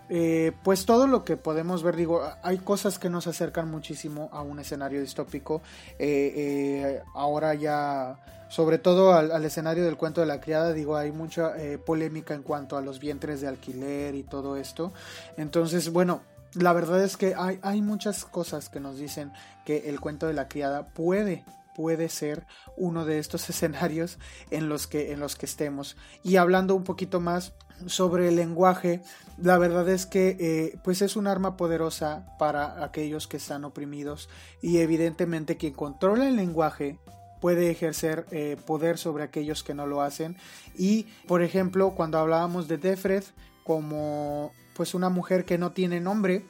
eh, 0.09 0.53
pues 0.63 0.85
todo 0.85 1.05
lo 1.05 1.23
que 1.23 1.37
podemos 1.37 1.83
ver, 1.83 1.95
digo, 1.95 2.23
hay 2.41 2.57
cosas 2.57 2.97
que 2.97 3.09
nos 3.09 3.27
acercan 3.27 3.69
muchísimo 3.69 4.29
a 4.31 4.41
un 4.41 4.59
escenario 4.59 5.01
distópico. 5.01 5.61
Eh, 5.99 6.33
eh, 6.35 7.01
ahora 7.13 7.53
ya, 7.53 8.19
sobre 8.49 8.79
todo 8.79 9.13
al, 9.13 9.45
escenario 9.45 9.85
del 9.85 9.97
cuento 9.97 10.21
de 10.21 10.27
la 10.27 10.41
criada, 10.41 10.73
digo, 10.73 10.97
hay 10.97 11.11
mucha 11.11 11.53
polémica 11.85 12.33
en 12.33 12.41
cuanto 12.41 12.75
a 12.75 12.81
los 12.81 12.99
vientres 12.99 13.41
de 13.41 13.47
alquiler 13.47 14.15
y 14.15 14.23
todo 14.23 14.57
esto. 14.57 14.91
Entonces, 15.37 15.91
bueno, 15.91 16.21
la 16.53 16.73
verdad 16.73 17.03
es 17.03 17.15
que 17.15 17.35
hay, 17.37 17.59
hay 17.61 17.81
muchas 17.81 18.25
cosas 18.25 18.69
que 18.69 18.79
nos 18.79 18.97
dicen 18.97 19.31
que 19.65 19.89
el 19.89 19.99
cuento 19.99 20.25
de 20.25 20.33
la 20.33 20.47
criada 20.47 20.87
puede 20.87 21.43
puede 21.79 22.09
ser 22.09 22.45
uno 22.75 23.05
de 23.05 23.19
estos 23.19 23.49
escenarios 23.49 24.17
en 24.51 24.67
los 24.67 24.85
que, 24.85 25.13
en 25.13 25.21
los 25.21 25.37
que 25.37 25.45
estemos. 25.45 25.95
Y 26.23 26.35
hablando 26.35 26.75
un 26.75 26.83
poquito 26.83 27.21
más 27.21 27.53
sobre 27.85 28.27
el 28.27 28.35
lenguaje, 28.35 29.01
la 29.37 29.57
verdad 29.57 29.87
es 29.87 30.05
que 30.05 30.35
eh, 30.41 30.77
pues 30.83 31.01
es 31.01 31.15
un 31.15 31.25
arma 31.25 31.55
poderosa 31.55 32.35
para 32.37 32.83
aquellos 32.83 33.27
que 33.27 33.37
están 33.37 33.63
oprimidos 33.63 34.27
y 34.61 34.79
evidentemente 34.79 35.55
quien 35.55 35.71
controla 35.71 36.27
el 36.27 36.35
lenguaje 36.35 36.99
puede 37.39 37.71
ejercer 37.71 38.25
eh, 38.31 38.57
poder 38.65 38.97
sobre 38.97 39.23
aquellos 39.23 39.63
que 39.63 39.73
no 39.73 39.87
lo 39.87 40.01
hacen 40.01 40.35
y 40.77 41.03
por 41.29 41.41
ejemplo 41.41 41.91
cuando 41.95 42.17
hablábamos 42.17 42.67
de 42.67 42.77
Defred 42.77 43.23
como 43.63 44.51
pues 44.75 44.93
una 44.93 45.07
mujer 45.07 45.45
que 45.45 45.57
no 45.57 45.71
tiene 45.71 46.01
nombre 46.01 46.43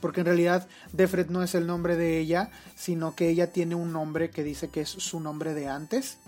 porque 0.00 0.20
en 0.20 0.26
realidad 0.26 0.68
Defred 0.92 1.28
no 1.28 1.42
es 1.42 1.54
el 1.54 1.66
nombre 1.66 1.96
de 1.96 2.18
ella, 2.18 2.50
sino 2.76 3.14
que 3.14 3.28
ella 3.28 3.52
tiene 3.52 3.74
un 3.74 3.92
nombre 3.92 4.30
que 4.30 4.44
dice 4.44 4.68
que 4.68 4.82
es 4.82 4.88
su 4.88 5.20
nombre 5.20 5.54
de 5.54 5.68
antes, 5.68 6.18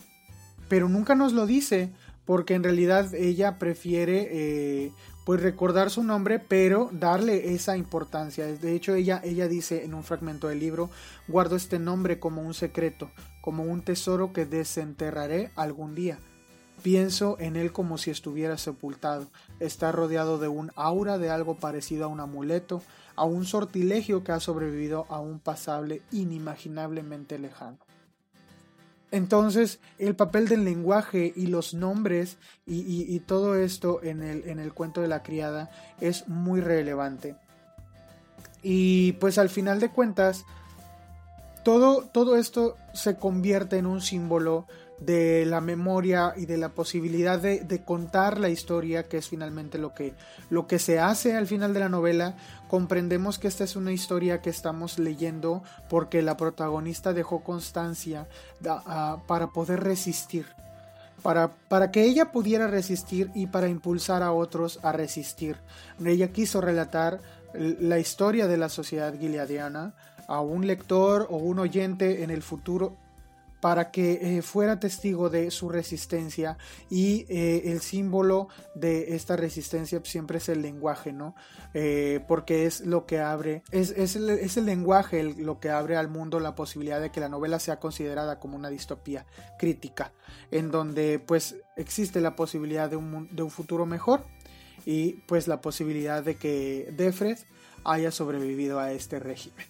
pero 0.68 0.88
nunca 0.88 1.14
nos 1.14 1.32
lo 1.32 1.46
dice, 1.46 1.90
porque 2.24 2.54
en 2.54 2.62
realidad 2.62 3.12
ella 3.14 3.58
prefiere 3.58 4.28
eh, 4.30 4.92
pues 5.24 5.42
recordar 5.42 5.90
su 5.90 6.04
nombre, 6.04 6.38
pero 6.38 6.88
darle 6.92 7.54
esa 7.54 7.76
importancia. 7.76 8.46
De 8.46 8.74
hecho, 8.74 8.94
ella, 8.94 9.20
ella 9.24 9.48
dice 9.48 9.84
en 9.84 9.94
un 9.94 10.04
fragmento 10.04 10.48
del 10.48 10.60
libro, 10.60 10.90
guardo 11.28 11.56
este 11.56 11.78
nombre 11.78 12.18
como 12.18 12.42
un 12.42 12.54
secreto, 12.54 13.10
como 13.40 13.64
un 13.64 13.82
tesoro 13.82 14.32
que 14.32 14.46
desenterraré 14.46 15.50
algún 15.56 15.94
día. 15.94 16.18
Pienso 16.82 17.36
en 17.38 17.56
él 17.56 17.72
como 17.72 17.98
si 17.98 18.10
estuviera 18.10 18.56
sepultado. 18.56 19.26
Está 19.58 19.92
rodeado 19.92 20.38
de 20.38 20.48
un 20.48 20.72
aura 20.76 21.18
de 21.18 21.30
algo 21.30 21.56
parecido 21.56 22.04
a 22.04 22.08
un 22.08 22.20
amuleto, 22.20 22.82
a 23.16 23.24
un 23.24 23.44
sortilegio 23.44 24.24
que 24.24 24.32
ha 24.32 24.40
sobrevivido 24.40 25.06
a 25.10 25.20
un 25.20 25.40
pasable 25.40 26.02
inimaginablemente 26.10 27.38
lejano. 27.38 27.78
Entonces, 29.10 29.80
el 29.98 30.14
papel 30.14 30.48
del 30.48 30.64
lenguaje 30.64 31.32
y 31.34 31.48
los 31.48 31.74
nombres 31.74 32.38
y, 32.64 33.18
todo 33.20 33.56
esto 33.56 34.02
en 34.02 34.22
el, 34.22 34.48
en 34.48 34.60
el 34.60 34.72
cuento 34.72 35.00
de 35.00 35.08
la 35.08 35.22
criada 35.22 35.70
es 36.00 36.28
muy 36.28 36.60
relevante. 36.60 37.34
Y 38.62 39.12
pues 39.12 39.38
al 39.38 39.48
final 39.48 39.80
de 39.80 39.90
cuentas, 39.90 40.44
todo, 41.64 42.02
todo 42.02 42.36
esto 42.36 42.76
se 42.94 43.16
convierte 43.16 43.78
en 43.78 43.86
un 43.86 44.00
símbolo 44.00 44.66
de 45.00 45.46
la 45.46 45.60
memoria 45.62 46.34
y 46.36 46.46
de 46.46 46.58
la 46.58 46.68
posibilidad 46.70 47.40
de, 47.40 47.82
contar 47.84 48.38
la 48.38 48.50
historia, 48.50 49.08
que 49.08 49.16
es 49.16 49.28
finalmente 49.28 49.78
lo 49.78 49.94
que, 49.94 50.14
lo 50.50 50.66
que 50.66 50.78
se 50.78 50.98
hace 50.98 51.36
al 51.36 51.46
final 51.46 51.72
de 51.72 51.80
la 51.80 51.88
novela, 51.88 52.36
comprendemos 52.68 53.38
que 53.38 53.48
esta 53.48 53.64
es 53.64 53.76
una 53.76 53.92
historia 53.92 54.42
que 54.42 54.50
estamos 54.50 54.98
leyendo 54.98 55.62
porque 55.88 56.22
la 56.22 56.36
protagonista 56.36 57.12
dejó 57.12 57.42
constancia 57.42 58.28
para 59.26 59.48
poder 59.48 59.82
resistir. 59.82 60.46
Para, 61.22 61.50
para, 61.68 61.90
que 61.90 62.04
ella 62.04 62.32
pudiera 62.32 62.66
resistir 62.66 63.30
y 63.34 63.46
para 63.46 63.68
impulsar 63.68 64.22
a 64.22 64.32
otros 64.32 64.80
a 64.82 64.92
resistir. 64.92 65.56
Ella 66.02 66.32
quiso 66.32 66.62
relatar 66.62 67.20
la 67.52 67.98
historia 67.98 68.46
de 68.46 68.56
la 68.56 68.70
sociedad 68.70 69.12
gileadiana 69.18 69.94
a 70.28 70.40
un 70.40 70.66
lector 70.66 71.26
o 71.28 71.36
un 71.36 71.58
oyente 71.58 72.22
en 72.22 72.30
el 72.30 72.42
futuro 72.42 72.96
para 73.60 73.90
que 73.90 74.38
eh, 74.38 74.42
fuera 74.42 74.80
testigo 74.80 75.28
de 75.30 75.50
su 75.50 75.68
resistencia 75.68 76.56
y 76.88 77.26
eh, 77.28 77.62
el 77.66 77.80
símbolo 77.80 78.48
de 78.74 79.14
esta 79.14 79.36
resistencia 79.36 80.00
siempre 80.04 80.38
es 80.38 80.48
el 80.48 80.62
lenguaje, 80.62 81.12
¿no? 81.12 81.34
Eh, 81.74 82.20
porque 82.26 82.66
es 82.66 82.80
lo 82.80 83.06
que 83.06 83.20
abre, 83.20 83.62
es, 83.70 84.16
el, 84.16 84.66
lenguaje 84.66 85.22
lo 85.22 85.60
que 85.60 85.70
abre 85.70 85.96
al 85.96 86.08
mundo 86.08 86.40
la 86.40 86.54
posibilidad 86.54 87.00
de 87.00 87.10
que 87.10 87.20
la 87.20 87.28
novela 87.28 87.60
sea 87.60 87.78
considerada 87.78 88.40
como 88.40 88.56
una 88.56 88.70
distopía 88.70 89.26
crítica, 89.58 90.12
en 90.50 90.70
donde 90.70 91.18
pues 91.18 91.56
existe 91.76 92.20
la 92.20 92.36
posibilidad 92.36 92.88
de 92.88 92.96
un, 92.96 93.28
de 93.30 93.42
un 93.42 93.50
futuro 93.50 93.86
mejor 93.86 94.24
y 94.86 95.12
pues 95.28 95.46
la 95.48 95.60
posibilidad 95.60 96.22
de 96.22 96.36
que 96.36 96.92
Defred 96.96 97.38
haya 97.84 98.10
sobrevivido 98.10 98.80
a 98.80 98.92
este 98.92 99.18
régimen 99.18 99.69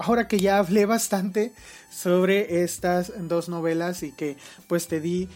ahora 0.00 0.28
que 0.28 0.38
ya 0.38 0.58
hablé 0.58 0.86
bastante 0.86 1.52
sobre 1.90 2.62
estas 2.62 3.12
dos 3.28 3.48
novelas 3.48 4.02
y 4.02 4.12
que 4.12 4.36
pues 4.66 4.88
te 4.88 5.00
di 5.00 5.28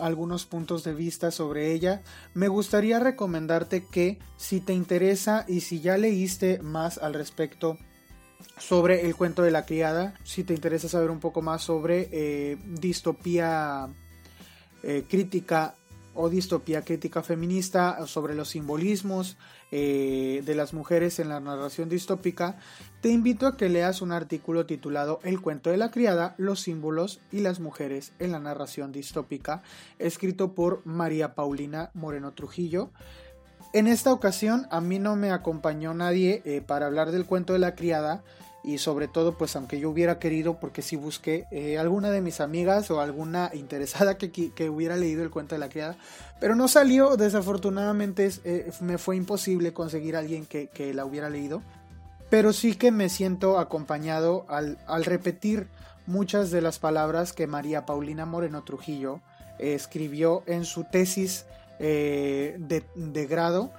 algunos 0.00 0.46
puntos 0.46 0.84
de 0.84 0.94
vista 0.94 1.32
sobre 1.32 1.72
ella, 1.72 2.02
me 2.32 2.46
gustaría 2.46 3.00
recomendarte 3.00 3.84
que 3.84 4.18
si 4.36 4.60
te 4.60 4.72
interesa 4.74 5.44
y 5.48 5.60
si 5.60 5.80
ya 5.80 5.96
leíste 5.98 6.60
más 6.62 6.98
al 6.98 7.14
respecto 7.14 7.78
sobre 8.58 9.06
el 9.06 9.16
cuento 9.16 9.42
de 9.42 9.50
la 9.50 9.66
criada, 9.66 10.14
si 10.24 10.44
te 10.44 10.54
interesa 10.54 10.88
saber 10.88 11.10
un 11.10 11.20
poco 11.20 11.42
más 11.42 11.62
sobre 11.62 12.08
eh, 12.12 12.58
distopía 12.64 13.88
eh, 14.84 15.04
crítica 15.08 15.74
o 16.14 16.28
distopía 16.28 16.82
crítica 16.82 17.22
feminista 17.22 18.06
sobre 18.06 18.34
los 18.34 18.50
simbolismos 18.50 19.36
eh, 19.70 20.42
de 20.44 20.54
las 20.54 20.74
mujeres 20.74 21.18
en 21.18 21.28
la 21.28 21.40
narración 21.40 21.88
distópica, 21.88 22.58
te 23.00 23.08
invito 23.08 23.46
a 23.46 23.56
que 23.56 23.68
leas 23.68 24.02
un 24.02 24.12
artículo 24.12 24.66
titulado 24.66 25.20
El 25.22 25.40
cuento 25.40 25.70
de 25.70 25.76
la 25.76 25.90
criada, 25.90 26.34
los 26.38 26.60
símbolos 26.60 27.20
y 27.30 27.40
las 27.40 27.60
mujeres 27.60 28.12
en 28.18 28.32
la 28.32 28.38
narración 28.38 28.92
distópica, 28.92 29.62
escrito 29.98 30.52
por 30.52 30.82
María 30.84 31.34
Paulina 31.34 31.90
Moreno 31.94 32.32
Trujillo. 32.32 32.90
En 33.72 33.86
esta 33.86 34.12
ocasión 34.12 34.66
a 34.70 34.82
mí 34.82 34.98
no 34.98 35.16
me 35.16 35.30
acompañó 35.30 35.94
nadie 35.94 36.42
eh, 36.44 36.60
para 36.60 36.86
hablar 36.86 37.10
del 37.10 37.24
cuento 37.24 37.54
de 37.54 37.58
la 37.58 37.74
criada, 37.74 38.22
y 38.64 38.78
sobre 38.78 39.08
todo 39.08 39.36
pues 39.36 39.56
aunque 39.56 39.80
yo 39.80 39.90
hubiera 39.90 40.18
querido 40.18 40.60
porque 40.60 40.82
si 40.82 40.96
busqué 40.96 41.46
eh, 41.50 41.78
alguna 41.78 42.10
de 42.10 42.20
mis 42.20 42.40
amigas 42.40 42.90
o 42.90 43.00
alguna 43.00 43.50
interesada 43.54 44.18
que, 44.18 44.30
que, 44.30 44.70
hubiera 44.70 44.96
leído 44.96 45.22
el 45.22 45.30
cuento 45.30 45.54
de 45.54 45.58
la 45.58 45.68
criada 45.68 45.96
pero 46.40 46.54
no 46.56 46.68
salió. 46.68 47.16
Desafortunadamente 47.16 48.30
eh, 48.44 48.70
me 48.80 48.98
fue 48.98 49.16
imposible 49.16 49.72
conseguir 49.72 50.16
a 50.16 50.20
alguien 50.20 50.46
que, 50.46 50.68
que, 50.68 50.92
la 50.92 51.04
hubiera 51.04 51.30
leído. 51.30 51.62
Pero 52.30 52.52
sí 52.52 52.74
que 52.74 52.90
me 52.90 53.08
siento 53.08 53.58
acompañado 53.58 54.46
al, 54.48 54.78
al 54.86 55.04
repetir 55.04 55.68
muchas 56.06 56.50
de 56.50 56.62
las 56.62 56.78
palabras 56.78 57.32
que 57.32 57.46
María 57.46 57.86
Paulina 57.86 58.26
Moreno 58.26 58.64
Trujillo 58.64 59.20
escribió 59.58 60.42
en 60.46 60.64
su 60.64 60.84
tesis 60.84 61.46
eh, 61.78 62.56
de, 62.58 62.84
de 62.94 63.26
grado 63.26 63.72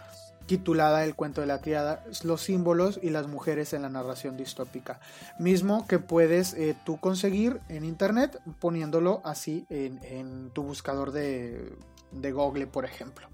titulada 0.46 1.04
El 1.04 1.16
cuento 1.16 1.42
de 1.42 1.48
la 1.48 1.62
criada, 1.62 2.04
los 2.24 2.42
símbolos 2.42 3.00
y 3.02 3.10
las 3.10 3.28
mujeres 3.28 3.74
en 3.74 3.82
la 3.84 3.90
narración 3.90 4.38
distópica. 4.38 5.00
Mismo 5.40 5.88
que 5.88 6.00
puedes 6.00 6.54
eh, 6.54 6.76
tú 6.86 7.00
conseguir 7.00 7.60
en 7.70 7.86
internet 7.86 8.40
poniéndolo 8.60 9.22
así 9.24 9.66
en, 9.70 10.52
tu 10.52 10.64
buscador 10.64 11.12
de, 11.12 11.74
de 12.12 12.32
Google, 12.32 12.68
por 12.68 12.86
ejemplo. 12.86 13.33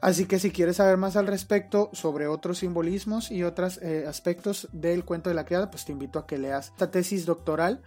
Así 0.00 0.24
que 0.24 0.38
si 0.38 0.50
quieres 0.50 0.76
saber 0.76 0.96
más 0.96 1.16
al 1.16 1.26
respecto 1.26 1.90
sobre 1.92 2.26
otros 2.26 2.58
simbolismos 2.58 3.30
y 3.30 3.42
otros 3.42 3.78
eh, 3.82 4.06
aspectos 4.08 4.68
del 4.72 5.04
cuento 5.04 5.28
de 5.28 5.34
la 5.34 5.44
criada, 5.44 5.70
pues 5.70 5.84
te 5.84 5.92
invito 5.92 6.18
a 6.18 6.26
que 6.26 6.38
leas 6.38 6.68
esta 6.68 6.90
tesis 6.90 7.26
doctoral 7.26 7.82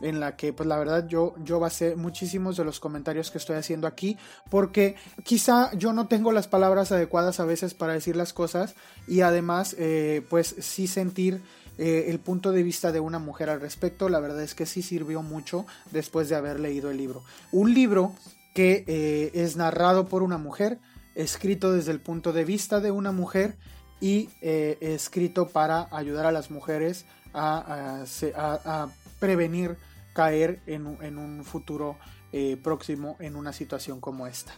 en 0.00 0.20
la 0.20 0.36
que 0.36 0.52
pues 0.52 0.66
la 0.66 0.78
verdad 0.78 1.06
yo, 1.08 1.34
yo 1.44 1.58
basé 1.58 1.96
muchísimos 1.96 2.56
de 2.56 2.64
los 2.64 2.80
comentarios 2.80 3.30
que 3.30 3.38
estoy 3.38 3.56
haciendo 3.56 3.86
aquí 3.86 4.16
porque 4.48 4.94
quizá 5.24 5.72
yo 5.74 5.92
no 5.92 6.06
tengo 6.06 6.30
las 6.30 6.46
palabras 6.46 6.92
adecuadas 6.92 7.40
a 7.40 7.44
veces 7.44 7.74
para 7.74 7.94
decir 7.94 8.14
las 8.14 8.32
cosas 8.32 8.76
y 9.08 9.22
además 9.22 9.74
eh, 9.76 10.24
pues 10.30 10.54
sí 10.60 10.86
sentir 10.86 11.42
eh, 11.78 12.06
el 12.08 12.20
punto 12.20 12.52
de 12.52 12.62
vista 12.62 12.92
de 12.92 13.00
una 13.00 13.18
mujer 13.18 13.50
al 13.50 13.60
respecto 13.60 14.08
la 14.08 14.20
verdad 14.20 14.42
es 14.42 14.54
que 14.54 14.66
sí 14.66 14.82
sirvió 14.82 15.22
mucho 15.22 15.66
después 15.90 16.28
de 16.28 16.36
haber 16.36 16.60
leído 16.60 16.90
el 16.92 16.96
libro. 16.96 17.24
Un 17.50 17.74
libro 17.74 18.12
que 18.54 19.30
es 19.34 19.56
narrado 19.56 20.08
por 20.08 20.22
una 20.22 20.38
mujer 20.38 20.78
escrito 21.22 21.72
desde 21.72 21.92
el 21.92 22.00
punto 22.00 22.32
de 22.32 22.44
vista 22.44 22.80
de 22.80 22.90
una 22.90 23.12
mujer 23.12 23.56
y 24.00 24.30
escrito 24.40 25.48
para 25.48 25.88
ayudar 25.90 26.24
a 26.26 26.32
las 26.32 26.50
mujeres 26.50 27.04
a, 27.34 28.04
a 28.36 28.88
prevenir 29.18 29.76
caer 30.18 30.60
en, 30.66 30.84
un 31.16 31.44
futuro 31.44 31.96
eh, 32.32 32.56
próximo 32.60 33.16
en 33.20 33.36
una 33.36 33.52
situación 33.52 34.00
como 34.00 34.26
esta. 34.26 34.52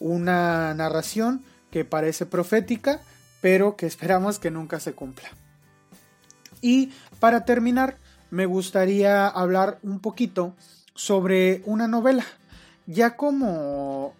Una 0.00 0.72
narración 0.72 1.44
que 1.70 1.84
parece 1.84 2.24
profética, 2.24 3.00
pero 3.42 3.76
que 3.76 3.84
esperamos 3.84 4.38
que 4.38 4.50
nunca 4.50 4.80
se 4.80 4.94
cumpla. 4.94 5.28
Y 6.62 6.90
para 7.20 7.44
terminar, 7.44 7.98
me 8.30 8.46
gustaría 8.46 9.28
hablar 9.28 9.78
un 9.82 10.00
poquito 10.00 10.54
sobre 10.94 11.60
una 11.66 11.86
novela. 11.86 12.24
Ya 12.86 13.14
como, 13.14 14.14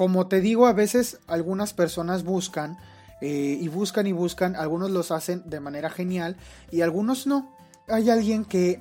como 0.00 0.28
te 0.28 0.40
digo, 0.40 0.66
a 0.66 0.72
veces 0.72 1.18
algunas 1.26 1.74
personas 1.74 2.24
buscan 2.24 2.78
eh, 3.20 3.58
y 3.60 3.68
buscan 3.68 4.06
y 4.06 4.12
buscan, 4.12 4.56
algunos 4.56 4.90
los 4.90 5.10
hacen 5.10 5.42
de 5.44 5.60
manera 5.60 5.90
genial 5.90 6.38
y 6.70 6.80
algunos 6.80 7.26
no. 7.26 7.54
Hay 7.86 8.08
alguien 8.08 8.46
que, 8.46 8.80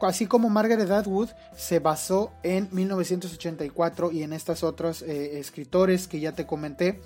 así 0.00 0.24
como 0.24 0.48
Margaret 0.48 0.90
Atwood, 0.90 1.28
se 1.54 1.80
basó 1.80 2.32
en 2.42 2.70
1984 2.72 4.10
y 4.10 4.22
en 4.22 4.32
estos 4.32 4.62
otros 4.62 5.02
eh, 5.02 5.38
escritores 5.38 6.08
que 6.08 6.20
ya 6.20 6.32
te 6.32 6.46
comenté. 6.46 6.98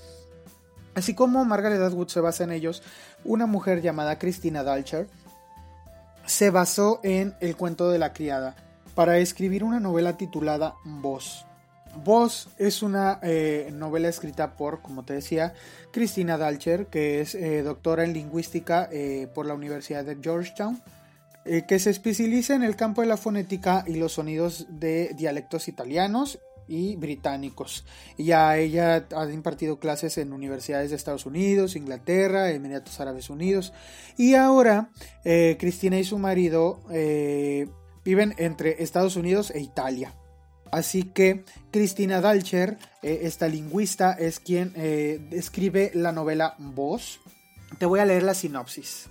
Así 0.94 1.14
como 1.14 1.44
Margaret 1.44 1.80
Atwood 1.80 2.06
se 2.06 2.20
basa 2.20 2.44
en 2.44 2.52
ellos, 2.52 2.84
una 3.24 3.46
mujer 3.46 3.82
llamada 3.82 4.20
Christina 4.20 4.62
Dalcher 4.62 5.08
se 6.26 6.50
basó 6.50 7.00
en 7.02 7.34
El 7.40 7.56
cuento 7.56 7.90
de 7.90 7.98
la 7.98 8.12
criada 8.12 8.54
para 8.94 9.18
escribir 9.18 9.64
una 9.64 9.80
novela 9.80 10.16
titulada 10.16 10.76
Voz. 10.84 11.47
Voz 11.96 12.48
es 12.58 12.82
una 12.82 13.18
eh, 13.22 13.70
novela 13.72 14.08
escrita 14.08 14.56
por, 14.56 14.82
como 14.82 15.04
te 15.04 15.14
decía, 15.14 15.54
Christina 15.92 16.38
Dalcher, 16.38 16.86
que 16.86 17.20
es 17.20 17.34
eh, 17.34 17.62
doctora 17.62 18.04
en 18.04 18.12
lingüística 18.12 18.88
eh, 18.92 19.28
por 19.34 19.46
la 19.46 19.54
Universidad 19.54 20.04
de 20.04 20.18
Georgetown, 20.20 20.80
que 21.66 21.78
se 21.78 21.88
especializa 21.88 22.54
en 22.54 22.62
el 22.62 22.76
campo 22.76 23.00
de 23.00 23.06
la 23.06 23.16
fonética 23.16 23.82
y 23.86 23.94
los 23.94 24.12
sonidos 24.12 24.66
de 24.68 25.14
dialectos 25.16 25.68
italianos 25.68 26.38
y 26.66 26.96
británicos. 26.96 27.86
Ya 28.18 28.58
ella 28.58 29.06
ha 29.16 29.30
impartido 29.30 29.78
clases 29.78 30.18
en 30.18 30.34
universidades 30.34 30.90
de 30.90 30.96
Estados 30.96 31.24
Unidos, 31.24 31.74
Inglaterra, 31.74 32.50
Emiratos 32.50 33.00
Árabes 33.00 33.30
Unidos. 33.30 33.72
Y 34.18 34.34
ahora 34.34 34.90
Cristina 35.22 35.98
y 35.98 36.04
su 36.04 36.18
marido 36.18 36.80
viven 38.04 38.34
entre 38.36 38.82
Estados 38.82 39.16
Unidos 39.16 39.50
e 39.50 39.60
Italia. 39.60 40.12
Así 40.72 41.04
que 41.04 41.44
Cristina 41.70 42.20
Dalcher, 42.20 42.78
eh, 43.02 43.20
esta 43.22 43.48
lingüista, 43.48 44.12
es 44.12 44.40
quien 44.40 44.72
eh, 44.76 45.28
escribe 45.30 45.90
la 45.94 46.12
novela 46.12 46.54
Voz. 46.58 47.20
Te 47.78 47.86
voy 47.86 48.00
a 48.00 48.04
leer 48.04 48.22
la 48.22 48.34
sinopsis. 48.34 49.08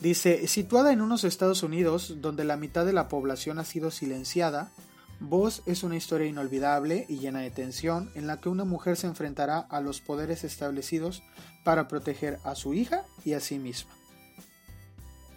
Dice, 0.00 0.48
situada 0.48 0.92
en 0.92 1.02
unos 1.02 1.24
Estados 1.24 1.62
Unidos 1.62 2.16
donde 2.22 2.44
la 2.44 2.56
mitad 2.56 2.86
de 2.86 2.94
la 2.94 3.08
población 3.08 3.58
ha 3.58 3.64
sido 3.64 3.90
silenciada, 3.90 4.70
Voz 5.20 5.62
es 5.66 5.82
una 5.82 5.96
historia 5.96 6.26
inolvidable 6.26 7.04
y 7.06 7.18
llena 7.18 7.40
de 7.40 7.50
tensión 7.50 8.10
en 8.14 8.26
la 8.26 8.38
que 8.40 8.48
una 8.48 8.64
mujer 8.64 8.96
se 8.96 9.06
enfrentará 9.06 9.58
a 9.58 9.82
los 9.82 10.00
poderes 10.00 10.44
establecidos 10.44 11.22
para 11.62 11.88
proteger 11.88 12.38
a 12.42 12.54
su 12.54 12.72
hija 12.72 13.04
y 13.22 13.34
a 13.34 13.40
sí 13.40 13.58
misma. 13.58 13.92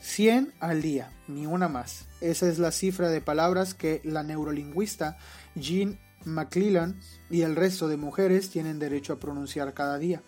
100 0.03 0.53
al 0.61 0.81
día, 0.81 1.11
ni 1.27 1.45
una 1.45 1.67
más. 1.67 2.05
Esa 2.21 2.47
es 2.47 2.59
la 2.59 2.71
cifra 2.71 3.09
de 3.09 3.19
palabras 3.19 3.73
que 3.73 3.99
la 4.05 4.23
neurolingüista 4.23 5.17
Jean 5.55 5.99
McClellan 6.25 6.99
y 7.29 7.41
el 7.41 7.55
resto 7.55 7.87
de 7.87 7.97
mujeres 7.97 8.49
tienen 8.49 8.79
derecho 8.79 9.13
a 9.13 9.19
pronunciar 9.19 9.73
cada 9.73 9.97
día. 9.97 10.21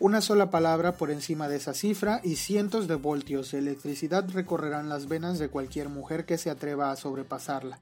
Una 0.00 0.20
sola 0.20 0.50
palabra 0.50 0.92
por 0.92 1.10
encima 1.10 1.48
de 1.48 1.56
esa 1.56 1.74
cifra 1.74 2.20
y 2.22 2.36
cientos 2.36 2.86
de 2.86 2.94
voltios 2.94 3.50
de 3.50 3.58
electricidad 3.58 4.28
recorrerán 4.30 4.88
las 4.88 5.08
venas 5.08 5.40
de 5.40 5.48
cualquier 5.48 5.88
mujer 5.88 6.24
que 6.24 6.38
se 6.38 6.50
atreva 6.50 6.92
a 6.92 6.96
sobrepasarla. 6.96 7.80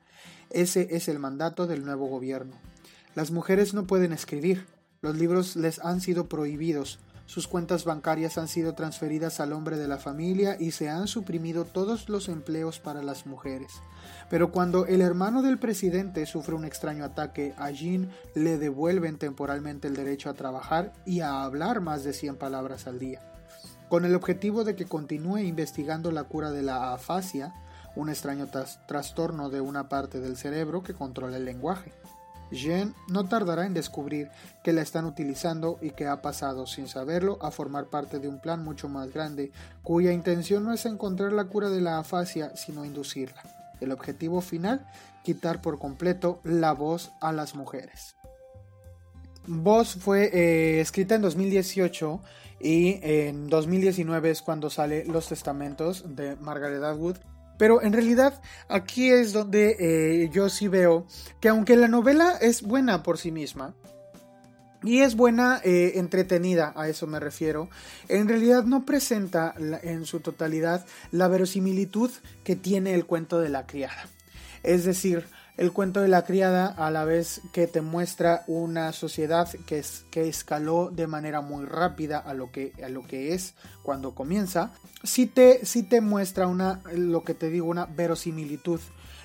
Ese 0.49 0.89
es 0.93 1.09
el 1.09 1.19
mandato 1.19 1.67
del 1.67 1.85
nuevo 1.85 2.07
gobierno. 2.07 2.57
Las 3.15 3.31
mujeres 3.31 3.75
no 3.75 3.87
pueden 3.87 4.13
escribir, 4.13 4.67
los 5.03 5.17
libros 5.17 5.57
les 5.57 5.79
han 5.81 6.01
sido 6.01 6.27
prohibidos, 6.27 7.01
sus 7.27 7.49
cuentas 7.49 7.85
bancarias 7.85 8.39
han 8.39 8.49
sido 8.49 8.75
transferidas 8.75 9.41
al 9.41 9.53
hombre 9.53 9.77
de 9.77 9.89
la 9.89 9.99
familia 9.99 10.57
y 10.59 10.71
se 10.71 10.89
han 10.89 11.09
suprimido 11.09 11.65
todos 11.65 12.09
los 12.09 12.29
empleos 12.29 12.79
para 12.79 13.03
las 13.03 13.27
mujeres. 13.27 13.73
Pero 14.29 14.51
cuando 14.51 14.87
el 14.87 15.03
hermano 15.03 15.43
del 15.43 15.59
presidente 15.59 16.27
sufre 16.27 16.55
un 16.55 16.65
extraño 16.65 17.05
ataque, 17.05 17.55
a 17.57 17.71
Jean 17.71 18.11
le 18.35 18.59
devuelven 18.59 19.19
temporalmente 19.19 19.87
el 19.87 19.95
derecho 19.95 20.31
a 20.31 20.35
trabajar 20.35 20.93
y 21.05 21.21
a 21.21 21.45
hablar 21.45 21.81
más 21.81 22.03
de 22.03 22.13
100 22.13 22.37
palabras 22.37 22.87
al 22.87 22.99
día. 22.99 23.21
Con 23.89 24.05
el 24.05 24.17
objetivo 24.17 24.65
de 24.65 24.75
que 24.75 24.87
continúe 24.87 25.39
investigando 25.39 26.11
la 26.11 26.25
cura 26.25 26.51
de 26.51 26.63
la 26.63 26.93
afasia, 26.93 27.55
un 27.95 28.09
extraño 28.09 28.49
trastorno 28.87 29.49
de 29.49 29.61
una 29.61 29.89
parte 29.89 30.21
del 30.21 30.37
cerebro 30.37 30.83
que 30.83 30.93
controla 30.93 31.37
el 31.37 31.45
lenguaje. 31.45 31.93
Jean 32.51 32.95
no 33.09 33.29
tardará 33.29 33.67
en 33.67 33.75
descubrir 33.75 34.31
que 34.63 34.73
la 34.73 34.83
están 34.83 35.05
utilizando 35.05 35.79
y 35.81 35.91
que 35.91 36.07
ha 36.07 36.21
pasado, 36.21 36.67
sin 36.67 36.89
saberlo, 36.89 37.39
a 37.43 37.51
formar 37.51 37.87
parte 37.87 38.19
de 38.19 38.29
un 38.29 38.41
plan 38.41 38.63
mucho 38.63 38.89
más 38.89 39.13
grande, 39.13 39.53
cuya 39.83 40.13
intención 40.13 40.65
no 40.65 40.73
es 40.73 40.85
encontrar 40.87 41.33
la 41.33 41.45
cura 41.45 41.71
de 41.71 41.81
la 41.81 41.99
afasia, 41.99 42.57
sino 42.57 42.85
inducirla. 42.85 43.56
El 43.81 43.93
objetivo 43.93 44.41
final, 44.41 44.87
quitar 45.25 45.61
por 45.61 45.79
completo 45.79 46.41
la 46.45 46.73
voz 46.73 47.13
a 47.21 47.33
las 47.33 47.55
mujeres. 47.55 48.17
Voz 49.47 49.95
fue 49.95 50.31
eh, 50.33 50.81
escrita 50.81 51.15
en 51.15 51.23
2018 51.23 52.21
y 52.61 52.99
en 53.03 53.49
2019 53.49 54.31
es 54.31 54.43
cuando 54.43 54.71
sale 54.71 55.05
Los 55.05 55.29
Testamentos 55.29 56.17
de 56.17 56.37
Margaret 56.37 56.83
Atwood 56.83 57.19
pero 57.59 57.83
en 57.83 57.93
realidad 57.93 58.41
aquí 58.69 59.11
es 59.11 59.33
donde 59.33 59.77
eh, 59.79 60.31
yo 60.31 60.49
sí 60.49 60.69
veo 60.69 61.07
que 61.41 61.49
aunque 61.49 61.77
la 61.77 61.89
novela 61.89 62.37
es 62.41 62.63
buena 62.63 63.03
por 63.03 63.19
sí 63.19 63.33
misma, 63.33 63.75
y 64.87 65.01
es 65.01 65.17
buena, 65.17 65.61
eh, 65.65 65.93
entretenida, 65.97 66.73
a 66.77 66.89
eso 66.89 67.07
me 67.07 67.21
refiero. 67.21 67.69
En 68.09 68.29
realidad 68.29 68.65
no 68.65 68.85
presenta 68.87 69.55
en 69.83 70.07
su 70.07 70.21
totalidad 70.21 70.87
la 71.11 71.29
verosimilitud 71.29 72.11
que 72.45 72.57
tiene 72.57 72.95
el 72.95 73.07
cuento 73.07 73.41
de 73.41 73.49
la 73.49 73.67
criada. 73.67 74.09
Es 74.63 74.85
decir, 74.85 75.27
el 75.57 75.73
cuento 75.73 76.01
de 76.03 76.09
la 76.09 76.25
criada 76.25 76.67
a 76.67 76.91
la 76.91 77.05
vez 77.05 77.41
que 77.53 77.67
te 77.67 77.81
muestra 77.81 78.45
una 78.47 78.93
sociedad 78.93 79.49
que, 79.67 79.79
es, 79.79 80.05
que 80.11 80.29
escaló 80.29 80.91
de 80.91 81.07
manera 81.07 81.41
muy 81.41 81.65
rápida 81.65 82.19
a 82.19 82.35
lo 82.35 82.53
que, 82.53 82.73
a 82.85 82.89
lo 82.89 83.07
que 83.07 83.33
es 83.33 83.55
cuando 83.83 84.15
comienza, 84.15 84.73
sí 85.03 85.27
te, 85.27 85.61
te 85.89 86.01
muestra 86.01 86.47
una, 86.47 86.83
lo 86.95 87.25
que 87.25 87.35
te 87.35 87.49
digo, 87.49 87.69
una 87.69 87.87
verosimilitud, 87.87 88.81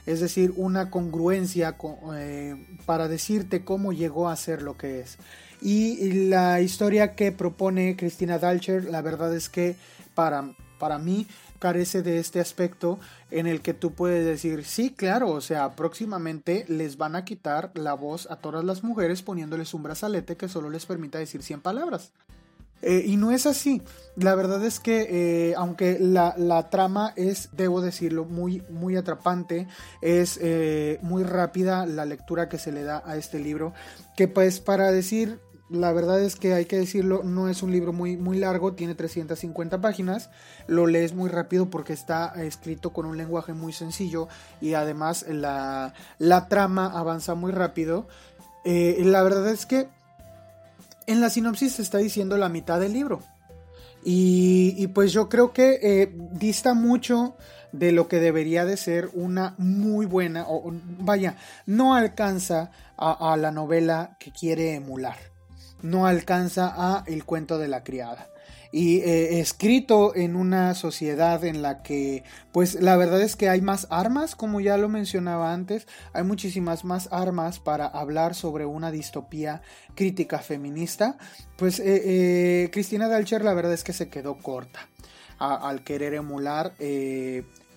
es 0.05 0.19
decir, 0.21 0.53
una 0.55 0.89
congruencia 0.89 1.75
eh, 2.15 2.77
para 2.85 3.07
decirte 3.07 3.65
cómo 3.65 3.91
llegó 3.91 4.29
a 4.29 4.35
ser 4.35 4.61
lo 4.61 4.77
que 4.77 5.01
es. 5.01 5.17
Y 5.61 6.27
la 6.27 6.59
historia 6.61 7.15
que 7.15 7.31
propone 7.31 7.95
Cristina 7.95 8.39
Dalcher, 8.39 8.85
la 8.85 9.01
verdad 9.01 9.35
es 9.35 9.47
que 9.47 9.75
para, 10.15 10.53
para 10.79 10.97
mí 10.97 11.27
carece 11.59 12.01
de 12.01 12.17
este 12.17 12.39
aspecto 12.39 12.99
en 13.29 13.45
el 13.45 13.61
que 13.61 13.75
tú 13.75 13.93
puedes 13.93 14.25
decir, 14.25 14.65
sí, 14.65 14.89
claro, 14.89 15.29
o 15.29 15.41
sea, 15.41 15.75
próximamente 15.75 16.65
les 16.67 16.97
van 16.97 17.15
a 17.15 17.23
quitar 17.23 17.71
la 17.75 17.93
voz 17.93 18.29
a 18.31 18.37
todas 18.37 18.65
las 18.65 18.83
mujeres 18.83 19.21
poniéndoles 19.21 19.75
un 19.75 19.83
brazalete 19.83 20.35
que 20.35 20.49
solo 20.49 20.71
les 20.71 20.87
permita 20.87 21.19
decir 21.19 21.43
100 21.43 21.61
palabras. 21.61 22.11
Eh, 22.81 23.03
y 23.05 23.17
no 23.17 23.31
es 23.31 23.45
así. 23.45 23.81
La 24.15 24.33
verdad 24.33 24.65
es 24.65 24.79
que, 24.79 25.49
eh, 25.49 25.53
aunque 25.55 25.99
la, 25.99 26.67
trama 26.71 27.13
es, 27.15 27.49
debo 27.51 27.81
decirlo, 27.81 28.25
muy, 28.25 28.63
muy 28.69 28.95
atrapante, 28.95 29.67
es 30.01 30.39
eh, 30.41 30.97
muy 31.03 31.23
rápida 31.23 31.85
la 31.85 32.05
lectura 32.05 32.49
que 32.49 32.57
se 32.57 32.71
le 32.71 32.83
da 32.83 33.03
a 33.05 33.17
este 33.17 33.39
libro, 33.39 33.73
que 34.17 34.27
pues 34.27 34.59
para 34.59 34.91
decir 34.91 35.39
la 35.71 35.93
verdad 35.93 36.21
es 36.21 36.35
que 36.35 36.53
hay 36.53 36.65
que 36.65 36.77
decirlo, 36.77 37.23
no 37.23 37.47
es 37.47 37.63
un 37.63 37.71
libro 37.71 37.93
muy, 37.93 38.17
muy 38.17 38.37
largo, 38.37 38.73
tiene 38.73 38.93
350 38.93 39.79
páginas, 39.79 40.29
lo 40.67 40.85
lees 40.85 41.13
muy 41.13 41.29
rápido 41.29 41.69
porque 41.69 41.93
está 41.93 42.33
escrito 42.43 42.91
con 42.91 43.05
un 43.05 43.17
lenguaje 43.17 43.53
muy 43.53 43.71
sencillo 43.71 44.27
y 44.59 44.73
además 44.73 45.25
la, 45.29 45.93
trama 46.49 46.87
avanza 46.87 47.35
muy 47.35 47.53
rápido. 47.53 48.07
Eh, 48.65 49.01
la 49.05 49.23
verdad 49.23 49.47
es 49.49 49.65
que 49.65 49.87
en 51.07 51.21
la 51.21 51.29
sinopsis 51.29 51.73
se 51.73 51.81
está 51.81 51.99
diciendo 51.99 52.37
la 52.37 52.49
mitad 52.49 52.79
del 52.79 52.93
libro. 52.93 53.21
Y, 54.03 54.87
pues 54.87 55.13
yo 55.13 55.29
creo 55.29 55.53
que 55.53 55.79
eh, 55.81 56.11
dista 56.31 56.73
mucho 56.73 57.35
de 57.71 57.91
lo 57.91 58.07
que 58.07 58.19
debería 58.19 58.65
de 58.65 58.75
ser 58.75 59.09
una 59.13 59.53
muy 59.59 60.07
buena, 60.07 60.45
o 60.47 60.73
vaya, 60.99 61.37
no 61.65 61.95
alcanza 61.95 62.71
a 62.97 63.37
la 63.37 63.51
novela 63.51 64.17
que 64.19 64.31
quiere 64.31 64.73
emular 64.75 65.30
no 65.81 66.05
alcanza 66.05 66.73
a 66.75 67.03
El 67.07 67.25
cuento 67.25 67.57
de 67.57 67.67
la 67.67 67.83
criada. 67.83 68.29
Y 68.73 68.99
eh, 68.99 69.41
escrito 69.41 70.15
en 70.15 70.37
una 70.37 70.73
sociedad 70.75 71.43
en 71.43 71.61
la 71.61 71.83
que, 71.83 72.23
pues 72.53 72.75
la 72.75 72.95
verdad 72.95 73.21
es 73.21 73.35
que 73.35 73.49
hay 73.49 73.61
más 73.61 73.85
armas, 73.89 74.35
como 74.35 74.61
ya 74.61 74.77
lo 74.77 74.87
mencionaba 74.87 75.53
antes, 75.53 75.87
hay 76.13 76.23
muchísimas 76.23 76.85
más 76.85 77.09
armas 77.11 77.59
para 77.59 77.85
hablar 77.85 78.33
sobre 78.33 78.65
una 78.65 78.89
distopía 78.89 79.61
crítica 79.93 80.39
feminista, 80.39 81.17
pues 81.57 81.79
eh, 81.79 82.01
eh, 82.05 82.69
Cristina 82.71 83.09
Dalcher 83.09 83.43
la 83.43 83.53
verdad 83.53 83.73
es 83.73 83.83
que 83.83 83.93
se 83.93 84.07
quedó 84.07 84.37
corta 84.37 84.87
al 85.37 85.83
querer 85.83 86.13
emular 86.13 86.73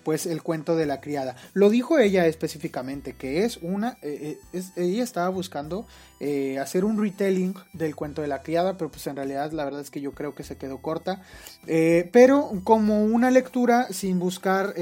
pues 0.05 0.27
el 0.27 0.43
cuento 0.43 0.75
de 0.75 0.85
la 0.85 1.01
criada. 1.01 1.35
Lo 1.53 1.71
dijo 1.71 1.97
ella 1.97 2.27
específicamente, 2.27 3.13
que 3.13 3.43
es 3.43 3.57
una, 3.63 3.97
eh, 4.03 4.37
eh, 4.53 4.63
ella 4.75 5.03
estaba 5.03 5.29
buscando 5.29 5.87
eh, 6.19 6.59
hacer 6.59 6.85
un 6.85 7.01
retelling 7.01 7.55
del 7.73 7.95
cuento 7.95 8.21
de 8.21 8.27
la 8.27 8.43
criada, 8.43 8.77
pero 8.77 8.91
pues 8.91 9.07
en 9.07 9.15
realidad 9.15 9.51
la 9.51 9.65
verdad 9.65 9.81
es 9.81 9.89
que 9.89 10.01
yo 10.01 10.11
creo 10.11 10.35
que 10.35 10.43
se 10.43 10.57
quedó 10.57 10.77
corta. 10.77 11.23
pero 11.65 12.51
como 12.63 13.03
una 13.03 13.31
lectura 13.31 13.87
sin 13.89 14.19
buscar 14.19 14.75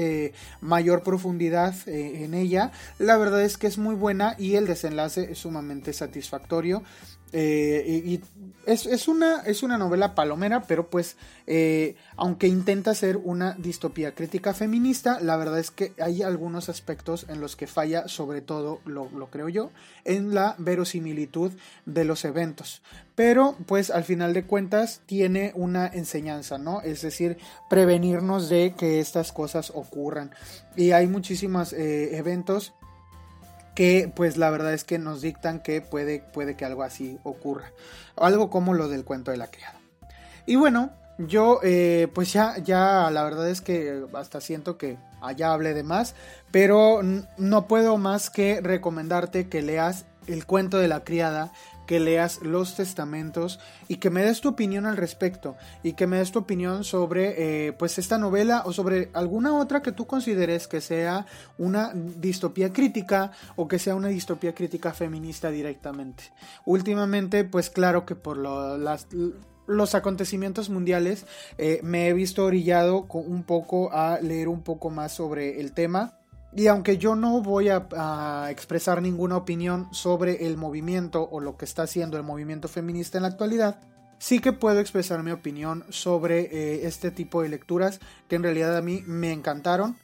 mayor 0.60 1.02
profundidad 1.02 1.74
en 1.86 2.34
ella, 2.34 2.70
la 2.98 3.16
verdad 3.16 3.42
es 3.42 3.56
que 3.56 3.66
es 3.66 3.78
muy 3.78 3.94
buena 3.94 4.36
y 4.38 4.56
el 4.56 4.66
desenlace 4.66 5.32
es 5.32 5.38
sumamente 5.38 5.94
satisfactorio. 5.94 6.82
Eh, 7.36 8.02
y, 8.04 8.20
es, 8.64 9.08
una, 9.08 9.40
es 9.40 9.64
una 9.64 9.76
novela 9.76 10.14
palomera, 10.14 10.62
pero 10.62 10.88
pues 10.88 11.16
eh, 11.48 11.96
aunque 12.16 12.46
intenta 12.46 12.94
ser 12.94 13.16
una 13.16 13.54
distopía 13.54 14.14
crítica 14.14 14.54
feminista, 14.54 15.18
la 15.20 15.36
verdad 15.36 15.58
es 15.58 15.72
que 15.72 15.92
hay 16.00 16.22
algunos 16.22 16.68
aspectos 16.68 17.26
en 17.28 17.40
los 17.40 17.56
que 17.56 17.66
falla, 17.66 18.06
sobre 18.06 18.40
todo, 18.40 18.80
lo, 18.84 19.10
lo 19.10 19.30
creo 19.30 19.48
yo, 19.48 19.70
en 20.04 20.32
la 20.32 20.54
verosimilitud 20.58 21.50
de 21.86 22.04
los 22.04 22.24
eventos. 22.24 22.82
Pero 23.16 23.56
pues 23.66 23.90
al 23.90 24.04
final 24.04 24.32
de 24.32 24.44
cuentas 24.44 25.00
tiene 25.04 25.50
una 25.56 25.88
enseñanza, 25.88 26.56
¿no? 26.56 26.82
Es 26.82 27.02
decir, 27.02 27.36
prevenirnos 27.68 28.48
de 28.48 28.74
que 28.78 29.00
estas 29.00 29.32
cosas 29.32 29.72
ocurran. 29.74 30.30
Y 30.76 30.92
hay 30.92 31.08
muchísimos 31.08 31.72
eh, 31.72 32.16
eventos 32.16 32.74
que 33.74 34.10
pues 34.14 34.36
la 34.36 34.50
verdad 34.50 34.72
es 34.72 34.84
que 34.84 34.98
nos 34.98 35.20
dictan 35.20 35.60
que 35.60 35.80
puede, 35.80 36.20
puede 36.20 36.56
que 36.56 36.64
algo 36.64 36.82
así 36.82 37.18
ocurra. 37.22 37.72
Algo 38.16 38.50
como 38.50 38.74
lo 38.74 38.88
del 38.88 39.04
cuento 39.04 39.30
de 39.30 39.36
la 39.36 39.50
criada. 39.50 39.80
Y 40.46 40.56
bueno, 40.56 40.90
yo 41.18 41.60
eh, 41.62 42.08
pues 42.14 42.32
ya, 42.32 42.58
ya 42.58 43.10
la 43.10 43.24
verdad 43.24 43.48
es 43.48 43.60
que 43.60 44.04
hasta 44.14 44.40
siento 44.40 44.76
que 44.76 44.98
allá 45.20 45.52
hablé 45.52 45.74
de 45.74 45.82
más, 45.82 46.14
pero 46.50 47.00
no 47.36 47.66
puedo 47.66 47.98
más 47.98 48.30
que 48.30 48.60
recomendarte 48.60 49.48
que 49.48 49.62
leas 49.62 50.04
el 50.26 50.46
cuento 50.46 50.78
de 50.78 50.88
la 50.88 51.04
criada 51.04 51.52
que 51.86 52.00
leas 52.00 52.40
los 52.42 52.74
testamentos 52.76 53.60
y 53.88 53.96
que 53.96 54.10
me 54.10 54.24
des 54.24 54.40
tu 54.40 54.50
opinión 54.50 54.86
al 54.86 54.96
respecto 54.96 55.56
y 55.82 55.92
que 55.92 56.06
me 56.06 56.18
des 56.18 56.32
tu 56.32 56.40
opinión 56.40 56.84
sobre 56.84 57.68
eh, 57.68 57.72
pues 57.72 57.98
esta 57.98 58.18
novela 58.18 58.62
o 58.66 58.72
sobre 58.72 59.10
alguna 59.12 59.54
otra 59.54 59.82
que 59.82 59.92
tú 59.92 60.06
consideres 60.06 60.68
que 60.68 60.80
sea 60.80 61.26
una 61.58 61.92
distopía 61.94 62.72
crítica 62.72 63.32
o 63.56 63.68
que 63.68 63.78
sea 63.78 63.94
una 63.94 64.08
distopía 64.08 64.54
crítica 64.54 64.92
feminista 64.92 65.50
directamente. 65.50 66.32
Últimamente 66.64 67.44
pues 67.44 67.70
claro 67.70 68.06
que 68.06 68.14
por 68.14 68.38
los 69.66 69.94
acontecimientos 69.94 70.70
mundiales 70.70 71.26
eh, 71.58 71.80
me 71.82 72.08
he 72.08 72.12
visto 72.12 72.44
orillado 72.44 73.06
un 73.10 73.42
poco 73.44 73.92
a 73.92 74.18
leer 74.20 74.48
un 74.48 74.62
poco 74.62 74.90
más 74.90 75.12
sobre 75.12 75.60
el 75.60 75.72
tema 75.72 76.18
y 76.56 76.68
aunque 76.68 76.98
yo 76.98 77.16
no 77.16 77.42
voy 77.42 77.68
a, 77.68 78.48
expresar 78.50 79.02
ninguna 79.02 79.36
opinión 79.36 79.88
sobre 79.92 80.46
el 80.46 80.56
movimiento 80.56 81.28
o 81.30 81.40
lo 81.40 81.56
que 81.56 81.64
está 81.64 81.82
haciendo 81.82 82.16
el 82.16 82.22
movimiento 82.22 82.68
feminista 82.68 83.18
en 83.18 83.22
la 83.22 83.28
actualidad, 83.28 83.80
sí 84.18 84.38
que 84.38 84.52
puedo 84.52 84.78
expresar 84.78 85.22
mi 85.22 85.32
opinión 85.32 85.84
sobre 85.88 86.40
eh, 86.42 86.86
este 86.86 87.10
tipo 87.10 87.42
de 87.42 87.48
lecturas 87.48 88.00
que 88.28 88.36
en 88.36 88.44
realidad 88.44 88.76
a 88.76 88.82
mí 88.82 89.02
me 89.06 89.32
encantaron. 89.32 89.96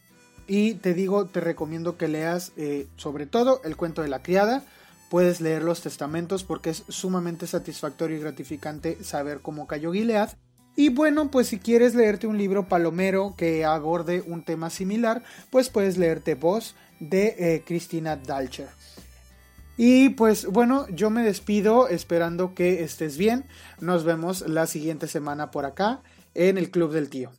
Y 0.49 0.75
te 0.75 0.95
digo, 0.95 1.27
te 1.27 1.41
recomiendo 1.41 1.97
que 1.97 2.09
leas 2.09 2.53
eh, 2.57 2.89
sobre 2.97 3.27
todo 3.27 3.61
el 3.63 3.77
cuento 3.77 4.03
de 4.03 4.09
la 4.09 4.23
criada. 4.23 4.65
Puedes 5.09 5.41
leer 5.41 5.63
los 5.63 5.81
testamentos 5.81 6.43
porque 6.43 6.71
es 6.71 6.83
sumamente 6.89 7.47
satisfactorio 7.47 8.17
y 8.17 8.21
gratificante 8.21 9.05
saber 9.05 9.41
cómo 9.43 9.69
cayó 9.69 9.93
Gilead. 9.93 10.31
Y 10.77 10.89
bueno, 10.89 11.31
pues 11.31 11.49
si 11.49 11.59
quieres 11.59 11.95
leerte 11.95 12.27
un 12.27 12.39
libro 12.39 12.69
palomero 12.69 13.35
que 13.37 13.65
aborde 13.65 14.23
un 14.27 14.45
tema 14.45 14.71
similar, 14.71 15.23
pues 15.51 15.69
puedes 15.69 15.99
leerte 15.99 16.35
Voz 16.35 16.75
de 17.01 17.35
eh, 17.39 17.65
Cristina 17.67 18.17
Dalcher. 18.17 18.69
Y 19.77 20.11
pues 20.11 20.47
bueno, 20.47 20.87
yo 20.89 21.09
me 21.09 21.23
despido 21.23 21.89
esperando 21.89 22.55
que 22.55 22.83
estés 22.85 23.17
bien. 23.17 23.47
Nos 23.81 24.05
vemos 24.05 24.43
la 24.43 24.67
siguiente 24.67 25.07
semana 25.07 25.51
por 25.51 25.65
acá 25.65 26.03
en 26.35 26.59
el 26.59 26.71
Club 26.71 26.93
del 26.93 27.09
Tío. 27.09 27.33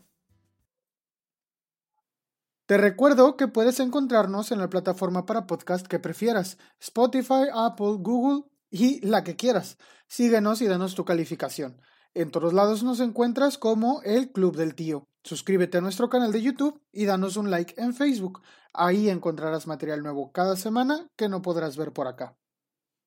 Te 2.66 2.78
recuerdo 2.78 3.36
que 3.38 3.48
puedes 3.48 3.80
encontrarnos 3.80 4.52
en 4.52 4.60
la 4.60 4.70
plataforma 4.70 5.26
para 5.26 5.46
podcast 5.46 5.86
que 5.86 6.00
prefieras, 6.00 6.58
Spotify, 6.80 7.50
Apple, 7.54 7.98
Google 8.00 8.46
y 8.70 9.06
la 9.06 9.24
que 9.24 9.36
quieras. 9.36 9.78
Síguenos 10.08 10.62
y 10.62 10.68
danos 10.68 10.96
tu 10.96 11.06
calificación. 11.06 11.82
En 12.14 12.30
todos 12.30 12.52
lados 12.52 12.84
nos 12.84 13.00
encuentras 13.00 13.58
como 13.58 14.02
el 14.04 14.34
Club 14.34 14.58
del 14.58 14.76
Tío. 14.76 15.08
Suscríbete 15.24 15.78
a 15.78 15.82
nuestro 15.82 16.10
canal 16.10 16.34
de 16.34 16.42
YouTube 16.42 16.82
y 16.92 17.06
danos 17.06 17.38
un 17.38 17.50
like 17.50 17.82
en 17.82 17.94
Facebook. 17.94 18.42
Ahí 18.74 19.10
encontrarás 19.10 19.66
material 19.66 20.04
nuevo 20.04 20.30
cada 20.34 20.58
semana 20.58 21.08
que 21.16 21.30
no 21.30 21.42
podrás 21.42 21.78
ver 21.78 21.94
por 21.94 22.08
acá. 22.08 22.36